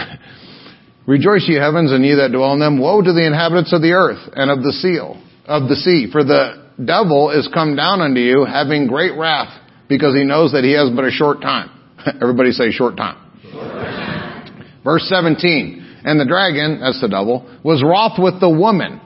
rejoice 1.07 1.45
ye 1.47 1.57
heavens 1.57 1.93
and 1.93 2.03
ye 2.03 2.15
that 2.15 2.33
dwell 2.33 2.55
in 2.55 2.59
them. 2.59 2.81
Woe 2.81 3.03
to 3.03 3.13
the 3.13 3.27
inhabitants 3.27 3.75
of 3.75 3.83
the 3.83 3.93
earth 3.93 4.33
and 4.35 4.51
of 4.51 4.65
the 4.65 4.73
seal, 4.73 5.23
of 5.45 5.69
the 5.69 5.77
sea. 5.77 6.09
For 6.11 6.25
the 6.25 6.73
devil 6.83 7.31
is 7.31 7.47
come 7.53 7.77
down 7.77 8.01
unto 8.01 8.21
you 8.21 8.47
having 8.47 8.87
great 8.87 9.13
wrath 9.19 9.53
because 9.91 10.15
he 10.15 10.25
knows 10.25 10.53
that 10.53 10.65
he 10.65 10.73
has 10.73 10.89
but 10.97 11.05
a 11.05 11.11
short 11.11 11.43
time. 11.43 11.69
Everybody 12.23 12.53
say 12.53 12.71
short 12.71 12.97
time. 12.97 13.21
short 13.53 13.61
time. 13.61 14.81
Verse 14.83 15.07
17, 15.11 16.01
and 16.05 16.19
the 16.19 16.25
dragon, 16.25 16.81
that's 16.81 17.03
the 17.03 17.09
devil, 17.09 17.45
was 17.63 17.85
wroth 17.85 18.17
with 18.17 18.41
the 18.41 18.49
woman 18.49 19.03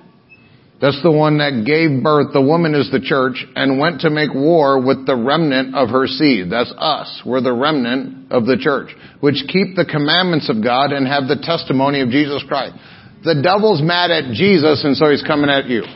that's 0.82 1.00
the 1.00 1.12
one 1.14 1.38
that 1.38 1.62
gave 1.62 2.02
birth. 2.02 2.34
The 2.34 2.42
woman 2.42 2.74
is 2.74 2.90
the 2.90 2.98
church 2.98 3.46
and 3.54 3.78
went 3.78 4.00
to 4.00 4.10
make 4.10 4.34
war 4.34 4.82
with 4.82 5.06
the 5.06 5.14
remnant 5.14 5.76
of 5.76 5.90
her 5.90 6.08
seed. 6.08 6.50
That's 6.50 6.74
us. 6.76 7.22
We're 7.24 7.40
the 7.40 7.54
remnant 7.54 8.32
of 8.32 8.46
the 8.46 8.58
church, 8.58 8.90
which 9.20 9.46
keep 9.46 9.76
the 9.78 9.86
commandments 9.86 10.50
of 10.50 10.58
God 10.58 10.90
and 10.90 11.06
have 11.06 11.30
the 11.30 11.38
testimony 11.38 12.00
of 12.02 12.10
Jesus 12.10 12.42
Christ. 12.48 12.74
The 13.22 13.38
devil's 13.38 13.80
mad 13.80 14.10
at 14.10 14.34
Jesus 14.34 14.82
and 14.82 14.96
so 14.96 15.08
he's 15.08 15.22
coming 15.22 15.48
at 15.48 15.70
you. 15.70 15.86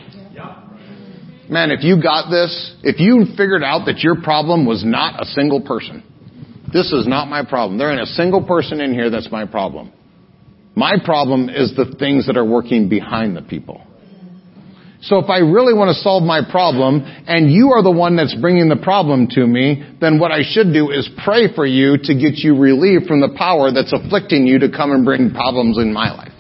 Man, 1.51 1.73
if 1.73 1.83
you 1.83 2.01
got 2.01 2.31
this, 2.31 2.51
if 2.83 3.01
you 3.01 3.27
figured 3.37 3.63
out 3.63 3.87
that 3.87 4.07
your 4.07 4.23
problem 4.23 4.67
was 4.67 4.85
not 4.87 5.21
a 5.21 5.27
single 5.27 5.63
person, 5.63 6.03
this 6.73 6.93
is 6.93 7.09
not 7.09 7.27
my 7.27 7.45
problem. 7.45 7.79
There 7.79 7.91
ain't 7.91 8.03
a 8.03 8.15
single 8.15 8.45
person 8.47 8.81
in 8.81 8.95
here 8.95 9.11
that's 9.11 9.33
my 9.33 9.47
problem. 9.47 9.93
My 10.77 10.95
problem 11.05 11.49
is 11.49 11.75
the 11.75 11.95
things 11.99 12.27
that 12.27 12.37
are 12.37 12.45
working 12.45 12.89
behind 12.89 13.37
the 13.37 13.43
people. 13.43 13.86
So 15.03 15.19
if 15.19 15.29
I 15.29 15.39
really 15.39 15.75
want 15.75 15.95
to 15.95 16.03
solve 16.03 16.23
my 16.23 16.41
problem 16.49 17.03
and 17.05 17.51
you 17.53 17.73
are 17.73 17.83
the 17.83 17.91
one 17.91 18.17
that's 18.17 18.35
bringing 18.35 18.69
the 18.69 18.77
problem 18.77 19.29
to 19.33 19.47
me, 19.47 19.85
then 20.01 20.19
what 20.19 20.33
I 20.33 20.41
should 20.43 20.73
do 20.73 20.91
is 20.91 21.09
pray 21.23 21.53
for 21.55 21.67
you 21.67 21.99
to 22.03 22.15
get 22.15 22.39
you 22.39 22.57
relieved 22.57 23.07
from 23.07 23.21
the 23.21 23.35
power 23.37 23.71
that's 23.71 23.93
afflicting 23.93 24.47
you 24.47 24.59
to 24.61 24.71
come 24.71 24.93
and 24.93 25.05
bring 25.05 25.31
problems 25.33 25.79
in 25.79 25.93
my 25.93 26.11
life. 26.11 26.33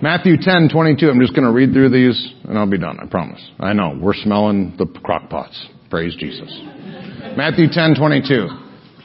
Matthew 0.00 0.36
10, 0.40 0.68
22. 0.72 1.10
I'm 1.10 1.20
just 1.20 1.34
going 1.34 1.46
to 1.46 1.52
read 1.52 1.72
through 1.72 1.90
these 1.90 2.32
and 2.44 2.56
I'll 2.56 2.70
be 2.70 2.78
done. 2.78 2.98
I 3.00 3.06
promise. 3.06 3.44
I 3.58 3.72
know. 3.72 3.98
We're 4.00 4.14
smelling 4.14 4.76
the 4.78 4.86
crock 4.86 5.28
pots. 5.28 5.66
Praise 5.90 6.14
Jesus. 6.16 6.48
Matthew 7.36 7.66
10, 7.70 7.96
22. 7.96 8.48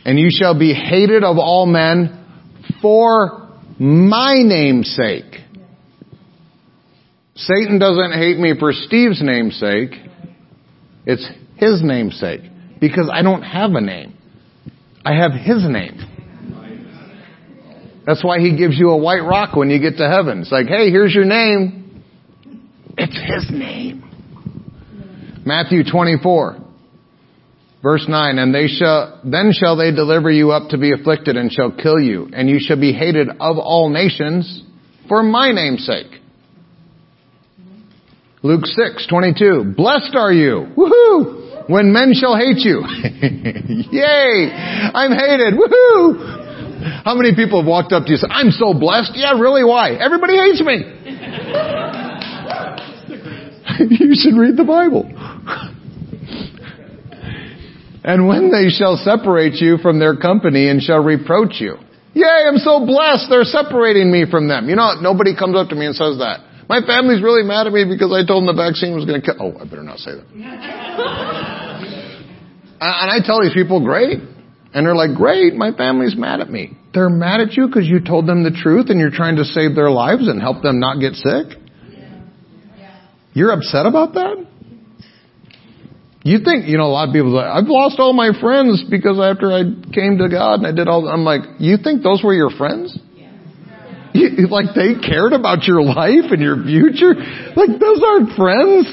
And 0.06 0.20
you 0.20 0.30
shall 0.30 0.58
be 0.58 0.74
hated 0.74 1.24
of 1.24 1.38
all 1.38 1.66
men 1.66 2.26
for 2.82 3.43
my 3.80 4.36
name's 4.44 4.96
sake. 4.96 5.42
Satan 7.36 7.80
doesn't 7.80 8.14
hate 8.14 8.38
me 8.38 8.54
for 8.60 8.72
Steve's 8.72 9.22
namesake. 9.22 9.92
It's 11.06 11.28
his 11.58 11.82
namesake. 11.84 12.42
Because 12.80 13.10
I 13.12 13.22
don't 13.22 13.42
have 13.42 13.72
a 13.72 13.82
name. 13.82 14.16
I 15.04 15.16
have 15.16 15.32
his 15.32 15.68
name. 15.68 16.00
That's 18.06 18.24
why 18.24 18.40
he 18.40 18.58
gives 18.58 18.78
you 18.78 18.90
a 18.90 18.98
white 18.98 19.24
rock 19.24 19.56
when 19.56 19.70
you 19.70 19.80
get 19.80 19.98
to 19.98 20.10
heaven. 20.10 20.42
It's 20.42 20.52
like, 20.52 20.68
hey, 20.68 20.90
here's 20.90 21.14
your 21.14 21.26
name. 21.26 22.04
It's 22.98 23.14
his 23.14 23.50
name. 23.58 24.04
Matthew 25.46 25.84
24. 25.90 26.63
Verse 27.84 28.06
9, 28.08 28.40
and 28.40 28.56
they 28.56 28.68
shall, 28.68 29.20
then 29.26 29.52
shall 29.52 29.76
they 29.76 29.92
deliver 29.92 30.32
you 30.32 30.52
up 30.52 30.70
to 30.70 30.78
be 30.78 30.94
afflicted 30.94 31.36
and 31.36 31.52
shall 31.52 31.70
kill 31.70 32.00
you, 32.00 32.30
and 32.32 32.50
you 32.50 32.56
shall 32.62 32.80
be 32.80 32.94
hated 32.94 33.28
of 33.28 33.58
all 33.58 33.90
nations 33.90 34.64
for 35.10 35.22
my 35.22 35.52
name's 35.52 35.86
sake. 35.86 36.22
Luke 38.42 38.66
6, 38.66 39.06
22, 39.08 39.74
blessed 39.76 40.16
are 40.16 40.32
you, 40.32 40.66
woohoo, 40.78 41.70
when 41.70 41.92
men 41.92 42.14
shall 42.14 42.38
hate 42.38 42.60
you. 42.60 42.84
Yay, 43.92 44.50
I'm 44.94 45.12
hated, 45.12 45.54
woohoo. 45.56 47.04
How 47.04 47.16
many 47.16 47.36
people 47.36 47.60
have 47.62 47.68
walked 47.68 47.92
up 47.92 48.04
to 48.04 48.10
you 48.10 48.14
and 48.14 48.22
said, 48.22 48.30
I'm 48.32 48.52
so 48.52 48.74
blessed? 48.74 49.12
Yeah, 49.16 49.38
really, 49.38 49.66
why? 49.66 49.92
Everybody 49.92 50.38
hates 50.38 50.62
me. 50.62 50.84
you 54.00 54.16
should 54.16 54.40
read 54.40 54.56
the 54.56 54.64
Bible. 54.66 55.12
And 58.04 58.28
when 58.28 58.52
they 58.52 58.68
shall 58.70 58.98
separate 58.98 59.56
you 59.56 59.78
from 59.78 60.00
their 60.00 60.16
company 60.18 60.68
and 60.70 60.82
shall 60.82 61.02
reproach 61.04 61.62
you. 61.62 61.78
Yay, 62.14 62.46
I'm 62.48 62.58
so 62.58 62.86
blessed. 62.86 63.28
They're 63.30 63.44
separating 63.44 64.12
me 64.12 64.26
from 64.30 64.48
them. 64.48 64.70
You 64.70 64.76
know, 64.76 65.00
nobody 65.02 65.36
comes 65.36 65.56
up 65.56 65.70
to 65.70 65.76
me 65.76 65.86
and 65.86 65.96
says 65.96 66.20
that. 66.20 66.42
My 66.70 66.80
family's 66.86 67.24
really 67.24 67.44
mad 67.44 67.68
at 67.68 67.74
me 67.74 67.86
because 67.86 68.12
I 68.12 68.26
told 68.26 68.44
them 68.46 68.56
the 68.56 68.62
vaccine 68.62 68.96
was 68.96 69.06
going 69.06 69.22
to 69.22 69.26
kill. 69.26 69.36
Oh, 69.40 69.58
I 69.60 69.64
better 69.66 69.84
not 69.84 70.00
say 70.00 70.12
that. 70.16 70.28
and 72.82 73.12
I 73.12 73.20
tell 73.26 73.42
these 73.42 73.54
people, 73.54 73.84
great. 73.84 74.20
And 74.74 74.86
they're 74.86 74.96
like, 74.96 75.16
great, 75.16 75.56
my 75.56 75.72
family's 75.72 76.16
mad 76.16 76.40
at 76.40 76.50
me. 76.50 76.78
They're 76.94 77.10
mad 77.10 77.42
at 77.42 77.54
you 77.54 77.68
because 77.68 77.88
you 77.88 78.00
told 78.00 78.28
them 78.28 78.44
the 78.44 78.52
truth 78.52 78.90
and 78.90 79.00
you're 79.00 79.12
trying 79.12 79.38
to 79.38 79.46
save 79.46 79.76
their 79.76 79.90
lives 79.90 80.28
and 80.28 80.42
help 80.42 80.62
them 80.62 80.80
not 80.80 81.00
get 81.00 81.14
sick? 81.14 81.58
You're 83.34 83.52
upset 83.52 83.86
about 83.86 84.14
that? 84.14 84.46
You 86.24 86.40
think, 86.40 86.68
you 86.68 86.78
know, 86.78 86.88
a 86.88 86.94
lot 86.96 87.10
of 87.10 87.14
people 87.14 87.36
say, 87.36 87.44
I've 87.44 87.68
lost 87.68 88.00
all 88.00 88.14
my 88.14 88.32
friends 88.40 88.84
because 88.90 89.20
after 89.20 89.52
I 89.52 89.68
came 89.92 90.18
to 90.24 90.32
God 90.32 90.64
and 90.64 90.68
I 90.68 90.72
did 90.72 90.88
all, 90.88 91.08
I'm 91.08 91.28
like, 91.28 91.60
you 91.60 91.76
think 91.76 92.02
those 92.02 92.24
were 92.24 92.34
your 92.34 92.50
friends? 92.50 92.98
You, 94.14 94.48
like 94.48 94.72
they 94.76 94.96
cared 95.02 95.34
about 95.34 95.64
your 95.64 95.82
life 95.82 96.32
and 96.32 96.40
your 96.40 96.64
future? 96.64 97.18
Like 97.58 97.76
those 97.76 98.00
aren't 98.00 98.38
friends. 98.38 98.88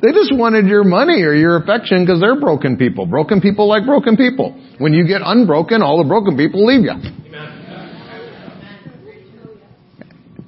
They 0.00 0.12
just 0.12 0.32
wanted 0.32 0.66
your 0.66 0.84
money 0.84 1.20
or 1.20 1.34
your 1.34 1.60
affection 1.60 2.06
because 2.06 2.20
they're 2.20 2.40
broken 2.40 2.78
people. 2.78 3.04
Broken 3.04 3.42
people 3.42 3.68
like 3.68 3.84
broken 3.84 4.16
people. 4.16 4.56
When 4.78 4.94
you 4.94 5.06
get 5.06 5.20
unbroken, 5.22 5.82
all 5.82 6.02
the 6.02 6.08
broken 6.08 6.36
people 6.38 6.64
leave 6.64 6.84
you. 6.84 6.94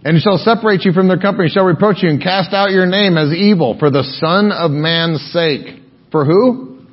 And 0.04 0.20
shall 0.22 0.38
separate 0.38 0.84
you 0.84 0.92
from 0.92 1.08
their 1.08 1.18
company, 1.18 1.48
shall 1.48 1.64
reproach 1.64 2.02
you 2.02 2.08
and 2.08 2.22
cast 2.22 2.54
out 2.54 2.70
your 2.70 2.86
name 2.86 3.18
as 3.18 3.32
evil 3.32 3.76
for 3.78 3.90
the 3.90 4.02
Son 4.18 4.50
of 4.50 4.70
Man's 4.70 5.20
sake. 5.32 5.81
For 6.12 6.24
who? 6.24 6.84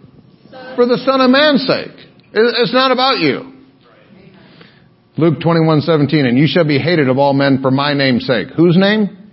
Son. 0.49 0.75
For 0.75 0.85
the 0.85 0.97
Son 1.05 1.21
of 1.21 1.29
Man's 1.29 1.67
sake. 1.67 2.07
It's 2.33 2.73
not 2.73 2.91
about 2.91 3.19
you. 3.19 3.53
Luke 5.17 5.39
21:17 5.41 6.25
and 6.25 6.37
you 6.37 6.47
shall 6.47 6.63
be 6.63 6.79
hated 6.79 7.09
of 7.09 7.17
all 7.17 7.33
men 7.33 7.61
for 7.61 7.71
my 7.71 7.93
name's 7.93 8.25
sake. 8.25 8.47
Whose 8.55 8.77
name? 8.77 9.31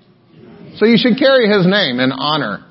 So 0.77 0.85
you 0.85 0.99
should 0.99 1.17
carry 1.17 1.49
his 1.49 1.65
name 1.65 2.01
in 2.01 2.11
honor. 2.11 2.65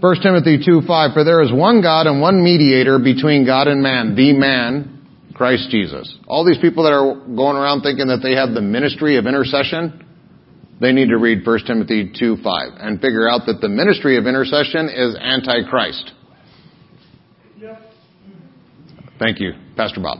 1 0.00 0.22
Timothy 0.22 0.58
2:5 0.58 1.12
for 1.12 1.22
there 1.22 1.42
is 1.42 1.52
one 1.52 1.82
God 1.82 2.06
and 2.06 2.20
one 2.20 2.42
mediator 2.42 2.98
between 2.98 3.44
God 3.44 3.68
and 3.68 3.82
man, 3.82 4.16
the 4.16 4.32
man 4.32 4.98
Christ 5.34 5.70
Jesus. 5.70 6.12
All 6.26 6.44
these 6.44 6.58
people 6.58 6.84
that 6.84 6.92
are 6.92 7.14
going 7.14 7.56
around 7.56 7.82
thinking 7.82 8.08
that 8.08 8.22
they 8.22 8.34
have 8.34 8.52
the 8.54 8.62
ministry 8.62 9.16
of 9.16 9.26
intercession, 9.26 10.04
they 10.80 10.92
need 10.92 11.10
to 11.10 11.18
read 11.18 11.44
1 11.44 11.66
Timothy 11.66 12.10
2:5 12.18 12.72
and 12.80 13.00
figure 13.00 13.28
out 13.28 13.46
that 13.46 13.60
the 13.60 13.68
ministry 13.68 14.16
of 14.16 14.26
intercession 14.26 14.88
is 14.88 15.14
antichrist. 15.16 16.12
Thank 19.22 19.38
you, 19.38 19.52
Pastor 19.76 20.00
Bob. 20.00 20.18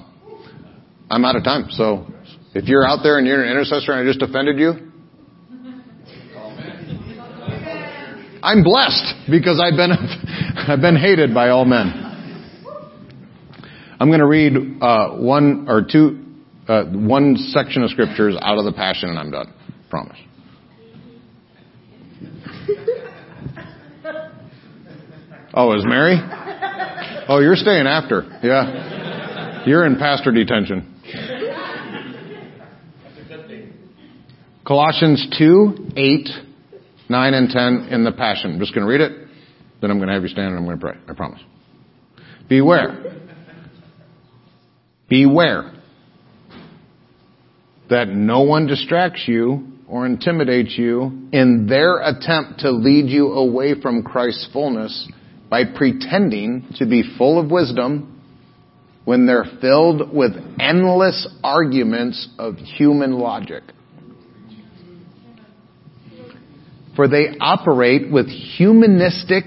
I'm 1.11 1.25
out 1.25 1.35
of 1.35 1.43
time. 1.43 1.67
So 1.71 2.07
if 2.55 2.69
you're 2.69 2.87
out 2.87 3.01
there 3.03 3.19
and 3.19 3.27
you're 3.27 3.43
an 3.43 3.51
intercessor 3.51 3.91
and 3.91 4.09
I 4.09 4.13
just 4.13 4.23
offended 4.23 4.61
you, 4.61 4.93
I'm 8.45 8.63
blessed 8.63 9.29
because 9.29 9.61
I've 9.61 9.77
been, 9.77 9.91
I've 10.69 10.81
been 10.81 10.95
hated 10.95 11.35
by 11.35 11.49
all 11.49 11.65
men. 11.65 11.99
I'm 13.99 14.07
going 14.09 14.21
to 14.21 14.27
read 14.27 14.53
uh, 14.81 15.17
one 15.17 15.67
or 15.69 15.83
two, 15.83 16.25
uh, 16.69 16.85
one 16.85 17.37
section 17.37 17.83
of 17.83 17.91
scriptures 17.91 18.37
out 18.41 18.59
of 18.59 18.65
the 18.65 18.73
Passion 18.73 19.09
and 19.09 19.19
I'm 19.19 19.33
done. 19.33 19.53
Promise. 19.91 20.19
Oh, 25.55 25.77
is 25.77 25.85
Mary? 25.85 26.17
Oh, 27.29 27.39
you're 27.39 27.57
staying 27.57 27.87
after. 27.87 28.23
Yeah. 28.43 29.65
You're 29.67 29.87
in 29.87 29.97
pastor 29.97 30.33
detention. 30.33 30.89
Colossians 34.67 35.27
2, 35.39 35.93
8, 35.97 36.29
9, 37.09 37.35
and 37.35 37.51
10 37.51 37.89
in 37.91 38.05
the 38.05 38.13
Passion. 38.13 38.55
I'm 38.55 38.59
just 38.61 38.75
going 38.75 38.87
to 38.87 38.91
read 38.91 39.01
it. 39.01 39.29
Then 39.81 39.91
I'm 39.91 39.99
going 39.99 40.09
to 40.09 40.15
have 40.15 40.23
you 40.23 40.29
stand 40.29 40.49
and 40.49 40.59
I'm 40.59 40.65
going 40.65 40.79
to 40.79 40.81
pray. 40.81 40.97
I 41.09 41.15
promise. 41.15 41.41
Beware. 42.49 43.19
Beware 45.09 45.73
that 47.91 48.09
no 48.09 48.43
one 48.43 48.67
distracts 48.67 49.25
you 49.27 49.69
or 49.87 50.07
intimidates 50.07 50.79
you 50.79 51.29
in 51.33 51.67
their 51.69 52.01
attempt 52.01 52.61
to 52.61 52.71
lead 52.71 53.11
you 53.11 53.33
away 53.33 53.81
from 53.81 54.03
Christ's 54.03 54.49
fullness 54.53 55.09
by 55.53 55.65
pretending 55.67 56.65
to 56.77 56.87
be 56.87 57.03
full 57.19 57.39
of 57.39 57.51
wisdom 57.51 58.19
when 59.05 59.27
they're 59.27 59.45
filled 59.61 60.11
with 60.11 60.33
endless 60.59 61.29
arguments 61.45 62.27
of 62.39 62.57
human 62.57 63.19
logic. 63.19 63.63
For 66.97 67.07
they 67.07 67.37
operate 67.39 68.11
with 68.11 68.29
humanistic 68.29 69.45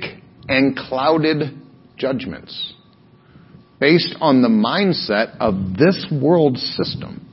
and 0.48 0.78
clouded 0.78 1.60
judgments 1.98 2.76
based 3.80 4.16
on 4.22 4.44
the 4.44 4.48
mindset 4.48 5.36
of 5.40 5.76
this 5.76 6.06
world 6.12 6.60
system 6.60 7.28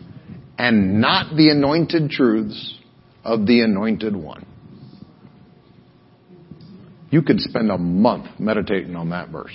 and 0.57 0.99
not 0.99 1.37
the 1.37 1.51
anointed 1.51 2.09
truths 2.09 2.79
of 3.23 3.47
the 3.47 3.61
anointed 3.61 4.17
one. 4.17 4.47
You 7.13 7.21
could 7.21 7.41
spend 7.41 7.71
a 7.71 7.77
month 7.77 8.27
meditating 8.41 8.97
on 8.97 9.11
that 9.11 9.29
verse. 9.29 9.55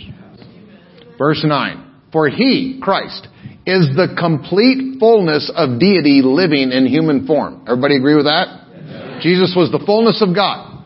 Verse 1.18 1.43
9. 1.43 1.95
For 2.14 2.30
he, 2.30 2.80
Christ, 2.82 3.28
is 3.66 3.89
the 3.95 4.16
complete 4.18 4.99
fullness 4.99 5.51
of 5.53 5.80
deity 5.80 6.22
living 6.24 6.72
in 6.72 6.86
human 6.86 7.26
form. 7.26 7.66
Everybody 7.68 7.97
agree 7.97 8.16
with 8.16 8.26
that? 8.26 8.64
Yes. 8.86 9.24
Jesus 9.24 9.53
was 9.58 9.72
the 9.72 9.84
fullness 9.84 10.22
of 10.22 10.36
God. 10.36 10.86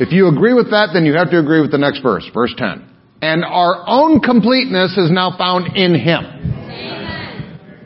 If 0.00 0.10
you 0.12 0.28
agree 0.28 0.54
with 0.54 0.70
that, 0.70 0.88
then 0.94 1.04
you 1.04 1.12
have 1.12 1.30
to 1.32 1.38
agree 1.38 1.60
with 1.60 1.70
the 1.70 1.78
next 1.78 2.00
verse, 2.00 2.28
verse 2.32 2.54
10. 2.56 2.88
And 3.20 3.44
our 3.44 3.84
own 3.86 4.20
completeness 4.20 4.96
is 4.96 5.10
now 5.10 5.36
found 5.36 5.76
in 5.76 5.94
him. 5.94 6.56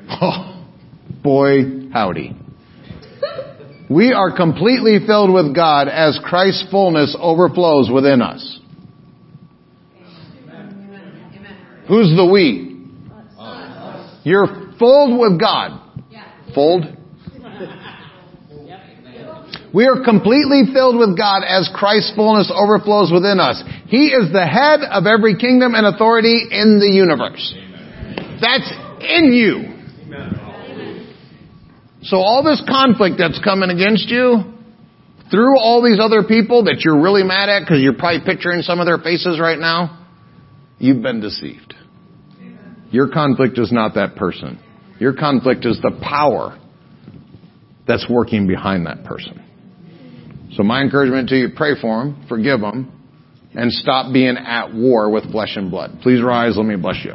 Oh, 0.21 0.65
boy, 1.25 1.89
howdy. 1.91 2.37
We 3.91 4.13
are 4.13 4.35
completely 4.35 4.99
filled 5.07 5.33
with 5.33 5.55
God 5.55 5.89
as 5.89 6.19
Christ's 6.25 6.67
fullness 6.71 7.17
overflows 7.21 7.91
within 7.93 8.23
us. 8.23 8.61
Who's 11.87 12.17
the 12.17 12.25
we? 12.25 12.89
You're 14.23 14.73
filled 14.79 15.21
with 15.21 15.39
God. 15.39 15.81
Fold? 16.55 16.85
We 19.75 19.87
are 19.87 20.05
completely 20.05 20.63
filled 20.73 20.97
with 20.97 21.19
God 21.19 21.43
as 21.43 21.69
Christ's 21.75 22.15
fullness 22.15 22.51
overflows 22.55 23.11
within 23.13 23.41
us. 23.41 23.63
He 23.87 24.07
is 24.07 24.33
the 24.33 24.47
head 24.47 24.81
of 24.89 25.05
every 25.05 25.37
kingdom 25.37 25.75
and 25.75 25.85
authority 25.85 26.47
in 26.51 26.79
the 26.79 26.89
universe. 26.89 27.55
That's 28.41 28.71
in 29.03 29.33
you. 29.35 29.74
So 32.05 32.19
all 32.19 32.43
this 32.43 32.63
conflict 32.69 33.17
that's 33.19 33.41
coming 33.43 33.71
against 33.71 34.09
you, 34.09 34.55
through 35.31 35.59
all 35.59 35.83
these 35.83 35.99
other 36.01 36.23
people 36.23 36.65
that 36.65 36.83
you're 36.85 37.01
really 37.01 37.23
mad 37.23 37.49
at 37.49 37.61
because 37.61 37.81
you're 37.81 37.95
probably 37.97 38.21
picturing 38.25 38.63
some 38.63 38.79
of 38.79 38.87
their 38.87 38.99
faces 38.99 39.41
right 39.41 39.59
now, 39.59 40.07
you've 40.79 41.03
been 41.03 41.21
deceived. 41.21 41.75
Your 42.91 43.09
conflict 43.11 43.59
is 43.59 43.73
not 43.73 43.95
that 43.95 44.17
person. 44.17 44.61
Your 45.01 45.15
conflict 45.15 45.65
is 45.65 45.81
the 45.83 45.99
power 46.03 46.59
that's 47.87 48.07
working 48.09 48.47
behind 48.47 48.87
that 48.87 49.05
person. 49.05 49.43
So 50.53 50.63
my 50.63 50.83
encouragement 50.83 51.31
to 51.31 51.37
you, 51.37 51.49
pray 51.57 51.73
for 51.81 52.05
them, 52.05 52.27
forgive 52.29 52.61
them, 52.61 52.93
and 53.55 53.73
stop 53.73 54.13
being 54.13 54.37
at 54.37 54.73
war 54.73 55.11
with 55.11 55.31
flesh 55.33 55.57
and 55.57 55.71
blood. 55.71 55.99
Please 56.03 56.23
rise. 56.23 56.57
Let 56.57 56.67
me 56.67 56.77
bless 56.77 57.05
you. 57.05 57.15